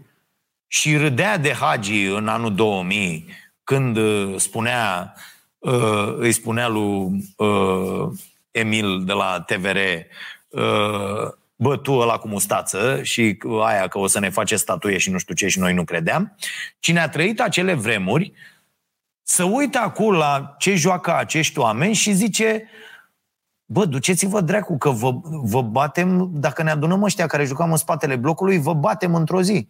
și 0.67 0.97
râdea 0.97 1.37
de 1.37 1.53
Hagi 1.53 2.05
în 2.05 2.29
anul 2.29 2.55
2000, 2.55 3.29
când 3.65 3.97
uh, 3.97 4.35
spunea, 4.37 5.15
uh, 5.59 6.15
îi 6.17 6.33
spunea 6.33 6.69
lui 6.69 7.35
Emil 8.51 9.05
de 9.05 9.13
la 9.13 9.41
TVR 9.41 9.79
bă, 11.61 11.77
tu 11.77 11.93
ăla 11.93 12.19
cu 12.19 12.29
mustață 12.29 13.03
și 13.03 13.39
aia 13.63 13.89
că 13.89 13.99
o 13.99 14.07
să 14.07 14.21
ne 14.21 14.29
face 14.29 14.57
statuie 14.57 14.99
și 14.99 15.11
nu 15.11 15.19
știu 15.19 15.35
ce 15.35 15.49
și 15.49 15.59
noi 15.59 15.75
nu 15.75 15.85
credeam. 15.85 16.37
Cine 16.79 17.01
a 17.01 17.09
trăit 17.09 17.41
acele 17.41 17.75
vremuri, 17.75 18.33
să 19.23 19.45
uită 19.45 19.79
acum 19.79 20.13
la 20.13 20.55
ce 20.59 20.75
joacă 20.75 21.17
acești 21.17 21.59
oameni 21.59 21.95
și 21.95 22.13
zice 22.13 22.69
bă, 23.65 23.85
duceți-vă 23.85 24.41
dracu 24.41 24.79
că 24.79 24.91
vă, 24.91 25.13
vă 25.23 25.63
batem, 25.63 26.31
dacă 26.33 26.63
ne 26.63 26.71
adunăm 26.71 27.03
ăștia 27.03 27.27
care 27.27 27.45
jucam 27.45 27.71
în 27.71 27.77
spatele 27.77 28.17
blocului, 28.17 28.59
vă 28.59 28.75
batem 28.75 29.15
într-o 29.15 29.43
zi. 29.43 29.69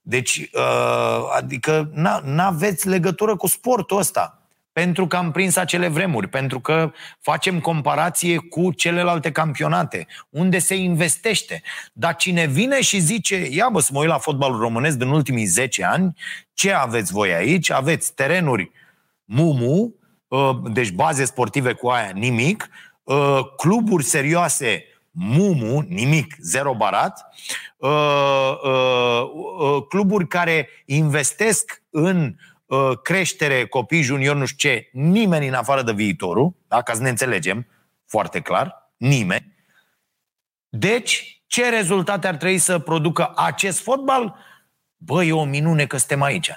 Deci, 0.00 0.50
uh, 0.52 1.32
adică 1.36 1.90
n-aveți 2.24 2.88
legătură 2.88 3.36
cu 3.36 3.46
sportul 3.46 3.98
ăsta. 3.98 4.45
Pentru 4.76 5.06
că 5.06 5.16
am 5.16 5.30
prins 5.30 5.56
acele 5.56 5.88
vremuri, 5.88 6.28
pentru 6.28 6.60
că 6.60 6.92
facem 7.20 7.60
comparație 7.60 8.36
cu 8.36 8.72
celelalte 8.72 9.32
campionate, 9.32 10.06
unde 10.30 10.58
se 10.58 10.74
investește. 10.74 11.62
Dar 11.92 12.16
cine 12.16 12.46
vine 12.46 12.80
și 12.80 12.98
zice, 12.98 13.48
ia 13.50 13.68
bă, 13.72 13.80
să 13.80 13.90
mă 13.92 13.98
uit 13.98 14.08
la 14.08 14.18
fotbalul 14.18 14.58
românesc 14.58 14.96
din 14.96 15.08
ultimii 15.08 15.44
10 15.44 15.84
ani, 15.84 16.16
ce 16.54 16.72
aveți 16.72 17.12
voi 17.12 17.34
aici? 17.34 17.70
Aveți 17.70 18.14
terenuri 18.14 18.70
mumu, 19.24 19.94
ă, 20.30 20.62
deci 20.72 20.90
baze 20.90 21.24
sportive 21.24 21.72
cu 21.72 21.88
aia, 21.88 22.10
nimic, 22.14 22.68
ă, 23.06 23.44
cluburi 23.56 24.04
serioase, 24.04 24.84
mumu, 25.10 25.84
nimic, 25.88 26.34
zero 26.40 26.74
barat, 26.74 27.26
ă, 27.82 29.30
cluburi 29.88 30.28
care 30.28 30.68
investesc 30.84 31.82
în 31.90 32.34
Uh, 32.34 32.54
creștere, 33.02 33.66
copii, 33.66 34.02
junior, 34.02 34.36
nu 34.36 34.46
știu 34.46 34.70
ce, 34.70 34.88
nimeni 34.92 35.48
în 35.48 35.54
afară 35.54 35.82
de 35.82 35.92
viitorul, 35.92 36.56
da? 36.68 36.82
ca 36.82 36.94
să 36.94 37.02
ne 37.02 37.08
înțelegem 37.08 37.66
foarte 38.06 38.40
clar, 38.40 38.92
nimeni. 38.96 39.54
Deci, 40.68 41.42
ce 41.46 41.68
rezultate 41.68 42.26
ar 42.26 42.36
trebui 42.36 42.58
să 42.58 42.78
producă 42.78 43.32
acest 43.36 43.80
fotbal? 43.80 44.36
Bă, 44.96 45.24
e 45.24 45.32
o 45.32 45.44
minune 45.44 45.86
că 45.86 45.96
suntem 45.96 46.22
aici. 46.22 46.50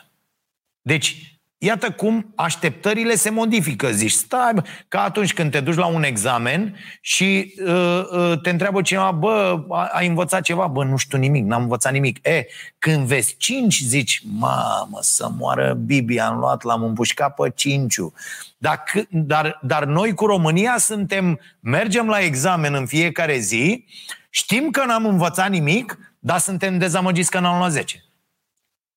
Deci, 0.82 1.39
Iată 1.62 1.92
cum 1.92 2.32
așteptările 2.36 3.16
se 3.16 3.30
modifică. 3.30 3.92
Zici, 3.92 4.12
stai, 4.12 4.54
ca 4.88 5.02
atunci 5.02 5.34
când 5.34 5.52
te 5.52 5.60
duci 5.60 5.76
la 5.76 5.86
un 5.86 6.04
examen 6.04 6.76
și 7.02 7.54
uh, 7.66 8.04
uh, 8.12 8.42
te 8.42 8.50
întreabă 8.50 8.82
cineva, 8.82 9.12
bă, 9.12 9.64
ai 9.92 10.08
învățat 10.08 10.42
ceva? 10.42 10.68
Bă, 10.68 10.84
nu 10.84 10.98
știu 10.98 11.18
nimic, 11.18 11.46
n-am 11.46 11.62
învățat 11.62 11.92
nimic. 11.92 12.28
E, 12.28 12.46
când 12.80 13.08
vezi 13.08 13.36
cinci, 13.38 13.82
zici, 13.84 14.22
mamă, 14.26 14.98
să 15.00 15.30
moară 15.38 15.74
Bibi, 15.74 16.20
am 16.20 16.38
luat, 16.38 16.64
l-am 16.64 16.84
împușcat 16.84 17.34
pe 17.34 17.52
cinciu. 17.56 18.14
Dar, 18.58 18.84
dar, 19.10 19.60
dar 19.62 19.86
noi 19.86 20.14
cu 20.14 20.26
România 20.26 20.78
suntem, 20.78 21.40
mergem 21.60 22.08
la 22.08 22.20
examen 22.20 22.74
în 22.74 22.86
fiecare 22.86 23.38
zi, 23.38 23.86
știm 24.30 24.70
că 24.70 24.86
n-am 24.86 25.06
învățat 25.06 25.50
nimic, 25.50 25.98
dar 26.20 26.40
suntem 26.40 26.78
dezamăgiți 26.78 27.32
că 27.32 27.40
n-am 27.40 27.58
luat 27.58 27.72
10. 27.72 28.04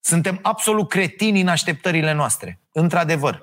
Suntem 0.04 0.38
absolut 0.42 0.88
cretini 0.88 1.40
în 1.40 1.48
așteptările 1.48 2.12
noastre. 2.12 2.60
Într-adevăr. 2.72 3.42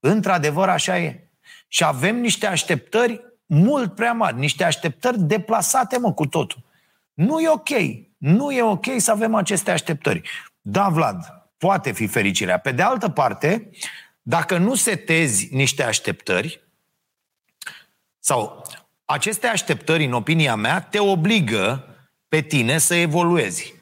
Într-adevăr, 0.00 0.68
așa 0.68 0.98
e. 0.98 1.28
Și 1.68 1.84
avem 1.84 2.16
niște 2.16 2.46
așteptări 2.46 3.20
mult 3.46 3.94
prea 3.94 4.12
mari, 4.12 4.38
niște 4.38 4.64
așteptări 4.64 5.20
deplasate, 5.20 5.98
mă, 5.98 6.12
cu 6.12 6.26
totul. 6.26 6.64
Nu 7.12 7.40
e 7.40 7.48
ok. 7.48 7.68
Nu 8.16 8.52
e 8.52 8.62
ok 8.62 8.86
să 8.96 9.10
avem 9.10 9.34
aceste 9.34 9.70
așteptări. 9.70 10.30
Da, 10.60 10.88
Vlad, 10.88 11.46
poate 11.58 11.92
fi 11.92 12.06
fericirea. 12.06 12.58
Pe 12.58 12.72
de 12.72 12.82
altă 12.82 13.08
parte, 13.08 13.70
dacă 14.22 14.58
nu 14.58 14.74
setezi 14.74 15.48
niște 15.54 15.82
așteptări, 15.82 16.60
sau 18.18 18.66
aceste 19.04 19.46
așteptări, 19.46 20.04
în 20.04 20.12
opinia 20.12 20.54
mea, 20.54 20.80
te 20.80 20.98
obligă 20.98 21.84
pe 22.28 22.40
tine 22.40 22.78
să 22.78 22.94
evoluezi. 22.94 23.74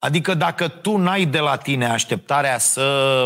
Adică 0.00 0.34
dacă 0.34 0.68
tu 0.68 0.96
n-ai 0.96 1.24
de 1.24 1.38
la 1.38 1.56
tine 1.56 1.86
așteptarea 1.86 2.58
să 2.58 3.24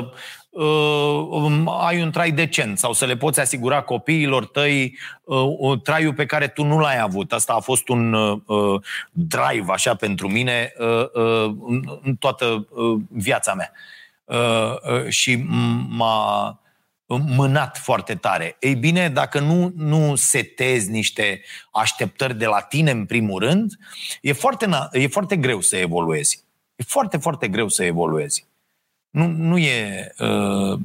uh, 0.50 1.26
um, 1.30 1.68
ai 1.68 2.02
un 2.02 2.10
trai 2.10 2.30
decent 2.30 2.78
sau 2.78 2.92
să 2.92 3.04
le 3.04 3.16
poți 3.16 3.40
asigura 3.40 3.82
copiilor 3.82 4.46
tăi 4.46 4.98
uh, 5.24 5.80
traiul 5.82 6.14
pe 6.14 6.26
care 6.26 6.48
tu 6.48 6.64
nu 6.64 6.78
l-ai 6.78 7.00
avut. 7.00 7.32
Asta 7.32 7.52
a 7.52 7.60
fost 7.60 7.88
un 7.88 8.12
uh, 8.12 8.40
uh 8.46 8.80
drive 9.12 9.72
așa 9.72 9.94
pentru 9.94 10.28
mine 10.28 10.72
uh, 10.78 11.10
uh, 11.12 11.54
în 12.02 12.16
toată 12.18 12.66
uh, 12.70 13.00
viața 13.08 13.54
mea. 13.54 13.72
Uh, 14.24 14.74
uh, 14.92 15.08
și 15.08 15.44
m-a 15.88 16.58
mânat 17.06 17.78
foarte 17.78 18.14
tare. 18.14 18.56
Ei 18.60 18.74
bine, 18.74 19.08
dacă 19.08 19.40
nu, 19.40 19.72
nu 19.76 20.14
setezi 20.14 20.90
niște 20.90 21.42
așteptări 21.72 22.38
de 22.38 22.46
la 22.46 22.60
tine 22.60 22.90
în 22.90 23.04
primul 23.04 23.40
rând, 23.40 23.72
e 24.20 24.32
foarte, 24.32 24.68
e 24.92 25.06
foarte 25.06 25.36
greu 25.36 25.60
să 25.60 25.76
evoluezi. 25.76 26.43
E 26.76 26.82
foarte, 26.86 27.16
foarte 27.16 27.48
greu 27.48 27.68
să 27.68 27.84
evoluezi. 27.84 28.46
Nu, 29.10 29.26
nu 29.26 29.58
e... 29.58 30.12
Uh, 30.18 30.78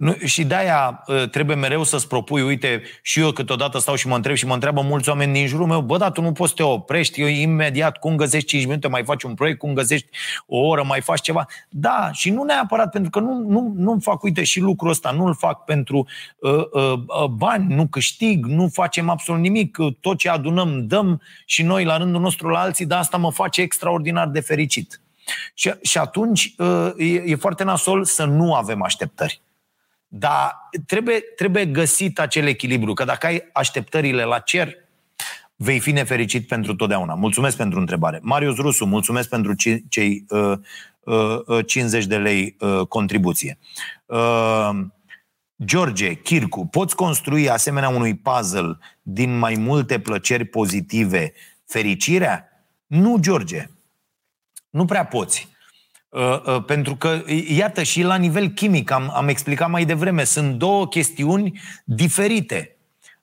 nu, 0.00 0.14
și 0.24 0.44
de-aia 0.44 1.04
uh, 1.06 1.28
trebuie 1.28 1.56
mereu 1.56 1.82
să-ți 1.82 2.08
propui, 2.08 2.42
uite, 2.42 2.82
și 3.02 3.20
eu 3.20 3.32
câteodată 3.32 3.78
stau 3.78 3.94
și 3.94 4.08
mă 4.08 4.14
întreb 4.14 4.34
și 4.34 4.46
mă 4.46 4.54
întreabă 4.54 4.80
mulți 4.80 5.08
oameni 5.08 5.32
din 5.32 5.46
jurul 5.46 5.66
meu, 5.66 5.80
bă, 5.80 5.96
dar 5.96 6.10
tu 6.10 6.20
nu 6.20 6.32
poți 6.32 6.48
să 6.48 6.56
te 6.56 6.62
oprești, 6.62 7.20
eu 7.20 7.26
imediat, 7.26 7.98
cum 7.98 8.16
găsești 8.16 8.48
5 8.48 8.64
minute, 8.64 8.88
mai 8.88 9.04
faci 9.04 9.22
un 9.22 9.34
proiect, 9.34 9.58
cum 9.58 9.72
găsești 9.72 10.08
o 10.46 10.58
oră, 10.58 10.82
mai 10.82 11.00
faci 11.00 11.20
ceva. 11.20 11.46
Da, 11.68 12.10
și 12.12 12.30
nu 12.30 12.42
neapărat, 12.42 12.90
pentru 12.90 13.10
că 13.10 13.20
nu, 13.20 13.38
nu, 13.38 13.72
nu 13.76 13.98
fac, 14.00 14.22
uite, 14.22 14.44
și 14.44 14.60
lucrul 14.60 14.90
ăsta, 14.90 15.10
nu-l 15.10 15.34
fac 15.34 15.64
pentru 15.64 16.06
uh, 16.38 16.52
uh, 16.72 16.92
uh, 16.92 17.24
bani, 17.24 17.74
nu 17.74 17.86
câștig, 17.86 18.46
nu 18.46 18.68
facem 18.68 19.08
absolut 19.08 19.40
nimic, 19.40 19.76
tot 20.00 20.18
ce 20.18 20.28
adunăm, 20.28 20.86
dăm 20.86 21.20
și 21.44 21.62
noi 21.62 21.84
la 21.84 21.96
rândul 21.96 22.20
nostru 22.20 22.48
la 22.48 22.60
alții, 22.60 22.86
dar 22.86 22.98
asta 22.98 23.16
mă 23.16 23.32
face 23.32 23.60
extraordinar 23.60 24.28
de 24.28 24.40
fericit. 24.40 25.00
Și, 25.54 25.74
și 25.82 25.98
atunci 25.98 26.54
uh, 26.58 26.92
e, 26.96 27.22
e 27.26 27.34
foarte 27.34 27.64
nasol 27.64 28.04
să 28.04 28.24
nu 28.24 28.54
avem 28.54 28.82
așteptări. 28.82 29.42
Dar 30.06 30.68
trebuie, 30.86 31.20
trebuie 31.36 31.66
găsit 31.66 32.18
acel 32.18 32.46
echilibru, 32.46 32.94
că 32.94 33.04
dacă 33.04 33.26
ai 33.26 33.48
așteptările 33.52 34.24
la 34.24 34.38
cer, 34.38 34.74
vei 35.56 35.78
fi 35.78 35.92
nefericit 35.92 36.46
pentru 36.46 36.74
totdeauna. 36.74 37.14
Mulțumesc 37.14 37.56
pentru 37.56 37.78
întrebare. 37.78 38.18
Marius 38.22 38.56
Rusu, 38.56 38.84
mulțumesc 38.84 39.28
pentru 39.28 39.54
cei 39.88 40.24
uh, 40.28 40.52
uh, 41.46 41.66
50 41.66 42.02
uh, 42.02 42.08
de 42.08 42.16
lei 42.16 42.56
uh, 42.60 42.86
contribuție. 42.86 43.58
Uh, 44.06 44.70
George, 45.64 46.14
Chircu, 46.14 46.66
poți 46.66 46.94
construi 46.94 47.50
asemenea 47.50 47.88
unui 47.88 48.14
puzzle 48.14 48.78
din 49.02 49.38
mai 49.38 49.54
multe 49.54 49.98
plăceri 49.98 50.44
pozitive 50.44 51.32
fericirea? 51.66 52.48
Nu, 52.86 53.16
George. 53.20 53.68
Nu 54.70 54.84
prea 54.84 55.04
poți. 55.04 55.48
Uh, 56.08 56.42
uh, 56.46 56.64
pentru 56.64 56.96
că, 56.96 57.22
iată, 57.48 57.82
și 57.82 58.02
la 58.02 58.16
nivel 58.16 58.48
chimic, 58.48 58.90
am, 58.90 59.10
am 59.14 59.28
explicat 59.28 59.70
mai 59.70 59.84
devreme, 59.84 60.24
sunt 60.24 60.54
două 60.54 60.88
chestiuni 60.88 61.60
diferite. 61.84 62.76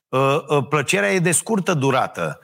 Uh, 0.09 0.65
plăcerea 0.69 1.11
e 1.11 1.19
de 1.19 1.31
scurtă 1.31 1.73
durată. 1.73 2.39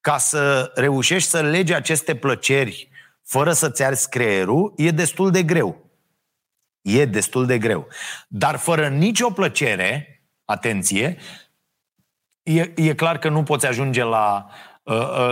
Ca 0.00 0.18
să 0.18 0.72
reușești 0.74 1.28
să 1.28 1.40
legi 1.40 1.74
aceste 1.74 2.14
plăceri 2.14 2.88
fără 3.22 3.52
să-ți 3.52 3.82
arzi 3.82 4.08
creierul, 4.08 4.72
e 4.76 4.90
destul 4.90 5.30
de 5.30 5.42
greu. 5.42 5.90
E 6.80 7.04
destul 7.04 7.46
de 7.46 7.58
greu. 7.58 7.88
Dar 8.28 8.56
fără 8.56 8.88
nicio 8.88 9.30
plăcere, 9.30 10.22
atenție, 10.44 11.18
e, 12.42 12.72
e 12.76 12.94
clar 12.94 13.18
că 13.18 13.28
nu 13.28 13.42
poți 13.42 13.66
ajunge 13.66 14.02
la, 14.02 14.48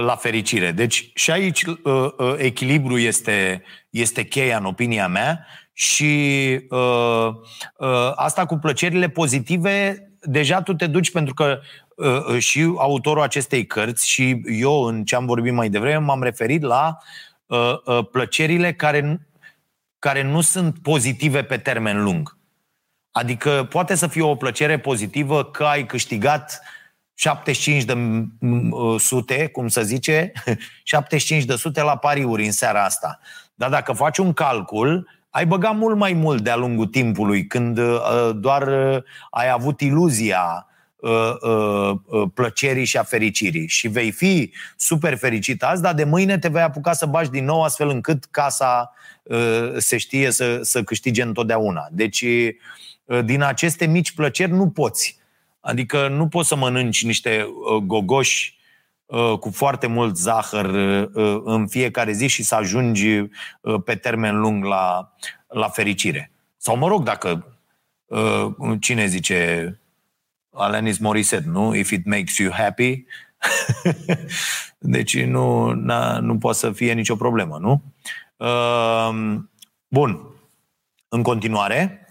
la 0.00 0.16
fericire. 0.20 0.70
Deci 0.70 1.10
și 1.14 1.30
aici 1.30 1.64
echilibru 2.36 2.98
este, 2.98 3.62
este 3.90 4.24
cheia 4.24 4.56
în 4.56 4.64
opinia 4.64 5.08
mea 5.08 5.46
și 5.72 6.60
uh, 6.68 7.28
uh, 7.76 8.12
asta 8.14 8.46
cu 8.46 8.56
plăcerile 8.56 9.08
pozitive, 9.08 10.08
deja 10.20 10.62
tu 10.62 10.74
te 10.74 10.86
duci 10.86 11.10
pentru 11.10 11.34
că 11.34 11.60
uh, 11.96 12.38
și 12.38 12.74
autorul 12.76 13.22
acestei 13.22 13.66
cărți 13.66 14.08
și 14.08 14.42
eu, 14.46 14.82
în 14.82 15.04
ce 15.04 15.14
am 15.14 15.26
vorbit 15.26 15.52
mai 15.52 15.68
devreme, 15.68 16.04
m-am 16.04 16.22
referit 16.22 16.62
la 16.62 16.98
uh, 17.46 17.74
uh, 17.84 18.06
plăcerile 18.10 18.72
care, 18.72 19.28
care 19.98 20.22
nu 20.22 20.40
sunt 20.40 20.78
pozitive 20.82 21.42
pe 21.42 21.56
termen 21.56 22.02
lung. 22.02 22.36
Adică 23.10 23.66
poate 23.70 23.94
să 23.94 24.06
fie 24.06 24.22
o 24.22 24.34
plăcere 24.34 24.78
pozitivă 24.78 25.44
că 25.44 25.64
ai 25.64 25.86
câștigat 25.86 26.62
75 27.14 27.84
de 27.84 27.96
sute, 28.98 29.46
cum 29.46 29.68
să 29.68 29.82
zice, 29.82 30.32
75 30.82 31.44
de 31.44 31.56
sute 31.56 31.82
la 31.82 31.96
pariuri 31.96 32.44
în 32.44 32.52
seara 32.52 32.84
asta. 32.84 33.18
Dar 33.54 33.70
dacă 33.70 33.92
faci 33.92 34.18
un 34.18 34.32
calcul, 34.32 35.08
ai 35.30 35.46
băgat 35.46 35.76
mult 35.76 35.96
mai 35.96 36.12
mult 36.12 36.42
de-a 36.42 36.56
lungul 36.56 36.86
timpului, 36.86 37.46
când 37.46 37.78
uh, 37.78 38.30
doar 38.34 38.94
uh, 38.94 39.02
ai 39.30 39.50
avut 39.50 39.80
iluzia 39.80 40.66
uh, 40.96 41.34
uh, 41.40 41.94
uh, 42.06 42.28
plăcerii 42.34 42.84
și 42.84 42.98
a 42.98 43.02
fericirii. 43.02 43.68
Și 43.68 43.88
vei 43.88 44.10
fi 44.10 44.52
super 44.76 45.16
fericit 45.16 45.62
azi, 45.62 45.82
dar 45.82 45.94
de 45.94 46.04
mâine 46.04 46.38
te 46.38 46.48
vei 46.48 46.62
apuca 46.62 46.92
să 46.92 47.06
bagi 47.06 47.30
din 47.30 47.44
nou, 47.44 47.62
astfel 47.62 47.88
încât 47.88 48.24
casa 48.24 48.92
uh, 49.22 49.72
se 49.76 49.96
știe 49.96 50.30
să, 50.30 50.58
să 50.62 50.82
câștige 50.82 51.22
întotdeauna. 51.22 51.88
Deci, 51.90 52.24
uh, 53.04 53.24
din 53.24 53.42
aceste 53.42 53.86
mici 53.86 54.12
plăceri 54.12 54.52
nu 54.52 54.68
poți. 54.68 55.21
Adică 55.62 56.08
nu 56.08 56.28
poți 56.28 56.48
să 56.48 56.56
mănânci 56.56 57.04
niște 57.04 57.46
uh, 57.46 57.82
gogoși 57.82 58.60
Uh, 59.12 59.38
cu 59.38 59.50
foarte 59.50 59.86
mult 59.86 60.16
zahăr 60.16 60.64
uh, 60.64 61.08
uh, 61.14 61.40
în 61.44 61.66
fiecare 61.66 62.12
zi 62.12 62.26
și 62.26 62.42
să 62.42 62.54
ajungi 62.54 63.22
pe 63.84 63.94
termen 63.94 64.40
lung 64.40 64.64
la, 64.64 65.12
la 65.46 65.68
fericire. 65.68 66.30
Sau 66.56 66.76
mă 66.76 66.88
rog, 66.88 67.02
dacă 67.02 67.56
cine 68.80 69.06
zice 69.06 69.80
Alanis 70.50 70.98
Morissette, 70.98 71.48
nu? 71.48 71.74
If 71.74 71.90
it 71.90 72.06
makes 72.06 72.36
you 72.36 72.52
happy, 72.52 73.04
deci 74.94 75.24
nu, 75.24 75.72
nu 76.20 76.38
poate 76.38 76.58
să 76.58 76.72
fie 76.72 76.92
nicio 76.92 77.16
problemă, 77.16 77.58
nu? 77.60 77.82
Bun. 79.88 80.20
În 81.08 81.22
continuare, 81.22 82.01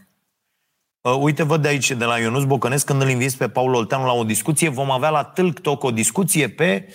Uh, 1.02 1.18
uite, 1.20 1.44
văd 1.44 1.62
de 1.62 1.68
aici, 1.68 1.92
de 1.92 2.06
la 2.06 2.20
Ionuț 2.20 2.44
Bocănesc, 2.44 2.86
când 2.86 3.02
îl 3.02 3.10
inviți 3.10 3.38
pe 3.38 3.50
Paul 3.50 3.74
Olteanu 3.74 4.06
la 4.06 4.14
o 4.14 4.24
discuție, 4.24 4.70
vom 4.70 4.92
avea 4.92 5.10
la 5.10 5.24
Tâlc 5.24 5.60
Toc 5.60 5.84
o 5.84 5.92
discuție 5.92 6.50
pe 6.50 6.88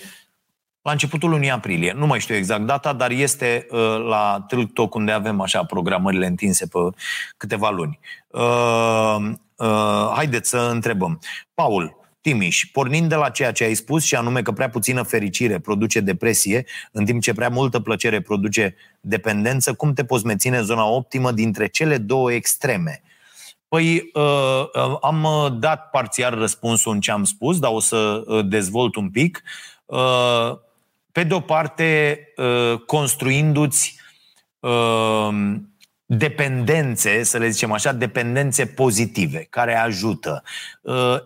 la 0.83 0.93
începutul 0.93 1.31
lunii 1.31 1.51
aprilie. 1.51 1.93
Nu 1.93 2.07
mai 2.07 2.21
știu 2.21 2.35
exact 2.35 2.67
data, 2.67 2.93
dar 2.93 3.11
este 3.11 3.67
uh, 3.71 3.79
la 4.09 4.45
Tâlc 4.49 4.73
Toc 4.73 4.95
unde 4.95 5.13
avem 5.13 5.41
așa 5.41 5.65
programările 5.65 6.27
întinse 6.27 6.67
pe 6.67 6.79
câteva 7.37 7.71
luni. 7.71 7.99
Uh, 8.29 9.17
uh, 9.57 10.13
haideți 10.15 10.49
să 10.49 10.69
întrebăm. 10.73 11.21
Paul, 11.55 11.97
Timiș, 12.21 12.65
pornind 12.73 13.09
de 13.09 13.15
la 13.15 13.29
ceea 13.29 13.53
ce 13.53 13.65
ai 13.65 13.75
spus 13.75 14.05
și 14.05 14.15
anume 14.15 14.43
că 14.43 14.53
prea 14.53 14.71
puțină 14.71 15.03
fericire 15.03 15.59
produce 15.59 16.01
depresie, 16.01 16.65
în 16.93 17.05
timp 17.05 17.23
ce 17.23 17.35
prea 17.35 17.49
multă 17.49 17.81
plăcere 17.81 18.21
produce 18.21 18.75
dependență, 19.01 19.75
cum 19.75 19.93
te 19.93 20.05
poți 20.05 20.27
menține 20.27 20.63
zona 20.63 20.85
optimă 20.85 21.33
dintre 21.33 21.67
cele 21.67 21.99
două 21.99 22.33
extreme? 22.33 23.01
Păi 23.69 24.11
uh, 24.13 24.65
uh, 24.75 24.97
am 25.01 25.25
uh, 25.25 25.53
dat 25.59 25.91
parțial 25.91 26.35
răspunsul 26.35 26.93
în 26.93 27.01
ce 27.01 27.11
am 27.11 27.25
spus, 27.25 27.59
dar 27.59 27.71
o 27.73 27.81
să 27.81 28.23
dezvolt 28.45 28.95
un 28.95 29.11
pic. 29.11 29.43
Pe 31.13 31.23
de 31.25 31.35
o 31.35 31.41
parte, 31.41 32.19
construindu-ți 32.87 34.01
dependențe, 36.05 37.23
să 37.23 37.39
le 37.39 37.49
zicem 37.49 37.73
așa, 37.73 37.93
dependențe 37.93 38.67
pozitive, 38.67 39.47
care 39.51 39.77
ajută. 39.77 40.43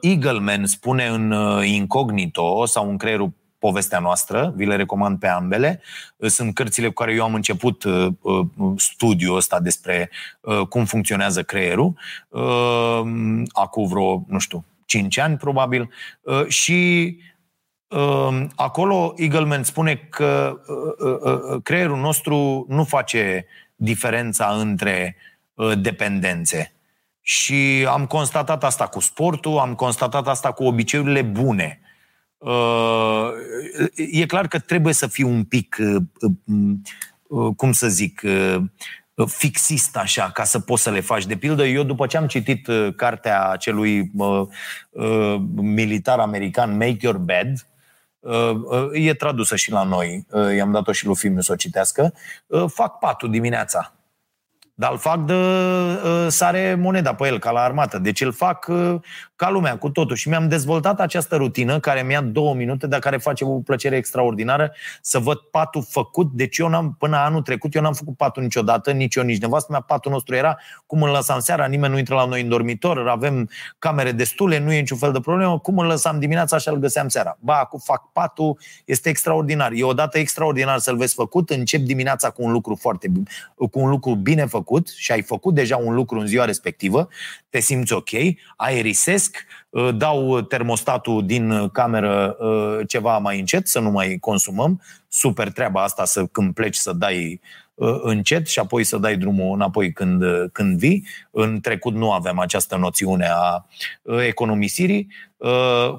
Eagleman 0.00 0.66
spune 0.66 1.06
în 1.06 1.34
Incognito 1.64 2.66
sau 2.66 2.90
în 2.90 2.96
creierul 2.96 3.32
povestea 3.60 3.98
noastră, 3.98 4.52
vi 4.56 4.64
le 4.64 4.76
recomand 4.76 5.18
pe 5.18 5.26
ambele. 5.26 5.80
Sunt 6.18 6.54
cărțile 6.54 6.86
cu 6.86 6.92
care 6.92 7.12
eu 7.12 7.24
am 7.24 7.34
început 7.34 7.84
uh, 7.84 8.06
uh, 8.20 8.46
studiul 8.76 9.36
ăsta 9.36 9.60
despre 9.60 10.10
uh, 10.40 10.66
cum 10.66 10.84
funcționează 10.84 11.42
creierul, 11.42 11.94
acum 13.52 13.86
vreo, 13.86 14.24
nu 14.28 14.38
știu, 14.38 14.64
5 14.84 15.18
ani 15.18 15.36
probabil, 15.36 15.90
și 16.48 17.16
acolo 18.54 19.12
Eagleman 19.16 19.62
spune 19.62 19.94
că 19.94 20.60
creierul 21.62 21.98
nostru 21.98 22.66
nu 22.68 22.84
face 22.84 23.46
diferența 23.74 24.46
între 24.58 25.16
dependențe. 25.80 26.72
Și 27.20 27.86
am 27.88 28.06
constatat 28.06 28.64
asta 28.64 28.86
cu 28.86 29.00
sportul, 29.00 29.58
am 29.58 29.74
constatat 29.74 30.28
asta 30.28 30.52
cu 30.52 30.64
obiceiurile 30.64 31.22
bune 31.22 31.80
Uh, 31.80 31.89
e 33.96 34.26
clar 34.26 34.48
că 34.48 34.58
trebuie 34.58 34.92
să 34.92 35.06
fii 35.06 35.24
un 35.24 35.44
pic, 35.44 35.76
uh, 35.80 36.02
uh, 37.28 37.54
cum 37.56 37.72
să 37.72 37.88
zic, 37.88 38.22
fixist 39.26 39.96
așa, 39.96 40.30
ca 40.30 40.44
să 40.44 40.60
poți 40.60 40.82
să 40.82 40.90
le 40.90 41.00
faci. 41.00 41.26
De 41.26 41.36
pildă, 41.36 41.66
eu 41.66 41.82
după 41.82 42.06
ce 42.06 42.16
am 42.16 42.26
citit 42.26 42.68
cartea 42.96 43.48
acelui 43.48 44.10
militar 45.54 46.18
american 46.18 46.70
Make 46.70 46.98
Your 47.00 47.16
Bed, 47.16 47.66
e 48.92 49.14
tradusă 49.14 49.56
și 49.56 49.70
la 49.70 49.82
noi, 49.82 50.26
i-am 50.56 50.70
dat-o 50.70 50.92
și 50.92 51.06
lui 51.06 51.16
Fimiu 51.16 51.40
să 51.40 51.52
o 51.52 51.56
citească, 51.56 52.14
fac 52.66 52.98
patul 52.98 53.30
dimineața 53.30 53.99
dar 54.80 54.92
îl 54.92 54.98
fac 54.98 55.24
de 55.24 55.34
uh, 55.34 56.26
sare 56.28 56.74
moneda 56.74 57.14
pe 57.14 57.26
el, 57.26 57.38
ca 57.38 57.50
la 57.50 57.60
armată. 57.60 57.98
Deci 57.98 58.20
îl 58.20 58.32
fac 58.32 58.66
uh, 58.68 58.94
ca 59.36 59.50
lumea, 59.50 59.78
cu 59.78 59.90
totul. 59.90 60.16
Și 60.16 60.28
mi-am 60.28 60.48
dezvoltat 60.48 61.00
această 61.00 61.36
rutină, 61.36 61.80
care 61.80 62.02
mi-a 62.02 62.20
două 62.20 62.54
minute, 62.54 62.86
dar 62.86 63.00
care 63.00 63.16
face 63.16 63.44
o 63.44 63.48
plăcere 63.48 63.96
extraordinară, 63.96 64.72
să 65.00 65.18
văd 65.18 65.36
patul 65.36 65.84
făcut. 65.88 66.30
Deci 66.32 66.58
eu 66.58 66.68
n-am, 66.68 66.96
până 66.98 67.16
anul 67.16 67.42
trecut, 67.42 67.74
eu 67.74 67.82
n-am 67.82 67.92
făcut 67.92 68.16
patul 68.16 68.42
niciodată, 68.42 68.90
nici 68.90 69.14
eu, 69.14 69.22
nici 69.22 69.40
nevastă 69.40 69.72
mea. 69.72 69.80
Patul 69.80 70.12
nostru 70.12 70.34
era 70.34 70.58
cum 70.86 71.02
îl 71.02 71.10
lăsam 71.10 71.40
seara, 71.40 71.66
nimeni 71.66 71.92
nu 71.92 71.98
intră 71.98 72.14
la 72.14 72.24
noi 72.24 72.40
în 72.40 72.48
dormitor, 72.48 73.08
avem 73.08 73.48
camere 73.78 74.12
destule, 74.12 74.58
nu 74.58 74.72
e 74.72 74.78
niciun 74.78 74.98
fel 74.98 75.12
de 75.12 75.20
problemă. 75.20 75.58
Cum 75.58 75.78
îl 75.78 75.86
lăsam 75.86 76.18
dimineața, 76.18 76.56
așa 76.56 76.70
îl 76.70 76.76
găseam 76.76 77.08
seara. 77.08 77.38
Ba, 77.40 77.58
acum 77.58 77.78
fac 77.78 78.12
patul, 78.12 78.58
este 78.84 79.08
extraordinar. 79.08 79.72
E 79.74 79.84
odată 79.84 80.18
extraordinar 80.18 80.78
să-l 80.78 80.96
vezi 80.96 81.14
făcut, 81.14 81.50
încep 81.50 81.80
dimineața 81.80 82.30
cu 82.30 82.42
un 82.42 82.52
lucru 82.52 82.74
foarte 82.74 83.12
cu 83.70 83.78
un 83.78 83.88
lucru 83.88 84.14
bine 84.14 84.46
făcut 84.46 84.69
făcut 84.70 84.88
și 84.88 85.12
ai 85.12 85.22
făcut 85.22 85.54
deja 85.54 85.76
un 85.76 85.94
lucru 85.94 86.18
în 86.18 86.26
ziua 86.26 86.44
respectivă, 86.44 87.08
te 87.48 87.60
simți 87.60 87.92
ok, 87.92 88.08
aerisesc, 88.56 89.36
uh, 89.70 89.88
dau 89.96 90.40
termostatul 90.40 91.26
din 91.26 91.68
cameră 91.68 92.36
uh, 92.38 92.88
ceva 92.88 93.18
mai 93.18 93.38
încet, 93.38 93.68
să 93.68 93.80
nu 93.80 93.90
mai 93.90 94.16
consumăm. 94.20 94.80
Super 95.08 95.50
treaba 95.52 95.82
asta 95.82 96.04
să 96.04 96.26
când 96.26 96.54
pleci 96.54 96.76
să 96.76 96.92
dai 96.92 97.40
uh, 97.74 97.98
încet 98.02 98.46
și 98.46 98.58
apoi 98.58 98.84
să 98.84 98.98
dai 98.98 99.16
drumul 99.16 99.54
înapoi 99.54 99.92
când, 99.92 100.22
când 100.52 100.78
vii. 100.78 101.06
În 101.30 101.60
trecut 101.60 101.94
nu 101.94 102.12
aveam 102.12 102.38
această 102.38 102.76
noțiune 102.76 103.28
a 103.30 103.66
economisirii. 104.26 105.08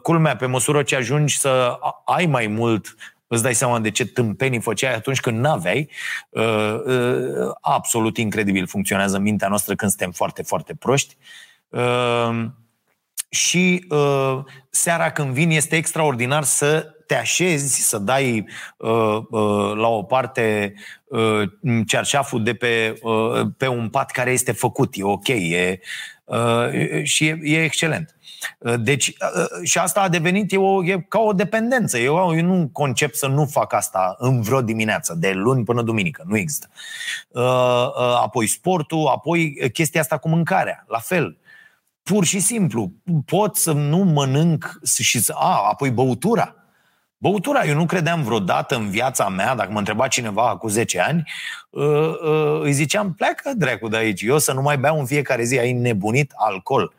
Culmea, 0.01 0.35
pe 0.35 0.45
măsură 0.45 0.83
ce 0.83 0.95
ajungi 0.95 1.39
să 1.39 1.79
ai 2.05 2.25
mai 2.25 2.47
mult 2.47 2.95
îți 3.33 3.43
dai 3.43 3.55
seama 3.55 3.79
de 3.79 3.91
ce 3.91 4.05
tâmpenii 4.05 4.61
făceai 4.61 4.95
atunci 4.95 5.19
când 5.19 5.39
n-aveai. 5.39 5.89
Uh, 6.29 6.79
uh, 6.85 7.51
absolut 7.61 8.17
incredibil 8.17 8.67
funcționează 8.67 9.19
mintea 9.19 9.47
noastră 9.47 9.75
când 9.75 9.91
suntem 9.91 10.11
foarte, 10.11 10.43
foarte 10.43 10.73
proști. 10.73 11.17
Uh, 11.69 12.45
și 13.29 13.85
uh, 13.89 14.39
seara 14.69 15.11
când 15.11 15.33
vin 15.33 15.49
este 15.49 15.75
extraordinar 15.75 16.43
să 16.43 16.95
te 17.07 17.15
așezi, 17.15 17.81
să 17.81 17.97
dai 17.97 18.47
uh, 18.77 19.17
uh, 19.29 19.75
la 19.75 19.87
o 19.87 20.03
parte 20.03 20.73
uh, 21.05 21.49
cearșaful 21.85 22.43
de 22.43 22.53
pe, 22.53 22.99
uh, 23.01 23.41
pe 23.57 23.67
un 23.67 23.89
pat 23.89 24.11
care 24.11 24.31
este 24.31 24.51
făcut, 24.51 24.93
e 24.97 25.03
ok, 25.03 25.27
e, 25.27 25.79
uh, 26.25 27.03
și 27.03 27.25
e, 27.25 27.39
e 27.43 27.63
excelent. 27.63 28.15
Uh, 28.59 28.73
deci, 28.79 29.07
uh, 29.07 29.13
uh, 29.35 29.67
și 29.67 29.77
asta 29.77 30.01
a 30.01 30.09
devenit 30.09 30.51
e, 30.51 30.57
o, 30.57 30.85
e 30.85 31.05
ca 31.07 31.19
o 31.19 31.33
dependență. 31.33 31.97
Eu, 31.97 32.35
eu 32.37 32.45
nu 32.45 32.69
concep 32.71 33.13
să 33.13 33.27
nu 33.27 33.45
fac 33.45 33.73
asta 33.73 34.15
în 34.17 34.41
vreo 34.41 34.61
dimineață, 34.61 35.15
de 35.17 35.31
luni 35.31 35.63
până 35.63 35.81
duminică. 35.81 36.23
Nu 36.27 36.37
există. 36.37 36.69
Apoi 38.21 38.47
sportul, 38.47 39.07
apoi 39.07 39.69
chestia 39.73 40.01
asta 40.01 40.17
cu 40.17 40.29
mâncarea. 40.29 40.85
La 40.87 40.99
fel. 40.99 41.37
Pur 42.03 42.25
și 42.25 42.39
simplu. 42.39 42.91
Pot 43.25 43.55
să 43.55 43.71
nu 43.71 43.97
mănânc 43.97 44.79
și 45.01 45.19
să... 45.19 45.33
A, 45.37 45.67
apoi 45.69 45.91
băutura. 45.91 46.55
Băutura, 47.17 47.65
eu 47.65 47.75
nu 47.75 47.85
credeam 47.85 48.23
vreodată 48.23 48.75
în 48.75 48.89
viața 48.89 49.29
mea, 49.29 49.55
dacă 49.55 49.71
mă 49.71 49.77
întreba 49.77 50.07
cineva 50.07 50.57
cu 50.57 50.67
10 50.67 50.99
ani, 50.99 51.23
îi 52.61 52.71
ziceam, 52.71 53.13
pleacă 53.13 53.51
dracu 53.55 53.87
de 53.87 53.97
aici, 53.97 54.21
eu 54.21 54.37
să 54.37 54.53
nu 54.53 54.61
mai 54.61 54.77
beau 54.77 54.99
în 54.99 55.05
fiecare 55.05 55.43
zi, 55.43 55.59
ai 55.59 55.71
nebunit 55.71 56.31
alcool. 56.35 56.93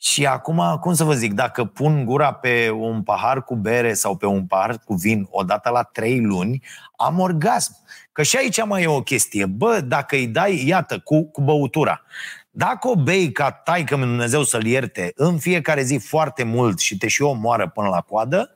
Și 0.00 0.26
acum, 0.26 0.78
cum 0.80 0.94
să 0.94 1.04
vă 1.04 1.14
zic, 1.14 1.32
dacă 1.32 1.64
pun 1.64 2.04
gura 2.04 2.32
pe 2.32 2.70
un 2.70 3.02
pahar 3.02 3.44
cu 3.44 3.56
bere 3.56 3.94
sau 3.94 4.16
pe 4.16 4.26
un 4.26 4.46
pahar 4.46 4.78
cu 4.84 4.94
vin 4.94 5.26
odată 5.30 5.70
la 5.70 5.82
trei 5.82 6.20
luni, 6.20 6.62
am 6.96 7.18
orgasm. 7.18 7.76
Că 8.12 8.22
și 8.22 8.36
aici 8.36 8.64
mai 8.64 8.82
e 8.82 8.86
o 8.86 9.02
chestie. 9.02 9.46
Bă, 9.46 9.80
dacă 9.80 10.16
îi 10.16 10.26
dai, 10.26 10.66
iată, 10.66 10.98
cu, 10.98 11.24
cu 11.24 11.42
băutura, 11.42 12.02
dacă 12.50 12.88
o 12.88 12.94
bei 12.96 13.32
ca 13.32 13.50
taică 13.50 13.96
Dumnezeu 13.96 14.42
să-l 14.42 14.64
ierte 14.64 15.12
în 15.14 15.38
fiecare 15.38 15.82
zi 15.82 15.96
foarte 15.96 16.42
mult 16.42 16.78
și 16.78 16.98
te 16.98 17.08
și 17.08 17.22
omoară 17.22 17.68
până 17.68 17.88
la 17.88 18.00
coadă, 18.00 18.50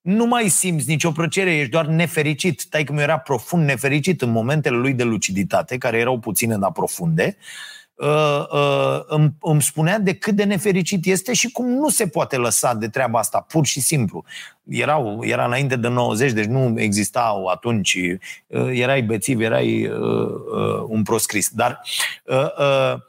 nu 0.00 0.26
mai 0.26 0.48
simți 0.48 0.88
nicio 0.88 1.10
plăcere, 1.10 1.56
ești 1.56 1.70
doar 1.70 1.86
nefericit. 1.86 2.64
Taică 2.64 2.92
mi 2.92 3.02
era 3.02 3.18
profund 3.18 3.64
nefericit 3.64 4.22
în 4.22 4.30
momentele 4.30 4.76
lui 4.76 4.92
de 4.92 5.02
luciditate, 5.02 5.78
care 5.78 5.98
erau 5.98 6.18
puține, 6.18 6.56
dar 6.56 6.72
profunde, 6.72 7.36
uh, 7.38 7.75
uh, 7.96 9.00
îmi, 9.06 9.34
îmi 9.40 9.62
spunea 9.62 9.98
de 9.98 10.14
cât 10.14 10.34
de 10.34 10.44
nefericit 10.44 11.06
este 11.06 11.32
și 11.32 11.50
cum 11.50 11.66
nu 11.66 11.88
se 11.88 12.06
poate 12.06 12.36
lăsa 12.36 12.74
de 12.74 12.88
treaba 12.88 13.18
asta, 13.18 13.46
pur 13.48 13.66
și 13.66 13.80
simplu. 13.80 14.24
Erau, 14.68 15.24
era 15.24 15.44
înainte 15.44 15.76
de 15.76 15.88
90, 15.88 16.32
deci 16.32 16.44
nu 16.44 16.80
existau 16.80 17.46
atunci, 17.46 17.98
uh, 18.46 18.68
erai 18.72 19.02
bețiv, 19.02 19.40
erai 19.40 19.86
uh, 19.86 19.98
uh, 19.98 20.84
un 20.86 21.02
proscris. 21.02 21.50
Dar 21.50 21.80
uh, 22.24 22.36
uh, 22.36 22.94
Uh, 22.96 23.00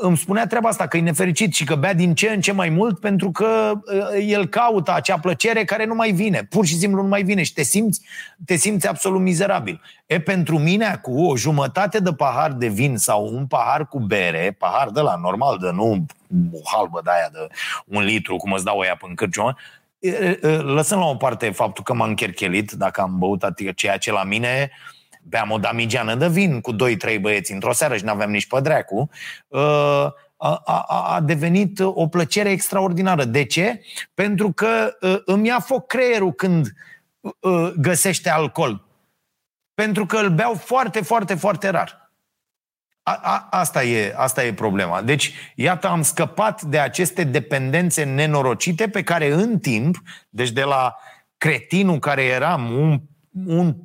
îmi 0.00 0.16
spunea 0.16 0.46
treaba 0.46 0.68
asta, 0.68 0.86
că 0.86 0.96
e 0.96 1.00
nefericit 1.00 1.54
și 1.54 1.64
că 1.64 1.74
bea 1.74 1.94
din 1.94 2.14
ce 2.14 2.28
în 2.28 2.40
ce 2.40 2.52
mai 2.52 2.68
mult 2.68 3.00
pentru 3.00 3.30
că 3.30 3.72
uh, 3.74 4.26
el 4.26 4.46
caută 4.46 4.94
acea 4.94 5.18
plăcere 5.18 5.64
care 5.64 5.84
nu 5.84 5.94
mai 5.94 6.10
vine. 6.10 6.44
Pur 6.44 6.66
și 6.66 6.74
simplu 6.74 7.02
nu 7.02 7.08
mai 7.08 7.22
vine 7.22 7.42
și 7.42 7.52
te 7.52 7.62
simți, 7.62 8.00
te 8.44 8.54
simți 8.54 8.88
absolut 8.88 9.20
mizerabil. 9.20 9.80
E, 10.06 10.20
pentru 10.20 10.58
mine, 10.58 10.98
cu 11.02 11.24
o 11.24 11.36
jumătate 11.36 11.98
de 11.98 12.12
pahar 12.12 12.52
de 12.52 12.66
vin 12.66 12.96
sau 12.96 13.34
un 13.34 13.46
pahar 13.46 13.88
cu 13.88 13.98
bere, 13.98 14.56
pahar 14.58 14.90
de 14.90 15.00
la 15.00 15.16
normal, 15.16 15.58
de 15.58 15.70
nu 15.70 16.04
o 16.52 16.58
halbă 16.76 17.00
de 17.04 17.10
aia 17.10 17.28
de 17.32 17.48
un 17.84 18.02
litru, 18.02 18.36
cum 18.36 18.52
îți 18.52 18.64
dau 18.64 18.78
aia 18.78 18.96
până 18.96 19.14
cârciumă, 19.14 19.54
lăsând 20.62 21.00
la 21.00 21.06
o 21.06 21.14
parte 21.14 21.50
faptul 21.50 21.84
că 21.84 21.94
m-am 21.94 22.14
cherchelit 22.14 22.70
dacă 22.70 23.00
am 23.00 23.18
băut 23.18 23.44
ceea 23.74 23.96
ce 23.96 24.12
la 24.12 24.24
mine 24.24 24.70
uh, 24.70 24.97
beam 25.28 25.50
o 25.50 25.58
damigeană 25.58 26.14
de 26.14 26.28
vin 26.28 26.60
cu 26.60 26.72
doi, 26.72 26.96
trei 26.96 27.18
băieți 27.18 27.52
într-o 27.52 27.72
seară 27.72 27.96
și 27.96 28.04
n-aveam 28.04 28.30
nici 28.30 28.46
pădreacu, 28.46 29.10
uh, 29.48 30.06
a, 30.40 30.62
a, 30.64 31.14
a 31.14 31.20
devenit 31.20 31.80
o 31.80 32.08
plăcere 32.08 32.50
extraordinară. 32.50 33.24
De 33.24 33.44
ce? 33.44 33.80
Pentru 34.14 34.52
că 34.52 34.96
uh, 35.00 35.16
îmi 35.24 35.46
ia 35.46 35.60
foc 35.60 35.86
creierul 35.86 36.32
când 36.32 36.72
uh, 37.20 37.72
găsește 37.76 38.30
alcool. 38.30 38.86
Pentru 39.74 40.06
că 40.06 40.16
îl 40.16 40.30
beau 40.30 40.54
foarte, 40.54 41.00
foarte, 41.00 41.34
foarte 41.34 41.68
rar. 41.68 42.12
A, 43.02 43.20
a, 43.22 43.46
asta, 43.50 43.84
e, 43.84 44.14
asta 44.16 44.44
e 44.44 44.52
problema. 44.52 45.02
Deci, 45.02 45.34
iată, 45.54 45.88
am 45.88 46.02
scăpat 46.02 46.62
de 46.62 46.78
aceste 46.78 47.24
dependențe 47.24 48.04
nenorocite 48.04 48.88
pe 48.88 49.02
care 49.02 49.32
în 49.32 49.58
timp, 49.58 49.96
deci 50.28 50.50
de 50.50 50.62
la 50.62 50.96
cretinul 51.36 51.98
care 51.98 52.22
eram, 52.22 52.72
un, 52.72 53.00
un 53.46 53.76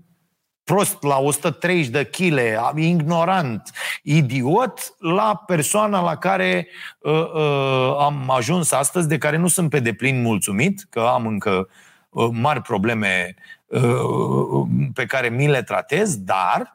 prost 0.63 1.03
la 1.03 1.17
130 1.17 1.87
de 1.87 2.09
chile, 2.09 2.59
ignorant, 2.75 3.71
idiot, 4.03 4.95
la 4.99 5.43
persoana 5.45 6.01
la 6.01 6.17
care 6.17 6.67
uh, 6.99 7.31
uh, 7.33 7.95
am 7.99 8.29
ajuns 8.29 8.71
astăzi, 8.71 9.07
de 9.07 9.17
care 9.17 9.37
nu 9.37 9.47
sunt 9.47 9.69
pe 9.69 9.79
deplin 9.79 10.21
mulțumit, 10.21 10.85
că 10.89 10.99
am 10.99 11.27
încă 11.27 11.69
uh, 12.09 12.29
mari 12.31 12.61
probleme 12.61 13.35
uh, 13.65 14.67
pe 14.93 15.05
care 15.05 15.29
mi 15.29 15.47
le 15.47 15.63
tratez, 15.63 16.17
dar 16.17 16.73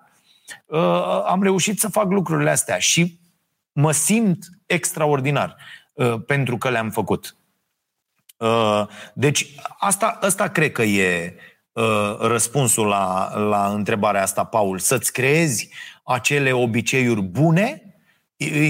uh, 0.66 1.22
am 1.26 1.42
reușit 1.42 1.80
să 1.80 1.88
fac 1.88 2.10
lucrurile 2.10 2.50
astea 2.50 2.78
și 2.78 3.18
mă 3.72 3.92
simt 3.92 4.46
extraordinar 4.66 5.56
uh, 5.92 6.14
pentru 6.26 6.58
că 6.58 6.70
le-am 6.70 6.90
făcut. 6.90 7.36
Uh, 8.36 8.86
deci 9.14 9.54
asta, 9.78 10.18
asta 10.20 10.48
cred 10.48 10.72
că 10.72 10.82
e 10.82 11.34
Uh, 11.34 11.56
răspunsul 12.20 12.86
la, 12.86 13.36
la 13.38 13.72
întrebarea 13.74 14.22
asta, 14.22 14.44
Paul. 14.44 14.78
Să-ți 14.78 15.12
creezi 15.12 15.68
acele 16.04 16.52
obiceiuri 16.52 17.22
bune, 17.22 17.82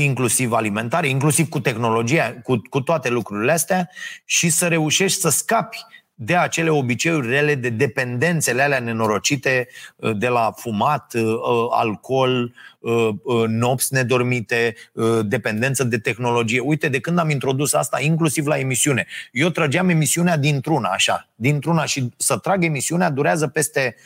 inclusiv 0.01 0.53
alimentare, 0.53 1.09
inclusiv 1.09 1.49
cu 1.49 1.61
tehnologia, 1.61 2.41
cu, 2.43 2.61
cu 2.71 2.81
toate 2.81 3.09
lucrurile 3.09 3.53
astea 3.53 3.91
și 4.25 4.51
să 4.51 4.69
reușești 4.69 5.21
să 5.21 5.29
scapi 5.29 5.79
de 6.21 6.37
acele 6.37 6.71
obiceiuri 6.71 7.29
rele, 7.29 7.55
de 7.55 7.69
dependențele 7.69 8.63
alea 8.63 8.79
nenorocite 8.79 9.69
uh, 9.97 10.17
de 10.17 10.29
la 10.29 10.53
fumat, 10.57 11.15
uh, 11.15 11.23
uh, 11.23 11.67
alcool, 11.71 12.53
nopți 13.47 13.95
nedormite, 13.95 14.75
dependență 15.23 15.85
de 15.85 15.99
tehnologie. 15.99 16.61
Uite, 16.61 16.89
de 16.89 17.01
când 17.01 17.19
am 17.19 17.31
introdus 17.31 17.73
asta, 17.73 18.01
inclusiv 18.01 18.47
la 18.47 18.59
emisiune, 18.59 19.07
eu 19.33 19.49
trăgeam 19.49 19.89
emisiunea 19.89 20.37
dintr-una, 20.37 20.89
așa, 20.89 21.29
dintr-una 21.35 21.85
și 21.85 22.09
să 22.17 22.37
trag 22.37 22.65
emisiunea 22.65 23.11
durează 23.11 23.47
peste 23.47 23.97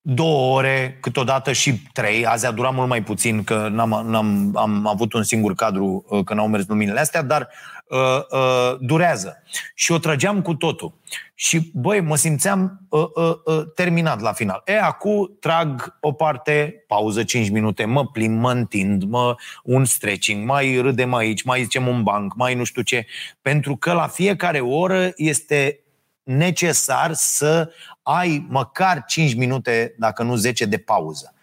două 0.00 0.56
ore, 0.56 0.98
câteodată 1.00 1.52
și 1.52 1.82
trei. 1.92 2.26
Azi 2.26 2.46
a 2.46 2.50
durat 2.50 2.74
mult 2.74 2.88
mai 2.88 3.02
puțin, 3.02 3.44
că 3.44 3.68
n-am, 3.70 4.06
n-am, 4.06 4.56
am 4.56 4.86
avut 4.86 5.12
un 5.12 5.22
singur 5.22 5.54
cadru 5.54 6.04
că 6.24 6.34
n-au 6.34 6.48
mers 6.48 6.66
luminile 6.66 7.00
astea, 7.00 7.22
dar 7.22 7.48
uh, 7.92 8.24
uh, 8.30 8.76
durează. 8.80 9.42
Și 9.74 9.92
o 9.92 9.98
trăgeam 9.98 10.42
cu 10.42 10.54
totul. 10.54 10.94
Și, 11.34 11.70
băi, 11.74 12.00
mă 12.00 12.16
simțeam 12.16 12.80
uh, 12.88 13.04
uh, 13.14 13.34
uh, 13.44 13.62
terminat 13.74 14.20
la 14.20 14.32
final. 14.32 14.62
E, 14.64 14.80
acum 14.80 15.36
trag 15.40 15.96
o 16.00 16.12
parte, 16.12 16.84
pauză 16.86 17.24
5 17.24 17.50
minute, 17.50 17.84
mă 17.84 18.06
plim, 18.06 18.32
mă 18.32 18.52
întind, 18.52 19.02
mă 19.02 19.34
un 19.62 19.84
stretching, 19.84 20.46
mai 20.46 20.78
râdem 20.80 21.14
aici, 21.14 21.42
mai 21.42 21.62
zicem 21.62 21.86
un 21.86 22.02
banc, 22.02 22.34
mai 22.34 22.54
nu 22.54 22.64
știu 22.64 22.82
ce. 22.82 23.06
Pentru 23.40 23.76
că 23.76 23.92
la 23.92 24.06
fiecare 24.06 24.60
oră 24.60 25.10
este 25.16 25.80
necesar 26.22 27.12
să 27.12 27.70
ai 28.02 28.46
măcar 28.48 29.04
5 29.06 29.34
minute, 29.34 29.94
dacă 29.98 30.22
nu 30.22 30.34
10, 30.34 30.64
de 30.64 30.78
pauză. 30.78 31.34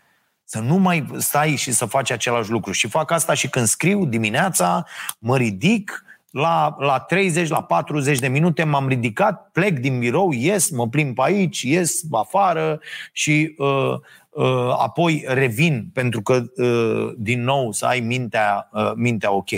Să 0.43 0.60
nu 0.60 0.76
mai 0.76 1.08
stai 1.18 1.56
și 1.56 1.72
să 1.72 1.86
faci 1.86 2.12
același 2.12 2.50
lucru. 2.50 2.72
Și 2.72 2.88
fac 2.88 3.12
asta 3.12 3.34
și 3.34 3.50
când 3.50 3.66
scriu 3.66 4.06
dimineața, 4.06 4.86
mă 5.20 5.38
ridic, 5.38 6.04
la, 6.32 6.76
la 6.80 7.00
30, 7.00 7.50
la 7.50 7.64
40 7.64 8.20
de 8.20 8.28
minute 8.28 8.64
m-am 8.64 8.88
ridicat, 8.88 9.50
plec 9.52 9.80
din 9.80 10.00
birou, 10.00 10.32
ies, 10.32 10.70
mă 10.70 10.88
plimb 10.88 11.16
pe 11.16 11.22
aici, 11.26 11.62
ies 11.62 12.02
afară 12.12 12.80
și 13.12 13.56
uh, 13.58 13.94
uh, 14.30 14.76
apoi 14.78 15.24
revin 15.28 15.90
pentru 15.94 16.22
că 16.22 16.44
uh, 16.56 17.14
din 17.18 17.44
nou 17.44 17.72
să 17.72 17.86
ai 17.86 18.00
mintea, 18.00 18.70
uh, 18.72 18.92
mintea 18.96 19.32
ok. 19.32 19.50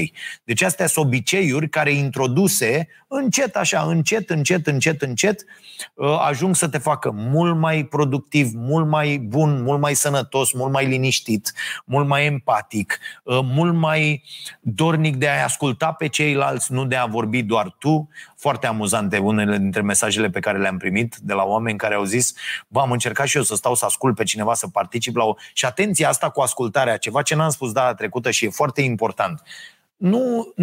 Deci 0.44 0.62
astea 0.62 0.88
sunt 0.88 1.06
obiceiuri 1.06 1.70
care 1.70 1.92
introduse 1.92 2.88
încet 3.14 3.55
așa, 3.55 3.82
încet, 3.82 4.30
încet, 4.30 4.68
încet, 4.68 5.01
încet, 5.01 5.45
uh, 5.95 6.18
ajung 6.20 6.55
să 6.55 6.68
te 6.68 6.78
facă 6.78 7.12
mult 7.12 7.57
mai 7.57 7.84
productiv, 7.84 8.51
mult 8.53 8.88
mai 8.88 9.18
bun, 9.18 9.62
mult 9.62 9.80
mai 9.80 9.93
sănătos, 9.93 10.51
mult 10.51 10.72
mai 10.72 10.86
liniștit, 10.86 11.53
mult 11.86 12.07
mai 12.07 12.26
empatic, 12.26 12.99
uh, 13.24 13.39
mult 13.43 13.74
mai 13.74 14.24
dornic 14.59 15.16
de 15.16 15.28
a 15.28 15.43
asculta 15.43 15.91
pe 15.91 16.07
ceilalți, 16.07 16.74
nu 16.74 16.86
de 16.86 16.95
a 16.95 17.05
vorbi 17.05 17.43
doar 17.43 17.76
tu. 17.80 18.09
Foarte 18.38 18.68
amuzante 18.68 19.18
unele 19.18 19.57
dintre 19.57 19.82
mesajele 19.82 20.30
pe 20.30 20.39
care 20.39 20.57
le-am 20.57 20.78
primit 20.78 21.16
de 21.16 21.34
la 21.34 21.43
oameni 21.43 21.78
care 21.78 21.93
au 21.93 22.03
zis, 22.03 22.34
bă, 22.68 22.80
am 22.80 22.91
încercat 22.91 23.28
și 23.28 23.38
eu 23.38 23.43
să 23.43 23.55
stau 23.55 23.76
să 23.76 23.86
ascult 23.86 24.16
pe 24.16 24.24
cineva, 24.24 24.53
să 24.53 24.68
particip 24.68 25.16
la 25.16 25.24
o... 25.24 25.36
Și 25.53 25.66
atenție 25.66 26.05
asta 26.05 26.30
cu 26.30 26.41
ascultarea, 26.41 26.97
ceva 26.97 27.22
ce 27.22 27.36
n-am 27.36 27.49
spus 27.49 27.72
data 27.72 27.93
trecută 27.93 28.32
și 28.32 28.45
e 28.45 28.49
foarte 28.49 28.82
important. 28.82 29.41
Nu, 29.95 30.53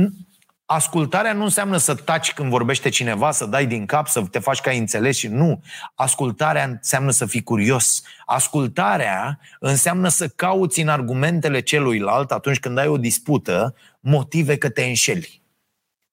Ascultarea 0.70 1.32
nu 1.32 1.44
înseamnă 1.44 1.76
să 1.76 1.94
taci 1.94 2.32
când 2.32 2.50
vorbește 2.50 2.88
cineva, 2.88 3.30
să 3.30 3.46
dai 3.46 3.66
din 3.66 3.86
cap, 3.86 4.08
să 4.08 4.22
te 4.30 4.38
faci 4.38 4.60
ca 4.60 4.70
înțeles 4.70 5.16
și 5.16 5.28
nu. 5.28 5.62
Ascultarea 5.94 6.64
înseamnă 6.64 7.10
să 7.10 7.26
fii 7.26 7.42
curios. 7.42 8.02
Ascultarea 8.26 9.40
înseamnă 9.60 10.08
să 10.08 10.28
cauți 10.28 10.80
în 10.80 10.88
argumentele 10.88 11.60
celuilalt 11.60 12.30
atunci 12.30 12.58
când 12.58 12.78
ai 12.78 12.86
o 12.86 12.96
dispută 12.96 13.74
motive 14.00 14.56
că 14.56 14.68
te 14.68 14.84
înșeli. 14.84 15.42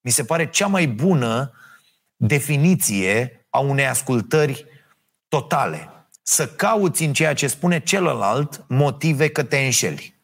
Mi 0.02 0.12
se 0.12 0.24
pare 0.24 0.50
cea 0.50 0.68
mai 0.68 0.88
bună 0.88 1.52
definiție 2.16 3.46
a 3.50 3.60
unei 3.60 3.88
ascultări 3.88 4.66
totale. 5.28 6.08
Să 6.22 6.48
cauți 6.48 7.04
în 7.04 7.14
ceea 7.14 7.34
ce 7.34 7.48
spune 7.48 7.80
celălalt 7.80 8.66
motive 8.68 9.30
că 9.30 9.44
te 9.44 9.58
înșeli 9.58 10.15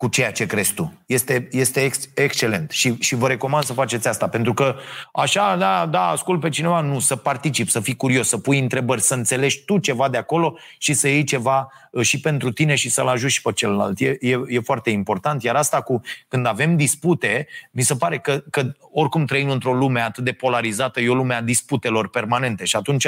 cu 0.00 0.08
ceea 0.08 0.32
ce 0.32 0.46
crezi 0.46 0.74
tu. 0.74 0.92
Este, 1.06 1.48
este 1.50 1.84
ex, 1.84 2.08
excelent 2.14 2.70
și, 2.70 2.96
și 3.00 3.14
vă 3.14 3.28
recomand 3.28 3.64
să 3.64 3.72
faceți 3.72 4.08
asta, 4.08 4.28
pentru 4.28 4.54
că 4.54 4.76
așa, 5.12 5.56
da, 5.56 5.86
da, 5.86 6.06
ascult 6.06 6.40
pe 6.40 6.48
cineva, 6.48 6.80
nu, 6.80 6.98
să 6.98 7.16
participi, 7.16 7.70
să 7.70 7.80
fii 7.80 7.96
curios, 7.96 8.28
să 8.28 8.38
pui 8.38 8.58
întrebări, 8.58 9.00
să 9.00 9.14
înțelegi 9.14 9.64
tu 9.64 9.78
ceva 9.78 10.08
de 10.08 10.16
acolo 10.16 10.58
și 10.78 10.92
să 10.92 11.08
iei 11.08 11.24
ceva 11.24 11.72
uh, 11.90 12.02
și 12.02 12.20
pentru 12.20 12.52
tine 12.52 12.74
și 12.74 12.90
să-l 12.90 13.08
ajuți 13.08 13.34
și 13.34 13.42
pe 13.42 13.52
celălalt. 13.52 14.00
E, 14.00 14.16
e, 14.20 14.40
e 14.46 14.60
foarte 14.60 14.90
important, 14.90 15.42
iar 15.42 15.56
asta 15.56 15.80
cu 15.80 16.00
când 16.28 16.46
avem 16.46 16.76
dispute, 16.76 17.46
mi 17.70 17.82
se 17.82 17.94
pare 17.94 18.18
că, 18.18 18.42
că 18.50 18.72
oricum 18.92 19.24
trăim 19.24 19.50
într-o 19.50 19.72
lume 19.72 20.00
atât 20.00 20.24
de 20.24 20.32
polarizată, 20.32 21.00
e 21.00 21.08
o 21.08 21.14
lume 21.14 21.34
a 21.34 21.42
disputelor 21.42 22.08
permanente 22.08 22.64
și 22.64 22.76
atunci 22.76 23.06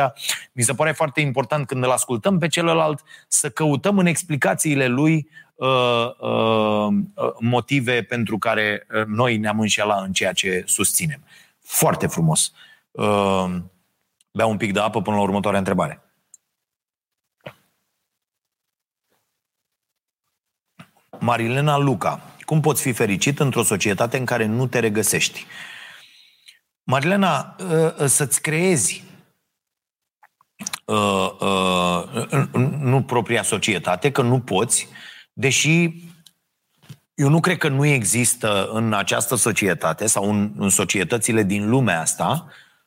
mi 0.53 0.62
se 0.62 0.72
pare 0.72 0.93
foarte 0.93 1.20
important 1.20 1.66
când 1.66 1.84
îl 1.84 1.90
ascultăm 1.90 2.38
pe 2.38 2.49
celălalt 2.49 3.01
să 3.28 3.49
căutăm 3.49 3.99
în 3.99 4.07
explicațiile 4.07 4.86
lui 4.86 5.14
Uh, 5.14 5.18
uh, 5.18 5.41
motive 5.57 7.38
motive 7.40 8.03
pentru 8.03 8.38
care 8.38 8.86
uh, 8.94 9.05
noi 9.07 9.36
ne-am 9.36 9.61
înșelat 9.61 10.05
în 10.05 10.12
ceea 10.12 10.32
ce 10.32 10.64
susținem. 10.66 11.24
Foarte 11.61 12.07
frumos. 12.07 12.53
Uh, 12.90 13.55
bea 14.30 14.46
un 14.46 14.57
pic 14.57 14.72
de 14.72 14.80
apă 14.80 15.03
până 15.03 15.16
la 15.16 15.22
următoarea 15.22 15.59
întrebare. 15.59 16.03
Marilena 21.18 21.76
Luca. 21.76 22.20
Cum 22.44 22.61
poți 22.61 22.82
fi 22.82 22.92
fericit 22.92 23.40
într-o 23.40 23.62
societate 23.62 24.16
în 24.16 24.24
care 24.24 24.44
nu 24.44 24.66
te 24.66 24.78
regăsești? 24.78 25.46
Marilena, 26.82 27.57
să-ți 28.07 28.40
creezi 28.40 29.05
nu 32.78 33.03
propria 33.03 33.42
societate, 33.42 34.12
că 34.12 34.22
nu 34.22 34.40
poți, 34.40 34.88
deși 35.32 35.90
eu 37.14 37.28
nu 37.28 37.40
cred 37.40 37.58
că 37.58 37.68
nu 37.68 37.86
există 37.86 38.68
în 38.72 38.92
această 38.92 39.34
societate 39.34 40.06
sau 40.06 40.30
în, 40.30 40.52
în 40.56 40.68
societățile 40.68 41.42
din 41.42 41.68
lumea 41.68 42.00
asta 42.00 42.46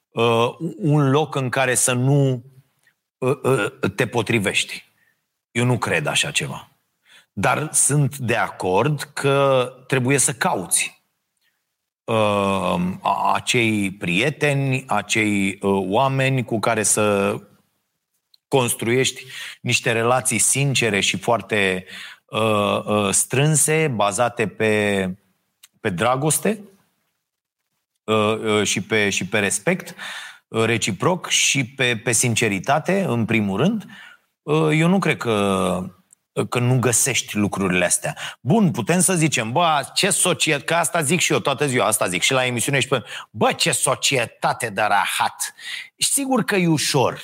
uh, 0.10 0.50
un 0.78 1.10
loc 1.10 1.36
în 1.36 1.50
care 1.50 1.76
să 1.76 1.94
nu 1.94 2.44
uh, 3.18 3.40
uh, 3.44 3.92
te 3.96 4.08
potrivești. 4.08 4.86
Eu 5.52 5.66
nu 5.66 5.78
cred 5.78 6.06
așa 6.06 6.32
ceva. 6.32 6.70
Dar 7.34 7.70
sunt 7.74 8.18
de 8.18 8.36
acord 8.36 9.02
că 9.02 9.70
trebuie 9.88 10.18
să 10.18 10.34
cauți 10.34 11.04
uh, 12.04 12.76
acei 13.34 13.92
prieteni, 13.92 14.84
acei 14.88 15.60
uh, 15.62 15.84
oameni 15.88 16.44
cu 16.44 16.60
care 16.60 16.84
să 16.84 17.36
construiești 18.48 19.26
niște 19.62 19.92
relații 19.92 20.38
sincere 20.38 21.00
și 21.00 21.18
foarte 21.18 21.86
uh, 21.86 21.94
uh, 21.94 22.15
strânse, 23.12 23.92
bazate 23.96 24.48
pe, 24.48 25.10
pe 25.80 25.90
dragoste 25.90 26.60
uh, 28.04 28.40
uh, 28.40 28.64
și, 28.64 28.82
pe, 28.82 29.10
și 29.10 29.26
pe 29.26 29.40
respect 29.40 29.96
uh, 30.48 30.64
reciproc 30.64 31.28
și 31.28 31.66
pe, 31.66 31.98
pe 32.04 32.12
sinceritate, 32.12 33.04
în 33.04 33.26
primul 33.26 33.58
rând. 33.58 33.86
Uh, 34.42 34.70
eu 34.72 34.88
nu 34.88 35.00
cred 35.00 35.18
că 35.18 35.84
că 36.50 36.60
nu 36.60 36.80
găsești 36.80 37.38
lucrurile 37.38 37.86
astea. 37.86 38.16
Bun, 38.42 38.72
putem 38.72 39.00
să 39.00 39.14
zicem, 39.14 39.52
bă, 39.52 39.90
ce 39.94 40.10
societate, 40.10 40.66
că 40.66 40.74
asta 40.74 41.02
zic 41.02 41.20
și 41.20 41.32
eu 41.32 41.40
toată 41.40 41.68
ziua, 41.68 41.86
asta 41.86 42.08
zic 42.08 42.22
și 42.22 42.32
la 42.32 42.46
emisiune 42.46 42.80
și 42.80 42.88
pe, 42.88 43.04
bă, 43.32 43.52
ce 43.52 43.72
societate 43.72 44.70
de 44.70 44.82
rahat. 44.82 45.54
Sigur 45.98 46.44
că 46.44 46.56
e 46.56 46.68
ușor. 46.68 47.22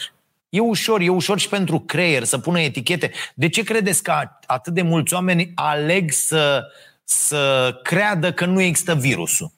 E 0.52 0.60
ușor, 0.60 1.02
e 1.02 1.10
ușor 1.10 1.39
și 1.39 1.49
pentru 1.49 1.80
creier 1.80 2.24
să 2.24 2.38
pună 2.38 2.60
etichete. 2.60 3.12
De 3.36 3.49
ce 3.49 3.64
credeți 3.64 4.04
că 4.04 4.14
atât 4.45 4.74
de 4.74 4.82
mulți 4.82 5.14
oameni 5.14 5.52
aleg 5.56 6.12
să, 6.12 6.64
să 7.04 7.74
creadă 7.84 8.34
că 8.34 8.45
nu 8.45 8.62
există 8.62 8.95
virusul? 8.95 9.52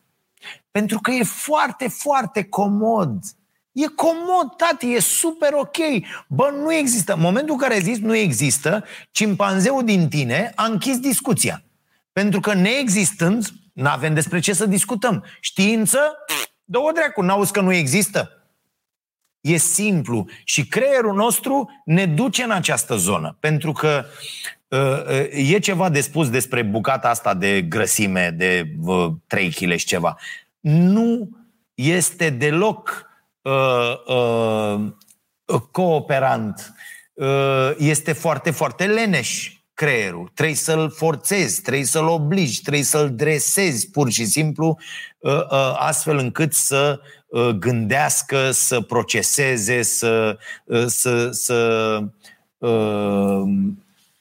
Pentru 0.72 1.00
că 1.00 1.12
e 1.12 1.24
foarte, 1.24 1.88
foarte 1.88 2.44
comod. 2.44 3.24
E 3.72 3.86
comod, 3.88 4.56
tati, 4.58 4.94
e 4.94 5.00
super 5.00 5.54
ok. 5.54 5.78
Bă, 6.28 6.50
nu 6.50 6.74
există. 6.74 7.14
În 7.14 7.20
momentul 7.20 7.54
în 7.54 7.60
care 7.60 7.80
zis 7.80 7.98
nu 7.98 8.16
există, 8.16 8.86
cimpanzeul 9.12 9.84
din 9.84 10.10
tine 10.10 10.52
a 10.56 10.66
închis 10.66 11.00
discuția. 11.00 11.64
Pentru 12.12 12.40
că 12.40 12.54
neexistând, 12.54 13.48
nu 13.74 13.90
avem 13.90 14.14
despre 14.14 14.40
ce 14.40 14.54
să 14.54 14.66
discutăm. 14.66 15.26
Știință? 15.40 16.00
Dă-o 16.64 16.92
dracu, 16.92 17.22
n-auzi 17.22 17.52
că 17.52 17.62
nu 17.62 17.74
există? 17.74 18.43
E 19.44 19.58
simplu 19.58 20.26
și 20.44 20.68
creierul 20.68 21.14
nostru 21.14 21.70
ne 21.86 22.06
duce 22.06 22.44
în 22.44 22.52
această 22.52 22.96
zonă, 22.96 23.38
pentru 23.40 23.72
că 23.72 24.06
uh, 24.68 25.08
e 25.32 25.60
ceva 25.60 25.90
de 25.90 26.02
spus 26.02 26.30
despre 26.30 26.62
bucata 26.62 27.10
asta 27.10 27.34
de 27.34 27.62
grăsime 27.62 28.34
de 28.38 28.74
uh, 28.82 29.12
3 29.28 29.50
kg 29.50 29.76
și 29.76 29.86
ceva. 29.86 30.18
Nu 30.60 31.30
este 31.74 32.30
deloc 32.30 33.06
uh, 33.42 34.16
uh, 34.16 34.92
cooperant. 35.72 36.74
Uh, 37.14 37.72
este 37.78 38.14
foarte, 38.14 38.52
foarte 38.52 38.86
leneș 38.86 39.58
creierul. 39.74 40.32
Trebuie 40.34 40.56
să-l 40.56 40.92
forțezi, 40.92 41.62
trebuie 41.62 41.86
să-l 41.86 42.08
obligi, 42.08 42.62
trebuie 42.62 42.84
să-l 42.84 43.16
dresezi 43.16 43.90
pur 43.90 44.12
și 44.12 44.26
simplu 44.26 44.78
uh, 45.18 45.32
uh, 45.32 45.76
astfel 45.78 46.18
încât 46.18 46.54
să 46.54 47.00
Uh, 47.00 47.23
gândească, 47.60 48.52
să 48.52 48.82
proceseze, 48.82 49.82
să, 49.82 50.38
uh, 50.66 50.86
să, 50.86 51.30
să 51.32 52.00
uh, 52.58 53.44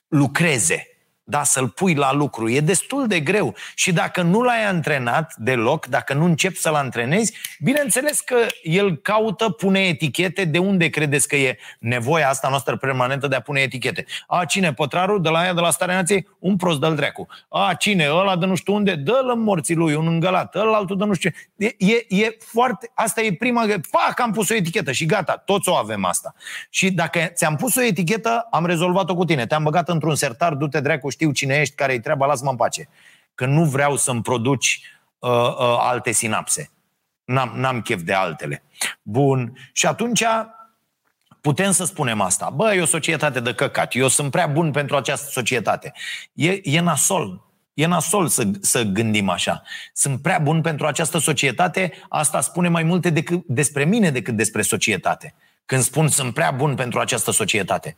lucreze 0.09 0.91
da, 1.25 1.43
să-l 1.43 1.68
pui 1.68 1.95
la 1.95 2.12
lucru. 2.12 2.49
E 2.49 2.61
destul 2.61 3.07
de 3.07 3.20
greu. 3.20 3.55
Și 3.75 3.93
dacă 3.93 4.23
nu 4.23 4.43
l-ai 4.43 4.64
antrenat 4.64 5.35
deloc, 5.37 5.87
dacă 5.87 6.14
nu 6.14 6.25
începi 6.25 6.59
să-l 6.59 6.75
antrenezi, 6.75 7.35
bineînțeles 7.61 8.20
că 8.20 8.37
el 8.62 8.97
caută, 8.97 9.49
pune 9.49 9.81
etichete. 9.81 10.45
De 10.45 10.59
unde 10.59 10.89
credeți 10.89 11.29
că 11.29 11.37
e 11.37 11.59
nevoia 11.79 12.29
asta 12.29 12.49
noastră 12.49 12.77
permanentă 12.77 13.27
de 13.27 13.37
a 13.37 13.41
pune 13.41 13.61
etichete? 13.61 14.05
A, 14.27 14.45
cine? 14.45 14.73
Pătrarul 14.73 15.23
de 15.23 15.29
la 15.29 15.45
ea, 15.45 15.55
de 15.55 15.61
la 15.61 15.70
Starea 15.70 15.95
Nației? 15.95 16.29
Un 16.39 16.57
prost 16.57 16.81
de 16.81 16.91
dreacu. 16.95 17.27
A, 17.49 17.75
cine? 17.75 18.09
Ăla 18.11 18.37
de 18.37 18.47
nu 18.47 18.55
știu 18.55 18.75
unde? 18.75 18.95
Dă-l 18.95 19.31
în 19.35 19.41
morții 19.41 19.75
lui, 19.75 19.95
un 19.95 20.07
îngălat. 20.07 20.55
Ăla 20.55 20.77
altul 20.77 20.97
de 20.97 21.05
nu 21.05 21.14
știu 21.14 21.31
ce. 21.31 21.37
E, 21.57 21.95
e, 21.95 22.23
e 22.25 22.37
foarte... 22.39 22.91
Asta 22.95 23.20
e 23.20 23.35
prima... 23.35 23.66
Pac, 23.91 24.20
am 24.20 24.33
pus 24.33 24.49
o 24.49 24.55
etichetă 24.55 24.93
și 24.93 25.07
gata, 25.07 25.43
toți 25.45 25.68
o 25.68 25.75
avem 25.75 26.05
asta. 26.05 26.35
Și 26.70 26.91
dacă 26.91 27.31
ți-am 27.35 27.57
pus 27.57 27.77
o 27.77 27.83
etichetă, 27.83 28.47
am 28.51 28.66
rezolvat-o 28.66 29.14
cu 29.14 29.25
tine. 29.25 29.47
Te-am 29.47 29.62
băgat 29.62 29.89
într-un 29.89 30.14
sertar, 30.14 30.55
du-te 30.55 30.81
dracu, 30.81 31.11
știu 31.13 31.33
cine 31.33 31.61
ești, 31.61 31.75
care-i 31.75 32.01
treaba, 32.01 32.27
lasă-mă 32.27 32.51
în 32.51 32.57
pace. 32.57 32.89
Că 33.35 33.47
nu 33.47 33.65
vreau 33.65 33.97
să-mi 33.97 34.23
produci 34.23 34.81
uh, 35.19 35.31
uh, 35.31 35.77
alte 35.79 36.13
sinapse. 36.13 36.71
N-am, 37.25 37.53
n-am 37.57 37.81
chef 37.81 38.03
de 38.03 38.13
altele. 38.13 38.63
Bun. 39.03 39.53
Și 39.73 39.87
atunci 39.87 40.25
putem 41.41 41.71
să 41.71 41.85
spunem 41.85 42.21
asta. 42.21 42.51
Bă, 42.51 42.75
e 42.75 42.81
o 42.81 42.87
societate 42.87 43.41
de 43.41 43.55
căcat. 43.55 43.95
Eu 43.95 44.09
sunt 44.09 44.31
prea 44.31 44.47
bun 44.47 44.71
pentru 44.71 44.97
această 44.97 45.31
societate. 45.31 45.93
E, 46.33 46.61
e 46.63 46.81
nasol. 46.81 47.47
E 47.75 47.87
nasol 47.87 48.29
să, 48.29 48.51
să 48.61 48.83
gândim 48.83 49.29
așa. 49.29 49.63
Sunt 49.93 50.23
prea 50.23 50.39
bun 50.39 50.61
pentru 50.61 50.87
această 50.87 51.19
societate, 51.19 51.93
asta 52.09 52.41
spune 52.41 52.69
mai 52.69 52.83
multe 52.83 53.11
decât, 53.11 53.45
despre 53.47 53.85
mine 53.85 54.11
decât 54.11 54.37
despre 54.37 54.63
societate. 54.63 55.35
Când 55.67 55.83
spun 55.83 56.09
sunt 56.09 56.35
prea 56.35 56.51
bun 56.51 56.75
pentru 56.75 57.01
această 57.01 57.31
societate. 57.31 57.97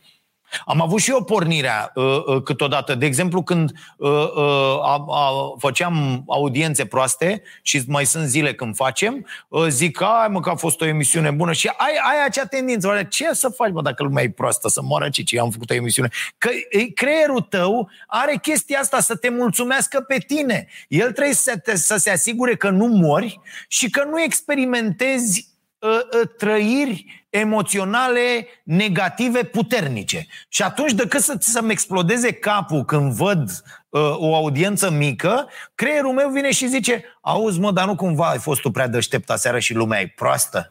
Am 0.65 0.81
avut 0.81 0.99
și 0.99 1.09
eu 1.09 1.23
pornirea 1.23 1.91
uh, 1.95 2.23
uh, 2.25 2.41
câteodată. 2.43 2.95
De 2.95 3.05
exemplu, 3.05 3.43
când 3.43 3.71
uh, 3.97 4.09
uh, 4.09 4.79
a, 4.83 5.05
a, 5.09 5.31
făceam 5.57 6.23
audiențe 6.27 6.85
proaste 6.85 7.41
și 7.61 7.83
mai 7.87 8.05
sunt 8.05 8.27
zile 8.27 8.53
când 8.53 8.75
facem, 8.75 9.25
uh, 9.47 9.67
zic, 9.67 10.01
ai 10.01 10.27
mă 10.29 10.39
că 10.39 10.49
a 10.49 10.55
fost 10.55 10.81
o 10.81 10.85
emisiune 10.85 11.31
bună 11.31 11.51
și 11.51 11.67
ai, 11.77 11.93
ai 12.09 12.25
acea 12.25 12.45
tendință. 12.45 13.03
Ce 13.09 13.33
să 13.33 13.49
faci, 13.49 13.71
mă, 13.71 13.81
dacă 13.81 14.03
lumea 14.03 14.23
e 14.23 14.29
proastă, 14.29 14.69
să 14.69 14.81
moară 14.81 15.09
ce 15.09 15.39
am 15.39 15.49
făcut 15.49 15.69
o 15.69 15.73
emisiune? 15.73 16.09
Că 16.37 16.49
creierul 16.93 17.41
tău 17.41 17.89
are 18.07 18.37
chestia 18.41 18.79
asta 18.79 18.99
să 18.99 19.15
te 19.15 19.29
mulțumească 19.29 20.01
pe 20.01 20.17
tine. 20.17 20.67
El 20.87 21.11
trebuie 21.11 21.33
să, 21.33 21.57
te, 21.57 21.77
să 21.77 21.97
se 21.97 22.09
asigure 22.09 22.55
că 22.55 22.69
nu 22.69 22.85
mori 22.85 23.39
și 23.67 23.89
că 23.89 24.03
nu 24.03 24.21
experimentezi 24.21 25.47
uh, 25.79 25.89
uh, 25.89 26.29
trăiri 26.37 27.24
emoționale 27.39 28.47
negative 28.63 29.43
puternice. 29.43 30.27
Și 30.49 30.61
atunci, 30.61 30.91
decât 30.91 31.21
să, 31.21 31.35
să-mi 31.39 31.71
explodeze 31.71 32.31
capul 32.31 32.85
când 32.85 33.13
văd 33.13 33.49
uh, 33.89 34.01
o 34.17 34.35
audiență 34.35 34.91
mică, 34.91 35.49
creierul 35.75 36.13
meu 36.13 36.29
vine 36.29 36.51
și 36.51 36.67
zice 36.67 37.03
auzi 37.21 37.59
mă, 37.59 37.71
dar 37.71 37.85
nu 37.85 37.95
cumva 37.95 38.29
ai 38.29 38.37
fost 38.37 38.61
tu 38.61 38.71
prea 38.71 38.87
deștept 38.87 39.29
aseară 39.29 39.59
și 39.59 39.73
lumea 39.73 39.99
e 39.99 40.13
proastă? 40.15 40.69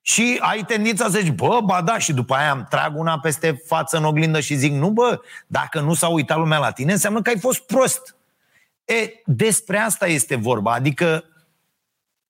Și 0.00 0.36
ai 0.40 0.64
tendința 0.64 1.04
să 1.04 1.18
zici, 1.18 1.32
bă, 1.32 1.60
ba 1.64 1.82
da, 1.82 1.98
și 1.98 2.12
după 2.12 2.34
aia 2.34 2.52
îmi 2.52 2.66
trag 2.70 2.98
una 2.98 3.18
peste 3.18 3.62
față 3.66 3.96
în 3.96 4.04
oglindă 4.04 4.40
și 4.40 4.54
zic, 4.54 4.72
nu 4.72 4.90
bă, 4.90 5.20
dacă 5.46 5.80
nu 5.80 5.94
s-a 5.94 6.08
uitat 6.08 6.38
lumea 6.38 6.58
la 6.58 6.70
tine, 6.70 6.92
înseamnă 6.92 7.22
că 7.22 7.28
ai 7.28 7.38
fost 7.38 7.60
prost. 7.60 8.16
E, 8.84 9.10
despre 9.24 9.78
asta 9.78 10.06
este 10.06 10.36
vorba, 10.36 10.72
adică 10.72 11.24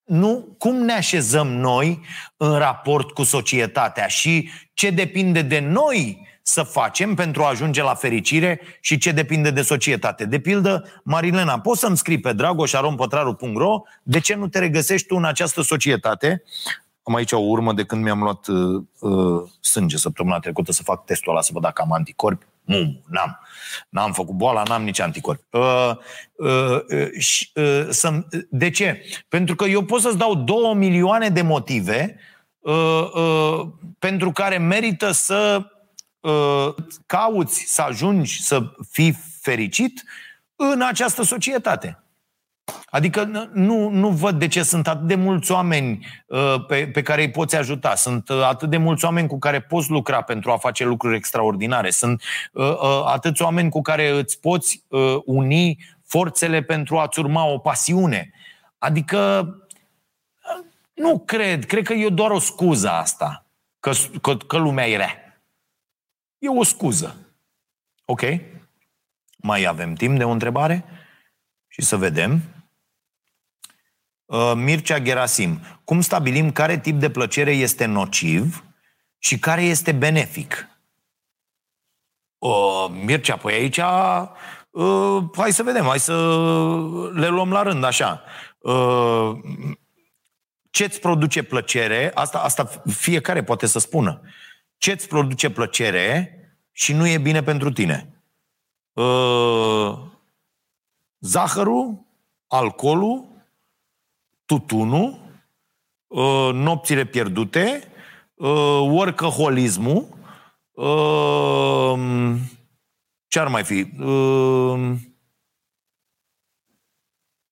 nu, 0.04 0.56
cum 0.58 0.76
ne 0.76 0.92
așezăm 0.92 1.46
noi 1.48 2.00
în 2.36 2.58
raport 2.58 3.10
cu 3.10 3.22
societatea 3.22 4.06
și 4.06 4.50
ce 4.74 4.90
depinde 4.90 5.42
de 5.42 5.58
noi 5.58 6.26
să 6.42 6.62
facem 6.62 7.14
pentru 7.14 7.42
a 7.42 7.48
ajunge 7.48 7.82
la 7.82 7.94
fericire 7.94 8.60
și 8.80 8.98
ce 8.98 9.12
depinde 9.12 9.50
de 9.50 9.62
societate. 9.62 10.24
De 10.24 10.38
pildă, 10.38 11.00
Marilena, 11.04 11.60
poți 11.60 11.80
să-mi 11.80 11.96
scrii 11.96 12.20
pe 12.20 12.32
dragoșarompătraru.ro 12.32 13.82
de 14.02 14.20
ce 14.20 14.34
nu 14.34 14.48
te 14.48 14.58
regăsești 14.58 15.06
tu 15.06 15.16
în 15.16 15.24
această 15.24 15.62
societate? 15.62 16.42
Am 17.02 17.14
aici 17.14 17.32
o 17.32 17.38
urmă 17.38 17.72
de 17.72 17.84
când 17.84 18.02
mi-am 18.02 18.22
luat 18.22 18.46
uh, 18.46 18.82
uh, 19.00 19.50
sânge 19.60 19.96
săptămâna 19.96 20.38
trecută 20.38 20.72
să 20.72 20.82
fac 20.82 21.04
testul 21.04 21.32
ăla 21.32 21.40
să 21.40 21.50
văd 21.52 21.62
dacă 21.62 21.82
am 21.82 21.92
anticorpi. 21.92 22.46
Nu, 22.64 23.02
n-am. 23.08 23.40
N-am 23.88 24.12
făcut 24.12 24.34
boala, 24.34 24.62
n-am 24.62 24.82
nici 24.84 25.00
anticorpi. 25.00 25.44
Uh, 25.50 25.90
uh, 26.32 26.80
uh, 27.54 27.88
uh, 28.04 28.18
de 28.50 28.70
ce? 28.70 29.04
Pentru 29.28 29.54
că 29.54 29.64
eu 29.64 29.84
pot 29.84 30.00
să-ți 30.00 30.18
dau 30.18 30.34
două 30.34 30.74
milioane 30.74 31.28
de 31.28 31.42
motive 31.42 32.18
uh, 32.58 33.10
uh, 33.14 33.66
pentru 33.98 34.32
care 34.32 34.58
merită 34.58 35.10
să 35.10 35.66
uh, 36.20 36.74
cauți 37.06 37.64
să 37.66 37.82
ajungi 37.82 38.42
să 38.42 38.72
fii 38.90 39.18
fericit 39.40 40.02
în 40.56 40.82
această 40.82 41.22
societate. 41.22 42.03
Adică 42.94 43.48
nu, 43.52 43.88
nu 43.88 44.08
văd 44.08 44.38
de 44.38 44.48
ce 44.48 44.62
sunt 44.62 44.88
atât 44.88 45.06
de 45.06 45.14
mulți 45.14 45.52
oameni 45.52 46.06
uh, 46.26 46.64
pe, 46.66 46.86
pe 46.86 47.02
care 47.02 47.22
îi 47.22 47.30
poți 47.30 47.56
ajuta. 47.56 47.94
Sunt 47.94 48.28
uh, 48.28 48.42
atât 48.42 48.70
de 48.70 48.76
mulți 48.76 49.04
oameni 49.04 49.28
cu 49.28 49.38
care 49.38 49.60
poți 49.60 49.90
lucra 49.90 50.22
pentru 50.22 50.50
a 50.50 50.56
face 50.56 50.84
lucruri 50.84 51.16
extraordinare. 51.16 51.90
Sunt 51.90 52.22
uh, 52.52 52.70
uh, 52.70 53.02
atâți 53.04 53.42
oameni 53.42 53.70
cu 53.70 53.80
care 53.80 54.08
îți 54.08 54.40
poți 54.40 54.84
uh, 54.88 55.16
uni 55.24 55.76
forțele 56.04 56.62
pentru 56.62 56.98
a-ți 56.98 57.18
urma 57.18 57.44
o 57.44 57.58
pasiune. 57.58 58.30
Adică 58.78 59.48
uh, 60.58 60.66
nu 60.94 61.18
cred. 61.18 61.64
Cred 61.64 61.84
că 61.84 61.92
e 61.92 62.08
doar 62.08 62.30
o 62.30 62.38
scuză 62.38 62.90
asta. 62.90 63.46
Că, 63.80 63.92
că, 64.22 64.36
că 64.36 64.56
lumea 64.56 64.88
e 64.88 64.96
rea. 64.96 65.42
E 66.38 66.48
o 66.48 66.62
scuză. 66.62 67.16
Ok? 68.04 68.22
Mai 69.36 69.64
avem 69.64 69.94
timp 69.94 70.18
de 70.18 70.24
o 70.24 70.30
întrebare? 70.30 70.84
Și 71.68 71.82
să 71.82 71.96
vedem. 71.96 72.53
Uh, 74.24 74.52
Mircea 74.54 74.98
Gerasim. 74.98 75.60
Cum 75.84 76.00
stabilim 76.00 76.52
care 76.52 76.78
tip 76.78 76.98
de 76.98 77.10
plăcere 77.10 77.50
este 77.52 77.84
nociv 77.84 78.64
și 79.18 79.38
care 79.38 79.62
este 79.62 79.92
benefic? 79.92 80.68
Uh, 82.38 82.86
Mircea, 83.04 83.36
păi 83.36 83.54
aici 83.54 83.78
uh, 84.70 85.24
hai 85.36 85.52
să 85.52 85.62
vedem, 85.62 85.84
hai 85.84 86.00
să 86.00 86.12
le 87.12 87.28
luăm 87.28 87.50
la 87.50 87.62
rând 87.62 87.84
așa. 87.84 88.22
Uh, 88.58 89.32
ce-ți 90.70 91.00
produce 91.00 91.42
plăcere? 91.42 92.10
Asta, 92.14 92.38
asta 92.38 92.82
fiecare 92.86 93.44
poate 93.44 93.66
să 93.66 93.78
spună. 93.78 94.20
Ce-ți 94.76 95.08
produce 95.08 95.50
plăcere 95.50 96.38
și 96.72 96.92
nu 96.92 97.06
e 97.06 97.18
bine 97.18 97.42
pentru 97.42 97.70
tine? 97.72 98.22
Uh, 98.92 99.98
zahărul, 101.20 102.06
alcoolul, 102.46 103.33
tutunul, 104.58 105.18
uh, 106.06 106.50
nopțile 106.52 107.04
pierdute, 107.04 107.82
uh, 108.34 108.80
workaholismul, 108.80 110.06
uh, 110.72 111.98
ce 113.26 113.38
ar 113.38 113.48
mai 113.48 113.64
fi? 113.64 113.86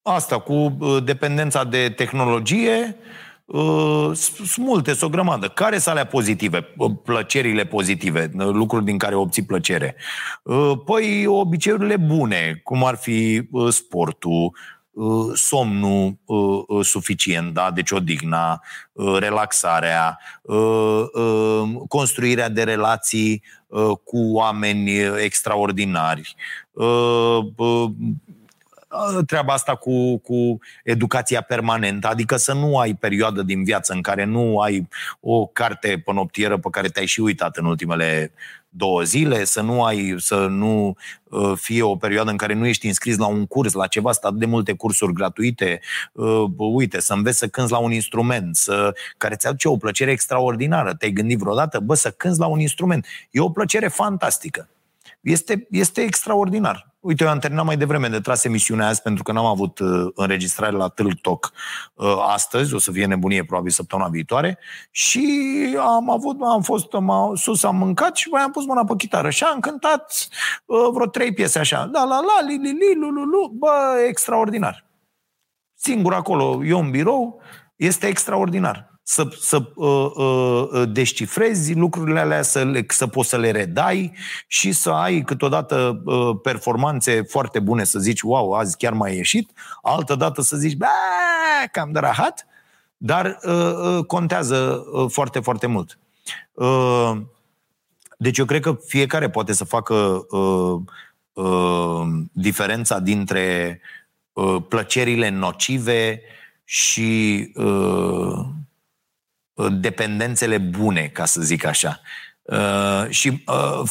Asta 0.02 0.40
cu 0.40 0.76
dependența 1.04 1.64
de 1.64 1.90
tehnologie, 1.90 2.96
sunt 4.14 4.56
multe, 4.56 4.90
sunt 4.92 5.10
o 5.10 5.14
grămadă. 5.14 5.48
Care 5.48 5.78
sunt 5.78 5.86
alea 5.86 6.06
pozitive? 6.06 6.66
Plăcerile 7.04 7.64
pozitive, 7.64 8.30
lucruri 8.34 8.84
din 8.84 8.98
care 8.98 9.14
obții 9.14 9.44
plăcere. 9.44 9.96
Păi 10.84 11.26
obiceiurile 11.26 11.96
bune, 11.96 12.60
cum 12.64 12.84
ar 12.84 12.96
fi 12.96 13.48
sportul, 13.68 14.52
Uh, 14.52 14.81
somnul 15.34 16.18
uh, 16.24 16.62
uh, 16.66 16.84
suficient, 16.84 17.54
da? 17.54 17.70
deci 17.70 17.90
odihna, 17.90 18.62
relaxarea, 19.18 20.18
construirea 21.88 22.48
de 22.48 22.62
relații 22.62 23.42
cu 24.04 24.32
oameni 24.32 24.90
extraordinari, 25.00 26.34
treaba 29.26 29.52
asta 29.52 29.74
cu, 29.74 30.18
cu 30.18 30.58
educația 30.84 31.40
permanentă, 31.40 32.08
adică 32.08 32.36
să 32.36 32.52
nu 32.52 32.78
ai 32.78 32.94
perioadă 32.94 33.42
din 33.42 33.64
viață 33.64 33.92
în 33.92 34.02
care 34.02 34.24
nu 34.24 34.58
ai 34.58 34.88
o 35.20 35.46
carte 35.46 36.02
pe 36.04 36.12
noptieră 36.12 36.58
pe 36.58 36.68
care 36.70 36.88
te-ai 36.88 37.06
și 37.06 37.20
uitat 37.20 37.56
în 37.56 37.64
ultimele 37.64 38.32
două 38.74 39.02
zile, 39.02 39.44
să 39.44 39.60
nu 39.60 39.84
ai, 39.84 40.14
să 40.18 40.46
nu 40.46 40.96
uh, 41.24 41.52
fie 41.56 41.82
o 41.82 41.96
perioadă 41.96 42.30
în 42.30 42.36
care 42.36 42.54
nu 42.54 42.66
ești 42.66 42.86
înscris 42.86 43.16
la 43.16 43.26
un 43.26 43.46
curs, 43.46 43.72
la 43.72 43.86
ceva, 43.86 44.12
stat 44.12 44.34
de 44.34 44.46
multe 44.46 44.72
cursuri 44.72 45.12
gratuite, 45.12 45.80
uh, 46.12 46.44
uite, 46.56 47.00
să 47.00 47.12
înveți 47.12 47.38
să 47.38 47.48
cânți 47.48 47.72
la 47.72 47.78
un 47.78 47.92
instrument, 47.92 48.56
să, 48.56 48.94
care 49.16 49.34
ți 49.34 49.46
aduce 49.46 49.68
o 49.68 49.76
plăcere 49.76 50.10
extraordinară. 50.10 50.94
Te-ai 50.94 51.12
gândit 51.12 51.38
vreodată, 51.38 51.80
bă, 51.80 51.94
să 51.94 52.10
cânți 52.10 52.38
la 52.38 52.46
un 52.46 52.60
instrument. 52.60 53.06
E 53.30 53.40
o 53.40 53.50
plăcere 53.50 53.88
fantastică. 53.88 54.68
Este, 55.20 55.66
este 55.70 56.00
extraordinar. 56.00 56.91
Uite, 57.02 57.24
eu 57.24 57.30
am 57.30 57.38
terminat 57.38 57.64
mai 57.64 57.76
devreme 57.76 58.08
de 58.08 58.20
tras 58.20 58.44
emisiunea 58.44 58.86
azi 58.86 59.02
pentru 59.02 59.22
că 59.22 59.32
n-am 59.32 59.44
avut 59.44 59.78
uh, 59.78 60.10
înregistrare 60.14 60.76
la 60.76 60.88
Tâlc 60.88 61.20
Talk 61.20 61.52
uh, 61.94 62.14
astăzi, 62.28 62.74
o 62.74 62.78
să 62.78 62.92
fie 62.92 63.06
nebunie 63.06 63.44
probabil 63.44 63.70
săptămâna 63.70 64.08
viitoare. 64.08 64.58
Și 64.90 65.76
am 65.78 66.10
avut, 66.10 66.40
am 66.40 66.62
fost 66.62 66.92
am, 66.92 67.32
sus, 67.34 67.62
am 67.62 67.76
mâncat 67.76 68.16
și 68.16 68.28
mai 68.28 68.42
am 68.42 68.50
pus 68.50 68.64
mâna 68.64 68.84
pe 68.84 68.94
chitară. 68.96 69.30
Și 69.30 69.44
am 69.44 69.60
cântat 69.60 70.28
uh, 70.64 70.88
vreo 70.92 71.06
trei 71.06 71.32
piese 71.34 71.58
așa. 71.58 71.86
Da, 71.86 72.04
la, 72.04 72.20
la, 72.20 72.46
li, 72.46 72.56
li, 72.56 72.72
li, 72.72 72.94
lu, 72.94 73.08
lu, 73.08 73.24
lu, 73.24 73.52
bă, 73.54 74.04
extraordinar. 74.08 74.86
Singur 75.74 76.14
acolo, 76.14 76.64
eu 76.64 76.78
în 76.78 76.90
birou, 76.90 77.40
este 77.76 78.06
extraordinar 78.06 78.91
să, 79.12 79.28
să 79.40 79.62
uh, 79.74 80.10
uh, 80.14 80.68
uh, 80.72 80.88
descifrezi 80.92 81.74
lucrurile 81.74 82.20
alea, 82.20 82.42
să, 82.42 82.64
le, 82.64 82.84
să 82.88 83.06
poți 83.06 83.28
să 83.28 83.36
le 83.36 83.50
redai 83.50 84.12
și 84.46 84.72
să 84.72 84.90
ai 84.90 85.22
câteodată 85.22 86.02
uh, 86.04 86.36
performanțe 86.42 87.22
foarte 87.22 87.60
bune, 87.60 87.84
să 87.84 87.98
zici, 87.98 88.20
wow, 88.20 88.52
azi 88.52 88.76
chiar 88.76 88.92
mai 88.92 89.16
ieșit, 89.16 89.50
altă 89.82 90.14
dată 90.14 90.42
să 90.42 90.56
zici, 90.56 90.76
bă, 90.76 90.86
cam 91.72 91.92
de 91.92 91.98
rahat, 91.98 92.46
dar 92.96 93.38
uh, 93.42 93.52
uh, 93.52 94.04
contează 94.06 94.84
uh, 94.92 95.10
foarte, 95.10 95.40
foarte 95.40 95.66
mult. 95.66 95.98
Uh, 96.52 97.12
deci 98.18 98.38
eu 98.38 98.44
cred 98.44 98.60
că 98.60 98.78
fiecare 98.86 99.30
poate 99.30 99.52
să 99.52 99.64
facă 99.64 99.94
uh, 100.30 100.80
uh, 101.32 102.02
diferența 102.32 102.98
dintre 102.98 103.80
uh, 104.32 104.56
plăcerile 104.68 105.28
nocive 105.28 106.20
și 106.64 107.50
uh, 107.54 108.44
Uh, 108.44 108.46
dependențele 109.70 110.58
bune, 110.58 111.10
ca 111.12 111.24
să 111.24 111.40
zic 111.40 111.64
așa. 111.64 112.00
Uh, 112.42 113.06
și 113.08 113.44
uh, 113.46 113.90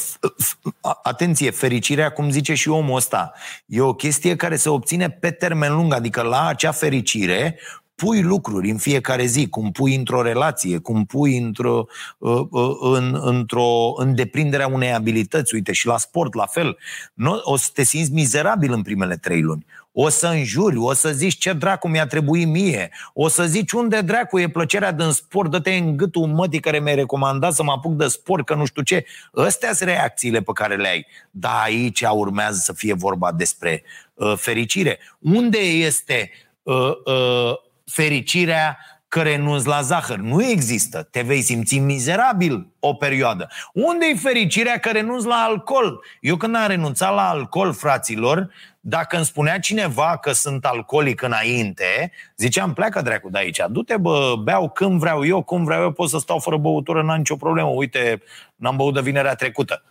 atenție, 1.03 1.51
fericirea, 1.51 2.09
cum 2.09 2.29
zice 2.29 2.53
și 2.53 2.69
omul 2.69 2.95
ăsta, 2.95 3.33
e 3.65 3.81
o 3.81 3.93
chestie 3.93 4.35
care 4.35 4.55
se 4.55 4.69
obține 4.69 5.09
pe 5.09 5.31
termen 5.31 5.75
lung, 5.75 5.93
adică 5.93 6.21
la 6.21 6.45
acea 6.45 6.71
fericire 6.71 7.59
pui 7.95 8.21
lucruri 8.21 8.69
în 8.69 8.77
fiecare 8.77 9.25
zi, 9.25 9.49
cum 9.49 9.71
pui 9.71 9.95
într-o 9.95 10.21
relație, 10.21 10.77
cum 10.77 11.05
pui 11.05 11.37
într-o, 11.37 11.85
uh, 12.17 12.41
uh, 12.49 12.77
în, 12.81 13.19
într-o 13.21 13.93
îndeprinderea 13.95 14.67
unei 14.67 14.93
abilități. 14.93 15.55
Uite, 15.55 15.71
și 15.71 15.85
la 15.87 15.97
sport, 15.97 16.33
la 16.33 16.45
fel. 16.45 16.77
Nu, 17.13 17.41
o 17.43 17.57
să 17.57 17.69
te 17.73 17.83
simți 17.83 18.11
mizerabil 18.11 18.71
în 18.71 18.81
primele 18.81 19.15
trei 19.15 19.41
luni 19.41 19.65
o 19.91 20.09
să 20.09 20.27
înjuri, 20.27 20.77
o 20.77 20.93
să 20.93 21.11
zici 21.11 21.37
ce 21.37 21.53
dracu 21.53 21.87
mi-a 21.87 22.07
trebuit 22.07 22.47
mie, 22.47 22.91
o 23.13 23.27
să 23.27 23.45
zici 23.45 23.71
unde 23.71 24.01
dracu 24.01 24.39
e 24.39 24.49
plăcerea 24.49 24.91
din 24.91 25.11
sport, 25.11 25.51
dă-te 25.51 25.71
în 25.71 25.97
gâtul 25.97 26.27
mătii 26.27 26.59
care 26.59 26.79
mi-ai 26.79 26.95
recomandat 26.95 27.53
să 27.53 27.63
mă 27.63 27.71
apuc 27.71 27.93
de 27.93 28.07
sport, 28.07 28.45
că 28.45 28.55
nu 28.55 28.65
știu 28.65 28.81
ce. 28.81 29.05
Astea 29.33 29.73
sunt 29.73 29.89
reacțiile 29.89 30.41
pe 30.41 30.51
care 30.53 30.75
le 30.75 30.87
ai. 30.87 31.05
Dar 31.31 31.61
aici 31.63 32.01
urmează 32.01 32.59
să 32.63 32.73
fie 32.73 32.93
vorba 32.93 33.31
despre 33.31 33.83
uh, 34.13 34.33
fericire. 34.37 34.99
Unde 35.19 35.57
este 35.57 36.31
uh, 36.63 36.91
uh, 37.05 37.53
fericirea 37.85 38.77
că 39.07 39.21
renunți 39.21 39.67
la 39.67 39.81
zahăr. 39.81 40.17
Nu 40.17 40.43
există. 40.43 41.07
Te 41.11 41.21
vei 41.21 41.41
simți 41.41 41.77
mizerabil 41.77 42.67
o 42.79 42.93
perioadă. 42.93 43.47
Unde 43.73 44.05
e 44.05 44.15
fericirea 44.15 44.79
că 44.79 44.89
renunți 44.89 45.25
la 45.25 45.35
alcool? 45.35 46.03
Eu 46.21 46.37
când 46.37 46.55
am 46.55 46.67
renunțat 46.67 47.13
la 47.13 47.29
alcool, 47.29 47.73
fraților, 47.73 48.51
dacă 48.83 49.15
îmi 49.15 49.25
spunea 49.25 49.59
cineva 49.59 50.17
că 50.17 50.31
sunt 50.31 50.65
alcoolic 50.65 51.21
înainte, 51.21 52.11
ziceam, 52.37 52.73
pleacă 52.73 53.01
dracu 53.01 53.29
de 53.29 53.37
aici, 53.37 53.61
du-te 53.69 53.97
bă, 53.97 54.35
beau 54.43 54.69
când 54.69 54.99
vreau 54.99 55.25
eu, 55.25 55.43
cum 55.43 55.63
vreau 55.63 55.81
eu, 55.81 55.91
pot 55.91 56.09
să 56.09 56.17
stau 56.17 56.39
fără 56.39 56.57
băutură, 56.57 57.03
n-am 57.03 57.17
nicio 57.17 57.35
problemă. 57.35 57.69
Uite, 57.69 58.21
n-am 58.55 58.75
băut 58.75 58.93
de 58.93 59.01
vinerea 59.01 59.35
trecută. 59.35 59.83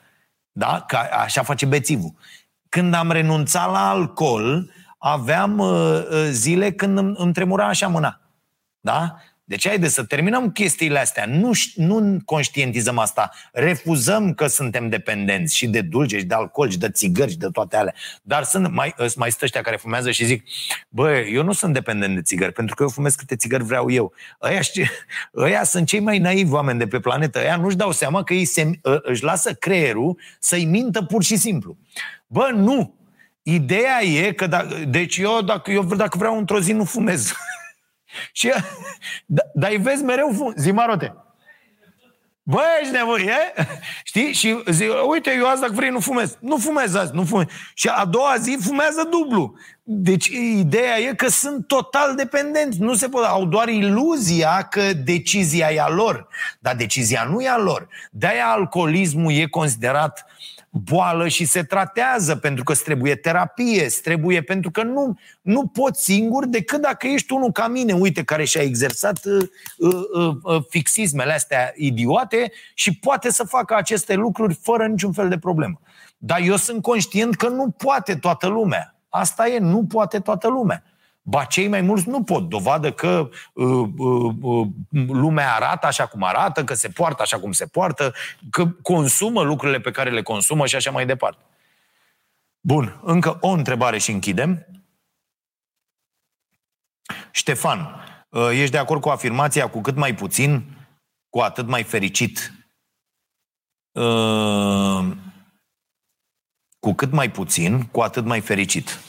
Da? 0.53 0.85
Ca, 0.87 1.09
așa 1.13 1.43
face 1.43 1.67
bețivul. 1.67 2.15
Când 2.69 2.95
am 2.95 3.11
renunțat 3.11 3.71
la 3.71 3.89
alcool, 3.91 4.71
aveam 4.99 5.59
uh, 5.59 6.07
uh 6.11 6.29
zile 6.31 6.73
când 6.73 6.99
îmi, 6.99 7.15
îmi 7.19 7.33
tremura 7.33 7.67
așa 7.67 7.89
mâna. 7.89 8.21
Da? 8.81 9.17
Deci, 9.51 9.69
haide 9.69 9.89
să 9.89 10.05
terminăm 10.05 10.51
chestiile 10.51 10.99
astea. 10.99 11.25
Nu, 11.27 11.51
nu 11.75 12.19
conștientizăm 12.25 12.99
asta. 12.99 13.31
Refuzăm 13.53 14.35
că 14.35 14.47
suntem 14.47 14.89
dependenți 14.89 15.57
și 15.57 15.67
de 15.67 15.81
dulce, 15.81 16.19
și 16.19 16.25
de 16.25 16.35
alcool, 16.35 16.71
și 16.71 16.79
de 16.79 16.91
țigări, 16.91 17.31
și 17.31 17.37
de 17.37 17.47
toate 17.47 17.77
alea. 17.77 17.95
Dar 18.23 18.43
sunt 18.43 18.73
mai, 18.73 18.95
mai 19.17 19.31
stă 19.31 19.45
ăștia 19.45 19.61
care 19.61 19.77
fumează 19.77 20.11
și 20.11 20.25
zic, 20.25 20.45
bă, 20.89 21.19
eu 21.19 21.43
nu 21.43 21.53
sunt 21.53 21.73
dependent 21.73 22.15
de 22.15 22.23
țigări, 22.23 22.53
pentru 22.53 22.75
că 22.75 22.83
eu 22.83 22.89
fumez 22.89 23.15
câte 23.15 23.37
țigări 23.37 23.65
vreau 23.65 23.91
eu. 23.91 24.13
Ăia, 24.43 24.61
știi, 24.61 24.91
ăia 25.37 25.65
sunt 25.65 25.87
cei 25.87 26.01
mai 26.01 26.19
naivi 26.19 26.53
oameni 26.53 26.79
de 26.79 26.87
pe 26.87 27.01
planetă. 27.01 27.39
Ăia 27.39 27.57
nu-și 27.57 27.77
dau 27.77 27.93
seama 27.93 28.23
că 28.23 28.35
ei 28.35 28.45
se, 28.45 28.71
ă, 28.85 29.01
își 29.03 29.23
lasă 29.23 29.53
creierul 29.53 30.19
să-i 30.39 30.65
mintă 30.65 31.03
pur 31.03 31.23
și 31.23 31.37
simplu. 31.37 31.77
Bă, 32.27 32.51
nu! 32.55 32.99
Ideea 33.43 34.03
e 34.03 34.33
că, 34.33 34.47
dacă, 34.47 34.77
deci 34.89 35.17
eu 35.17 35.43
dacă, 35.43 35.71
eu 35.71 35.85
dacă 35.85 36.19
vreau 36.19 36.39
într-o 36.39 36.61
zi 36.61 36.73
nu 36.73 36.85
fumez. 36.85 37.33
Și, 38.33 38.53
da, 39.27 39.43
dar 39.55 39.71
îi 39.71 39.77
vezi 39.77 40.03
mereu, 40.03 40.53
zi 40.57 40.71
marote. 40.71 41.15
Bă, 42.51 42.63
ești 42.81 42.93
nebun, 42.93 43.21
e? 43.21 43.55
Știi? 44.11 44.33
Și 44.33 44.63
zic, 44.67 44.89
uite, 45.09 45.35
eu 45.37 45.47
azi 45.47 45.61
dacă 45.61 45.73
vrei 45.73 45.91
nu 45.91 46.01
fumez. 46.01 46.37
Nu 46.41 46.57
fumez 46.57 46.95
azi, 46.95 47.15
nu 47.15 47.25
fumez. 47.25 47.47
Și 47.75 47.89
a 47.89 48.05
doua 48.05 48.37
zi 48.39 48.59
fumează 48.61 49.09
dublu. 49.11 49.55
Deci 49.83 50.27
ideea 50.57 50.99
e 50.99 51.15
că 51.15 51.29
sunt 51.29 51.67
total 51.67 52.15
dependenți. 52.15 52.81
Nu 52.81 52.95
se 52.95 53.09
pot, 53.09 53.25
au 53.25 53.45
doar 53.45 53.69
iluzia 53.69 54.63
că 54.71 54.93
decizia 54.93 55.71
e 55.71 55.81
a 55.81 55.89
lor. 55.89 56.29
Dar 56.59 56.77
decizia 56.77 57.25
nu 57.25 57.41
e 57.41 57.49
a 57.49 57.59
lor. 57.59 57.89
De-aia 58.11 58.47
alcoolismul 58.47 59.33
e 59.33 59.47
considerat 59.47 60.27
boală 60.71 61.29
și 61.29 61.45
se 61.45 61.63
tratează 61.63 62.37
pentru 62.37 62.65
că 62.65 62.73
îți 62.73 62.83
trebuie 62.83 63.15
terapie, 63.15 63.85
îți 63.85 64.03
trebuie 64.03 64.43
pentru 64.43 64.71
că 64.71 64.83
nu, 64.83 65.19
nu 65.41 65.67
poți 65.67 66.05
singur 66.05 66.47
decât 66.47 66.81
dacă 66.81 67.07
ești 67.07 67.33
unul 67.33 67.53
ca 67.53 67.69
mine, 67.69 67.93
uite, 67.93 68.25
care 68.25 68.45
și-a 68.45 68.63
exersat 68.63 69.25
uh, 69.25 69.49
uh, 69.79 70.37
uh, 70.43 70.63
fixismele 70.69 71.33
astea 71.33 71.73
idiote 71.77 72.53
și 72.75 72.99
poate 72.99 73.31
să 73.31 73.45
facă 73.45 73.75
aceste 73.75 74.15
lucruri 74.15 74.59
fără 74.63 74.87
niciun 74.87 75.13
fel 75.13 75.29
de 75.29 75.39
problemă. 75.39 75.81
Dar 76.19 76.41
eu 76.41 76.57
sunt 76.57 76.83
conștient 76.83 77.35
că 77.35 77.49
nu 77.49 77.71
poate 77.71 78.15
toată 78.15 78.47
lumea. 78.47 78.95
Asta 79.09 79.49
e, 79.49 79.59
nu 79.59 79.85
poate 79.85 80.19
toată 80.19 80.49
lumea. 80.49 80.83
Ba 81.31 81.45
cei 81.45 81.69
mai 81.69 81.81
mulți 81.81 82.09
nu 82.09 82.23
pot. 82.23 82.49
Dovadă 82.49 82.93
că 82.93 83.31
uh, 83.53 83.89
uh, 83.97 84.35
uh, 84.41 84.69
lumea 85.07 85.55
arată 85.55 85.87
așa 85.87 86.07
cum 86.07 86.23
arată, 86.23 86.65
că 86.65 86.75
se 86.75 86.89
poartă 86.89 87.23
așa 87.23 87.41
cum 87.41 87.53
se 87.53 87.67
poartă, 87.67 88.15
că 88.51 88.67
consumă 88.67 89.43
lucrurile 89.43 89.81
pe 89.81 89.91
care 89.91 90.11
le 90.11 90.23
consumă 90.23 90.67
și 90.67 90.77
așa 90.77 90.91
mai 90.91 91.07
departe. 91.07 91.43
Bun, 92.61 93.01
încă 93.03 93.39
o 93.41 93.49
întrebare 93.49 93.99
și 93.99 94.11
închidem. 94.11 94.67
Ștefan, 97.31 98.05
uh, 98.29 98.49
ești 98.51 98.71
de 98.71 98.79
acord 98.79 99.01
cu 99.01 99.09
afirmația 99.09 99.69
cu 99.69 99.81
cât 99.81 99.97
mai 99.97 100.15
puțin, 100.15 100.65
cu 101.29 101.41
atât 101.41 101.67
mai 101.67 101.83
fericit? 101.83 102.53
Uh, 103.93 105.11
cu 106.79 106.93
cât 106.93 107.13
mai 107.13 107.31
puțin, 107.31 107.83
cu 107.83 108.01
atât 108.01 108.25
mai 108.25 108.41
fericit. 108.41 109.01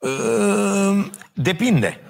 Ehm, 0.00 1.10
depinde. 1.34 2.00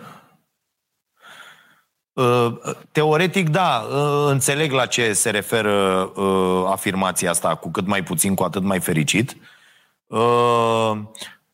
Ehm, 2.12 2.60
teoretic, 2.92 3.48
da, 3.48 3.86
ehm, 3.90 4.26
înțeleg 4.26 4.72
la 4.72 4.86
ce 4.86 5.12
se 5.12 5.30
referă 5.30 6.12
afirmația 6.68 7.30
asta, 7.30 7.54
cu 7.54 7.70
cât 7.70 7.86
mai 7.86 8.02
puțin, 8.02 8.34
cu 8.34 8.42
atât 8.42 8.62
mai 8.62 8.80
fericit. 8.80 9.36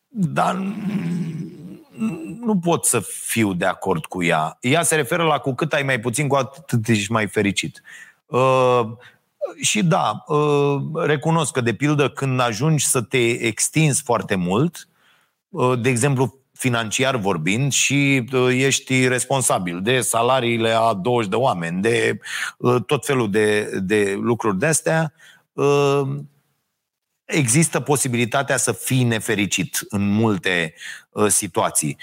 Dar 0.07 0.55
nu 2.41 2.59
pot 2.61 2.85
să 2.85 2.99
fiu 2.99 3.53
de 3.53 3.65
acord 3.65 4.05
cu 4.05 4.23
ea. 4.23 4.57
Ea 4.61 4.83
se 4.83 4.95
referă 4.95 5.23
la 5.23 5.37
cu 5.37 5.53
cât 5.53 5.73
ai 5.73 5.83
mai 5.83 5.99
puțin, 5.99 6.27
cu 6.27 6.35
atât 6.35 6.87
ești 6.87 7.11
mai 7.11 7.27
fericit. 7.27 7.81
Și 9.61 9.83
da, 9.83 10.23
recunosc 10.93 11.51
că, 11.51 11.61
de 11.61 11.73
pildă, 11.73 12.09
când 12.09 12.39
ajungi 12.39 12.85
să 12.85 13.01
te 13.01 13.45
extinzi 13.45 14.01
foarte 14.01 14.35
mult, 14.35 14.87
Uh, 14.87 14.96
de 15.79 15.89
exemplu, 15.89 16.41
financiar 16.57 17.15
vorbind 17.15 17.71
și 17.71 18.29
uh, 18.33 18.47
ești 18.51 19.07
responsabil 19.07 19.81
de 19.81 20.01
salariile 20.01 20.71
a 20.71 20.93
20 20.93 21.29
de 21.29 21.35
oameni, 21.35 21.81
de 21.81 22.19
uh, 22.57 22.83
tot 22.85 23.05
felul 23.05 23.31
de, 23.31 23.79
de 23.83 24.17
lucruri 24.19 24.59
de 24.59 24.65
astea, 24.65 25.13
există 27.25 27.79
posibilitatea 27.79 28.57
să 28.57 28.71
fii 28.71 29.03
nefericit 29.03 29.79
în 29.89 30.09
multe 30.09 30.73
situații. 31.27 31.97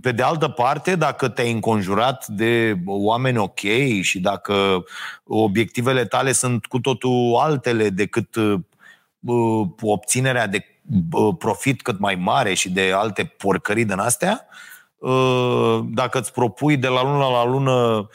Pe 0.00 0.12
de 0.12 0.22
altă 0.22 0.48
parte, 0.48 0.96
dacă 0.96 1.28
te-ai 1.28 1.50
înconjurat 1.50 2.26
de 2.26 2.74
oameni 2.86 3.38
ok 3.38 3.60
și 4.00 4.20
dacă 4.20 4.84
obiectivele 5.24 6.04
tale 6.04 6.32
sunt 6.32 6.66
cu 6.66 6.80
totul 6.80 7.36
altele 7.40 7.88
decât 7.88 8.36
obținerea 9.80 10.46
de 10.46 10.79
profit 11.38 11.82
cât 11.82 11.98
mai 11.98 12.14
mare 12.14 12.54
și 12.54 12.70
de 12.70 12.92
alte 12.94 13.24
porcării 13.24 13.84
din 13.84 13.98
astea, 13.98 14.46
ă, 15.02 15.84
dacă 15.88 16.18
îți 16.18 16.32
propui 16.32 16.76
de 16.76 16.88
la 16.88 17.02
lună 17.02 17.24
la 17.24 17.44
lună 17.44 18.08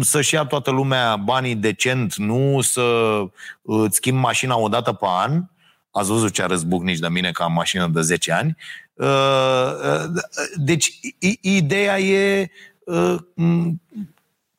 să-și 0.00 0.34
ia 0.34 0.44
toată 0.44 0.70
lumea 0.70 1.16
banii 1.16 1.54
decent, 1.54 2.14
nu 2.16 2.60
să 2.60 3.20
îți 3.62 3.96
schimbi 3.96 4.20
mașina 4.20 4.58
o 4.58 4.68
dată 4.68 4.92
pe 4.92 5.06
an, 5.08 5.44
ați 5.90 6.08
văzut 6.08 6.32
ce 6.32 6.42
a 6.42 6.46
răzbucnici 6.46 6.98
de 6.98 7.08
mine 7.08 7.30
ca 7.30 7.46
mașină 7.46 7.88
de 7.88 8.00
10 8.00 8.32
ani. 8.32 8.56
Ă, 8.98 9.06
ă, 9.06 10.10
deci, 10.56 10.98
ideea 11.40 11.98
e 11.98 12.50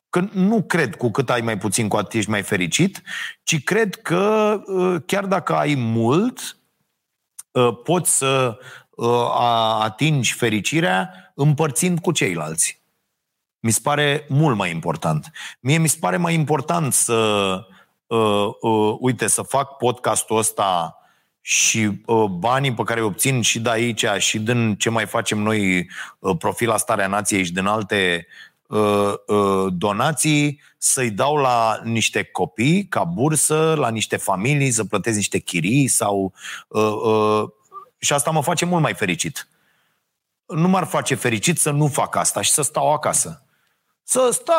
că 0.10 0.28
nu 0.32 0.64
cred 0.64 0.96
cu 0.96 1.12
cât 1.12 1.30
ai 1.30 1.42
mai 1.42 1.58
puțin, 1.58 1.88
cu 1.88 1.98
atât 1.98 2.14
ești 2.14 2.30
mai 2.30 2.42
fericit, 2.42 3.02
ci 3.44 3.64
cred 3.64 3.96
că 3.96 4.60
chiar 5.06 5.26
dacă 5.26 5.56
ai 5.56 5.76
mult, 5.78 6.40
Uh, 6.40 6.65
poți 7.84 8.18
să 8.18 8.58
uh, 8.90 9.30
atingi 9.82 10.34
fericirea 10.34 11.32
împărțind 11.34 12.00
cu 12.00 12.12
ceilalți. 12.12 12.82
Mi 13.60 13.72
se 13.72 13.80
pare 13.84 14.26
mult 14.30 14.58
mai 14.58 14.72
important. 14.72 15.32
Mie 15.60 15.78
mi 15.78 15.88
se 15.88 15.98
pare 16.00 16.18
mai 16.18 16.34
important 16.34 16.94
să, 16.94 17.60
uh, 18.08 18.50
uh, 18.62 18.96
uite, 19.00 19.28
să 19.28 19.42
fac 19.42 19.78
podcastul 19.78 20.38
ăsta 20.38 21.00
și 21.42 21.92
uh, 22.06 22.24
banii 22.30 22.74
pe 22.74 22.84
care 22.84 23.00
îi 23.00 23.06
obțin 23.06 23.42
și 23.42 23.60
de 23.60 23.70
aici 23.70 24.06
și 24.18 24.40
din 24.40 24.76
ce 24.76 24.90
mai 24.90 25.06
facem 25.06 25.40
noi 25.40 25.90
uh, 26.20 26.36
profila 26.38 26.78
Starea 26.78 27.08
Nației 27.08 27.44
și 27.44 27.54
din 27.54 27.66
alte 27.66 28.28
uh, 28.28 28.34
uh, 28.55 28.55
donații, 29.70 30.62
să-i 30.78 31.12
dau 31.12 31.36
la 31.36 31.80
niște 31.84 32.24
copii 32.24 32.86
ca 32.88 33.04
bursă, 33.04 33.74
la 33.78 33.90
niște 33.90 34.18
familii, 34.18 34.72
să 34.72 34.84
plătesc 34.84 35.16
niște 35.16 35.40
chirii 35.40 35.88
sau 35.88 36.34
uh, 36.68 36.94
uh, 37.04 37.50
și 37.98 38.14
asta 38.14 38.32
mă 38.32 38.42
face 38.42 38.66
mult 38.66 38.82
mai 38.82 38.94
fericit. 38.94 39.48
Nu 40.46 40.68
m-ar 40.68 40.86
face 40.86 41.16
fericit 41.16 41.60
să 41.60 41.72
nu 41.72 41.88
fac 41.88 42.16
asta 42.16 42.42
și 42.42 42.52
să 42.52 42.62
stau 42.62 42.94
acasă. 42.94 43.46
Să 44.04 44.30
stau 44.32 44.56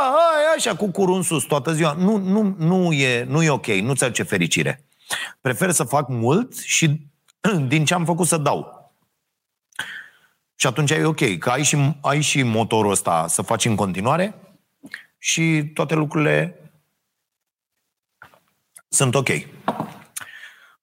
așa 0.57 0.77
cu 0.77 0.91
curul 0.91 1.15
în 1.15 1.23
sus 1.23 1.45
toată 1.45 1.73
ziua. 1.73 1.93
Nu, 1.93 2.17
nu, 2.17 2.55
nu, 2.59 2.93
e, 2.93 3.25
nu 3.25 3.43
e 3.43 3.51
ok, 3.51 3.67
nu 3.67 3.95
ți 3.95 4.05
aduce 4.05 4.23
fericire. 4.23 4.85
Prefer 5.41 5.71
să 5.71 5.85
fac 5.85 6.09
mult 6.09 6.59
și 6.59 7.07
din 7.69 7.85
ce 7.85 7.95
am 7.95 8.05
făcut 8.05 8.27
să 8.27 8.37
dau. 8.37 8.86
Și 10.57 10.67
atunci 10.67 10.91
e 10.91 11.05
ok, 11.05 11.39
că 11.39 11.51
ai 11.51 11.63
și, 11.63 11.77
ai 12.01 12.21
și 12.21 12.43
motorul 12.43 12.91
ăsta 12.91 13.27
să 13.29 13.43
faci 13.43 13.65
în 13.65 13.75
continuare 13.75 14.35
și 15.19 15.71
toate 15.75 15.95
lucrurile 15.95 16.61
sunt 18.89 19.15
ok. 19.15 19.29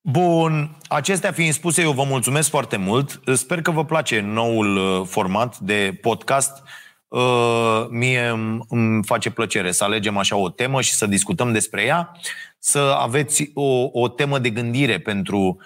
Bun, 0.01 0.78
acestea 0.88 1.32
fiind 1.32 1.53
spuse, 1.53 1.82
eu 1.82 1.91
vă 1.91 2.03
mulțumesc 2.03 2.49
foarte 2.49 2.78
mult. 2.78 3.21
Sper 3.34 3.61
că 3.61 3.71
vă 3.71 3.86
place 3.86 4.19
noul 4.19 4.76
uh, 4.76 5.07
format 5.07 5.57
de 5.59 5.97
podcast. 6.01 6.63
Uh, 7.07 7.86
mie 7.89 8.28
îmi 8.69 9.03
face 9.03 9.30
plăcere 9.32 9.71
să 9.71 9.84
alegem 9.84 10.17
așa 10.17 10.36
o 10.36 10.49
temă 10.49 10.82
și 10.82 10.93
să 10.93 11.05
discutăm 11.05 11.51
despre 11.51 11.84
ea, 11.84 12.11
să 12.57 12.97
aveți 12.99 13.51
o, 13.53 13.89
o 13.91 14.07
temă 14.07 14.39
de 14.39 14.49
gândire 14.49 14.99
pentru 14.99 15.59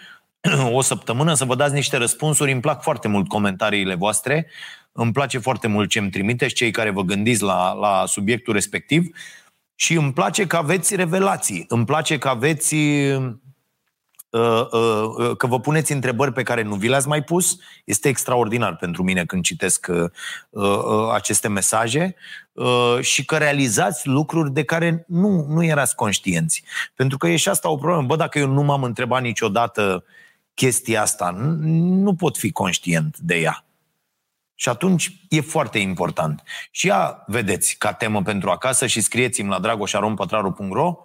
o 0.78 0.82
săptămână, 0.82 1.34
să 1.34 1.46
vă 1.46 1.56
dați 1.56 1.74
niște 1.74 1.98
răspunsuri. 1.98 2.52
Îmi 2.52 2.62
plac 2.62 2.82
foarte 2.82 3.08
mult 3.08 3.28
comentariile 3.28 3.96
voastre, 3.96 4.48
îmi 4.92 5.12
place 5.12 5.38
foarte 5.38 5.68
mult 5.68 5.90
ce 5.90 6.00
îmi 6.00 6.10
trimiteți, 6.10 6.54
cei 6.54 6.72
care 6.72 6.90
vă 6.90 7.02
gândiți 7.02 7.44
la, 7.44 7.74
la 7.74 8.04
subiectul 8.06 8.54
respectiv 8.54 9.08
și 9.76 9.94
îmi 9.94 10.14
place 10.14 10.48
că 10.48 10.56
aveți 10.56 10.96
revelații, 10.96 11.66
îmi 11.68 11.86
place 11.86 12.18
că 12.18 12.28
aveți 12.28 12.76
Uh, 14.30 14.68
uh, 14.72 15.04
uh, 15.18 15.38
că 15.38 15.48
vă 15.48 15.60
puneți 15.60 15.92
întrebări 15.92 16.34
pe 16.34 16.44
care 16.44 16.62
nu 16.62 16.76
vi 16.76 16.88
le-ați 16.88 17.08
mai 17.08 17.24
pus. 17.24 17.58
Este 17.86 18.08
extraordinar 18.08 18.76
pentru 18.76 19.04
mine 19.04 19.26
când 19.26 19.44
citesc 19.44 19.88
aceste 21.14 21.48
mesaje 21.48 22.16
și 23.02 23.26
că 23.26 23.38
realizați 23.38 24.08
lucruri 24.08 24.52
de 24.52 24.64
care 24.64 25.06
nu, 25.08 25.46
nu 25.50 25.64
erați 25.64 25.96
conștienți. 25.96 26.64
Pentru 26.96 27.18
că 27.18 27.28
e 27.28 27.36
și 27.36 27.50
asta 27.50 27.70
o 27.70 27.76
problemă. 27.76 28.02
Bă, 28.02 28.16
dacă 28.16 28.40
eu 28.40 28.48
nu 28.48 28.62
m-am 28.62 28.84
întrebat 28.84 29.22
niciodată 29.22 30.04
chestia 30.58 31.02
asta, 31.02 31.30
nu 31.30 32.16
pot 32.16 32.38
fi 32.38 32.52
conștient 32.52 33.18
de 33.18 33.36
ea. 33.36 33.66
Și 34.56 34.70
atunci 34.70 35.26
e 35.30 35.42
foarte 35.42 35.80
important. 35.80 36.44
Și 36.72 36.88
ea, 36.88 37.24
vedeți, 37.28 37.76
ca 37.78 37.94
temă 37.94 38.22
pentru 38.22 38.50
acasă 38.50 38.88
și 38.88 39.02
scrieți-mi 39.02 39.50
la 39.50 39.60
dragoșarompătraru.ro 39.60 40.96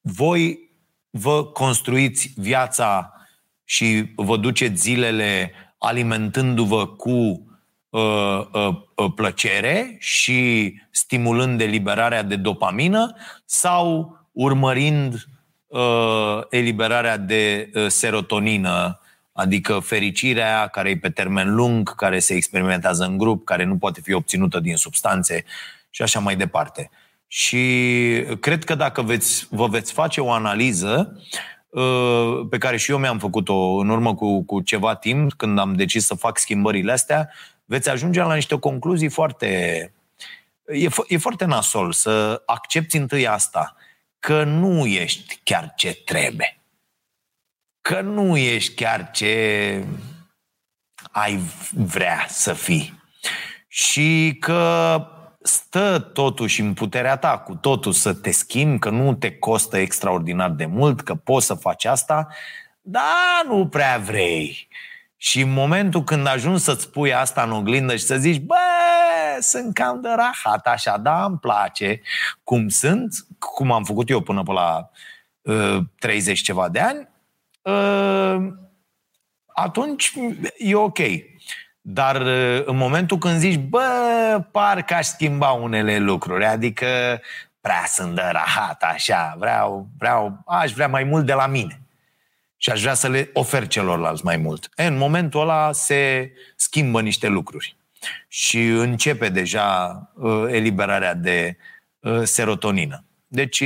voi 0.00 0.70
vă 1.10 1.44
construiți 1.44 2.32
viața 2.36 3.12
și 3.64 4.12
vă 4.16 4.36
duceți 4.36 4.80
zilele 4.80 5.52
alimentându-vă 5.78 6.86
cu 6.86 7.10
uh, 7.10 8.46
uh, 8.52 8.68
uh, 8.94 9.12
plăcere 9.14 9.96
și 9.98 10.72
stimulând 10.90 11.60
eliberarea 11.60 12.22
de 12.22 12.36
dopamină 12.36 13.16
sau 13.44 14.16
urmărind 14.32 15.14
uh, 15.14 15.31
eliberarea 16.50 17.16
de 17.16 17.70
uh, 17.74 17.86
serotonină, 17.88 19.00
adică 19.32 19.78
fericirea 19.78 20.66
care 20.66 20.90
e 20.90 20.96
pe 20.96 21.10
termen 21.10 21.54
lung, 21.54 21.94
care 21.94 22.18
se 22.18 22.34
experimentează 22.34 23.04
în 23.04 23.18
grup, 23.18 23.44
care 23.44 23.64
nu 23.64 23.76
poate 23.76 24.00
fi 24.00 24.12
obținută 24.12 24.60
din 24.60 24.76
substanțe 24.76 25.44
și 25.90 26.02
așa 26.02 26.20
mai 26.20 26.36
departe. 26.36 26.90
Și 27.26 28.24
cred 28.40 28.64
că 28.64 28.74
dacă 28.74 29.02
veți, 29.02 29.46
vă 29.50 29.66
veți 29.66 29.92
face 29.92 30.20
o 30.20 30.30
analiză, 30.30 31.20
uh, 31.68 32.46
pe 32.50 32.58
care 32.58 32.76
și 32.76 32.90
eu 32.90 32.98
mi-am 32.98 33.18
făcut-o 33.18 33.76
în 33.76 33.88
urmă 33.88 34.14
cu, 34.14 34.44
cu 34.44 34.60
ceva 34.60 34.94
timp, 34.94 35.32
când 35.32 35.58
am 35.58 35.74
decis 35.74 36.06
să 36.06 36.14
fac 36.14 36.38
schimbările 36.38 36.92
astea, 36.92 37.30
veți 37.64 37.88
ajunge 37.88 38.22
la 38.22 38.34
niște 38.34 38.58
concluzii 38.58 39.08
foarte... 39.08 39.46
E, 40.66 40.88
e 41.08 41.18
foarte 41.18 41.44
nasol 41.44 41.92
să 41.92 42.42
accepti 42.46 42.96
întâi 42.96 43.26
asta, 43.26 43.76
că 44.26 44.44
nu 44.44 44.86
ești 44.86 45.40
chiar 45.42 45.72
ce 45.76 45.94
trebuie. 46.04 46.60
Că 47.80 48.00
nu 48.00 48.36
ești 48.36 48.74
chiar 48.74 49.10
ce 49.10 49.84
ai 51.10 51.40
vrea 51.70 52.26
să 52.28 52.52
fii. 52.52 53.02
Și 53.68 54.36
că 54.40 55.06
stă 55.42 55.98
totuși 55.98 56.60
în 56.60 56.74
puterea 56.74 57.16
ta 57.16 57.38
cu 57.38 57.54
totul 57.54 57.92
să 57.92 58.14
te 58.14 58.30
schimbi, 58.30 58.78
că 58.78 58.90
nu 58.90 59.14
te 59.14 59.38
costă 59.38 59.76
extraordinar 59.76 60.50
de 60.50 60.66
mult, 60.66 61.00
că 61.00 61.14
poți 61.14 61.46
să 61.46 61.54
faci 61.54 61.84
asta, 61.84 62.28
dar 62.80 63.44
nu 63.46 63.68
prea 63.68 63.98
vrei. 63.98 64.68
Și 65.16 65.40
în 65.40 65.52
momentul 65.52 66.04
când 66.04 66.26
ajungi 66.26 66.62
să-ți 66.62 66.90
pui 66.90 67.14
asta 67.14 67.42
în 67.42 67.52
oglindă 67.52 67.96
și 67.96 68.04
să 68.04 68.16
zici, 68.16 68.40
bă, 68.40 68.54
sunt 69.40 69.74
cam 69.74 70.00
de 70.00 70.08
rahat 70.08 70.66
așa, 70.66 70.96
da, 70.96 71.24
îmi 71.24 71.38
place 71.38 72.00
cum 72.44 72.68
sunt, 72.68 73.14
cum 73.38 73.72
am 73.72 73.84
făcut 73.84 74.10
eu 74.10 74.20
până 74.20 74.42
pe 74.42 74.52
la 74.52 74.90
uh, 75.42 75.78
30 75.98 76.40
ceva 76.40 76.68
de 76.68 76.80
ani, 76.80 77.08
uh, 77.62 78.52
atunci 79.46 80.12
e 80.58 80.74
ok. 80.74 80.98
Dar 81.80 82.20
uh, 82.20 82.62
în 82.64 82.76
momentul 82.76 83.18
când 83.18 83.38
zici, 83.38 83.58
bă, 83.58 84.44
parcă 84.50 84.94
aș 84.94 85.06
schimba 85.06 85.50
unele 85.50 85.98
lucruri, 85.98 86.44
adică 86.44 87.20
prea 87.60 87.84
sunt 87.86 88.14
de 88.14 88.28
rahat, 88.32 88.82
așa, 88.82 89.34
vreau, 89.38 89.88
vreau, 89.98 90.42
aș 90.46 90.72
vrea 90.72 90.88
mai 90.88 91.04
mult 91.04 91.26
de 91.26 91.32
la 91.32 91.46
mine. 91.46 91.80
Și 92.56 92.70
aș 92.70 92.80
vrea 92.80 92.94
să 92.94 93.08
le 93.08 93.30
ofer 93.32 93.66
celorlalți 93.66 94.24
mai 94.24 94.36
mult. 94.36 94.68
E, 94.76 94.84
în 94.84 94.96
momentul 94.96 95.40
ăla 95.40 95.72
se 95.72 96.32
schimbă 96.56 97.00
niște 97.00 97.28
lucruri. 97.28 97.76
Și 98.28 98.66
începe 98.66 99.28
deja 99.28 99.98
uh, 100.14 100.44
eliberarea 100.48 101.14
de 101.14 101.56
uh, 102.00 102.22
serotonină. 102.22 103.04
Deci, 103.26 103.62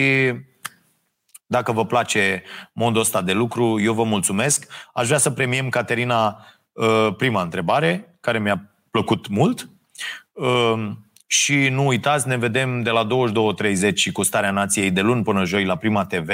dacă 1.47 1.73
vă 1.73 1.87
place 1.87 2.43
modul 2.73 3.01
ăsta 3.01 3.23
de 3.23 3.33
lucru, 3.33 3.81
eu 3.81 3.93
vă 3.93 4.05
mulțumesc. 4.05 4.67
Aș 4.95 5.07
vrea 5.07 5.19
să 5.19 5.31
premiem 5.31 5.69
Caterina 5.69 6.47
Uh, 6.77 7.15
prima 7.17 7.43
întrebare, 7.43 8.17
care 8.21 8.39
mi-a 8.39 8.71
plăcut 8.91 9.29
mult. 9.29 9.69
Uh, 10.33 10.91
și 11.27 11.69
nu 11.69 11.87
uitați, 11.87 12.29
ne 12.29 12.37
vedem 12.37 12.83
de 12.83 12.91
la 12.91 13.07
22.30 13.07 14.13
cu 14.13 14.23
Starea 14.23 14.51
Nației 14.51 14.91
de 14.91 15.01
luni 15.01 15.23
până 15.23 15.45
joi 15.45 15.65
la 15.65 15.77
Prima 15.77 16.05
TV. 16.05 16.31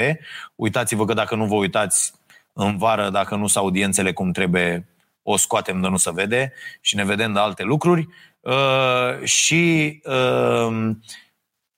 Uitați-vă 0.55 1.05
că 1.05 1.13
dacă 1.13 1.35
nu 1.35 1.45
vă 1.45 1.55
uitați 1.55 2.13
în 2.53 2.77
vară, 2.77 3.09
dacă 3.09 3.35
nu 3.35 3.47
sunt 3.47 3.63
audiențele 3.63 4.13
cum 4.13 4.31
trebuie, 4.31 4.87
o 5.23 5.37
scoatem 5.37 5.81
de 5.81 5.87
nu 5.87 5.97
se 5.97 6.11
vede 6.11 6.53
și 6.81 6.95
ne 6.95 7.05
vedem 7.05 7.33
de 7.33 7.39
alte 7.39 7.63
lucruri. 7.63 8.07
Uh, 8.39 9.23
și 9.23 10.01
uh, 10.03 10.89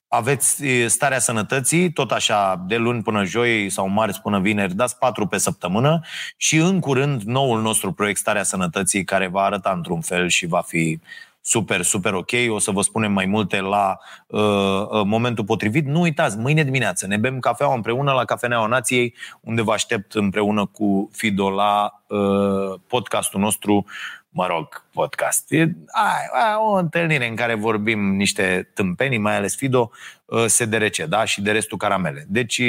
aveți 0.08 0.64
starea 0.86 1.18
sănătății, 1.18 1.92
tot 1.92 2.10
așa, 2.12 2.64
de 2.66 2.76
luni 2.76 3.02
până 3.02 3.24
joi 3.24 3.70
sau 3.70 3.88
marți 3.88 4.20
până 4.20 4.40
vineri, 4.40 4.74
dați 4.74 4.98
patru 4.98 5.26
pe 5.26 5.38
săptămână 5.38 6.00
și 6.36 6.56
în 6.56 6.80
curând 6.80 7.22
noul 7.22 7.62
nostru 7.62 7.92
proiect 7.92 8.18
Starea 8.18 8.42
Sănătății 8.42 9.04
care 9.04 9.26
va 9.26 9.42
arăta 9.42 9.70
într-un 9.70 10.00
fel 10.00 10.28
și 10.28 10.46
va 10.46 10.60
fi 10.60 11.00
super, 11.46 11.82
super 11.82 12.14
ok. 12.14 12.30
O 12.48 12.58
să 12.58 12.70
vă 12.70 12.80
spunem 12.82 13.12
mai 13.12 13.26
multe 13.26 13.60
la 13.60 13.98
uh, 14.26 14.40
uh 14.40 15.02
momentul 15.04 15.44
potrivit. 15.44 15.86
Nu 15.86 16.00
uitați, 16.00 16.38
mâine 16.38 16.64
dimineață 16.64 17.06
ne 17.06 17.16
bem 17.16 17.38
cafeaua 17.38 17.74
împreună 17.74 18.12
la 18.12 18.24
Cafeneaua 18.24 18.66
Nației, 18.66 19.14
unde 19.40 19.62
vă 19.62 19.72
aștept 19.72 20.14
împreună 20.14 20.66
cu 20.66 21.10
Fido 21.12 21.50
la 21.50 22.02
uh, 22.08 22.80
podcastul 22.86 23.40
nostru 23.40 23.84
mă 24.28 24.46
rog, 24.46 24.84
podcast. 24.92 25.52
E 25.52 25.60
ai, 25.60 26.28
ai, 26.32 26.54
o 26.58 26.72
întâlnire 26.72 27.28
în 27.28 27.34
care 27.34 27.54
vorbim 27.54 28.16
niște 28.16 28.70
tâmpenii, 28.74 29.18
mai 29.18 29.36
ales 29.36 29.56
Fido, 29.56 29.90
uh, 30.24 30.44
SDRC, 30.46 30.96
da? 30.96 31.24
Și 31.24 31.42
de 31.42 31.50
restul 31.50 31.78
caramele. 31.78 32.24
Deci 32.28 32.62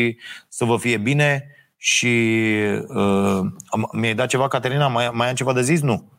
să 0.48 0.66
vă 0.66 0.78
fie 0.78 0.98
bine 0.98 1.52
și 1.78 2.34
uh, 2.88 3.40
mi-ai 3.92 4.16
dat 4.16 4.28
ceva, 4.28 4.48
Caterina? 4.48 4.88
Mai, 4.88 5.10
mai 5.14 5.30
am 5.30 5.36
ceva 5.36 5.54
de 5.54 5.62
zis? 5.62 5.82
Nu. 5.82 6.17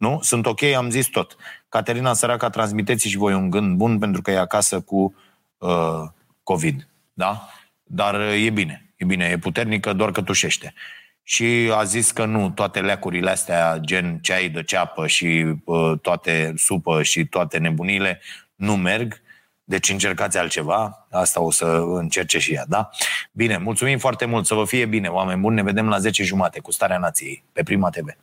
Nu? 0.00 0.18
Sunt 0.22 0.46
ok, 0.46 0.62
am 0.62 0.90
zis 0.90 1.06
tot. 1.06 1.36
Caterina 1.68 2.12
Săraca, 2.12 2.50
transmiteți 2.50 3.08
și 3.08 3.16
voi 3.16 3.34
un 3.34 3.50
gând 3.50 3.76
bun 3.76 3.98
pentru 3.98 4.22
că 4.22 4.30
e 4.30 4.38
acasă 4.38 4.80
cu 4.80 5.14
uh, 5.58 6.02
COVID. 6.42 6.88
Da? 7.12 7.48
Dar 7.82 8.14
uh, 8.14 8.44
e 8.44 8.50
bine. 8.50 8.92
E 8.96 9.04
bine, 9.04 9.24
e 9.24 9.38
puternică, 9.38 9.92
doar 9.92 10.10
că 10.10 10.22
tușește 10.22 10.74
și 11.30 11.70
a 11.74 11.84
zis 11.84 12.10
că 12.10 12.24
nu, 12.24 12.50
toate 12.50 12.80
leacurile 12.80 13.30
astea, 13.30 13.78
gen 13.80 14.18
ceai 14.18 14.48
de 14.48 14.62
ceapă 14.62 15.06
și 15.06 15.54
uh, 15.64 15.98
toate 16.02 16.52
supă 16.56 17.02
și 17.02 17.24
toate 17.24 17.58
nebunile, 17.58 18.20
nu 18.54 18.76
merg. 18.76 19.20
Deci 19.64 19.90
încercați 19.90 20.38
altceva, 20.38 21.06
asta 21.10 21.40
o 21.40 21.50
să 21.50 21.84
încerce 21.86 22.38
și 22.38 22.52
ea, 22.54 22.64
da? 22.68 22.90
Bine, 23.32 23.56
mulțumim 23.56 23.98
foarte 23.98 24.24
mult, 24.24 24.46
să 24.46 24.54
vă 24.54 24.64
fie 24.64 24.86
bine, 24.86 25.08
oameni 25.08 25.40
buni, 25.40 25.54
ne 25.54 25.62
vedem 25.62 25.88
la 25.88 25.98
10 25.98 26.24
jumate 26.24 26.60
cu 26.60 26.72
Starea 26.72 26.98
Nației, 26.98 27.44
pe 27.52 27.62
Prima 27.62 27.90
TV. 27.90 28.16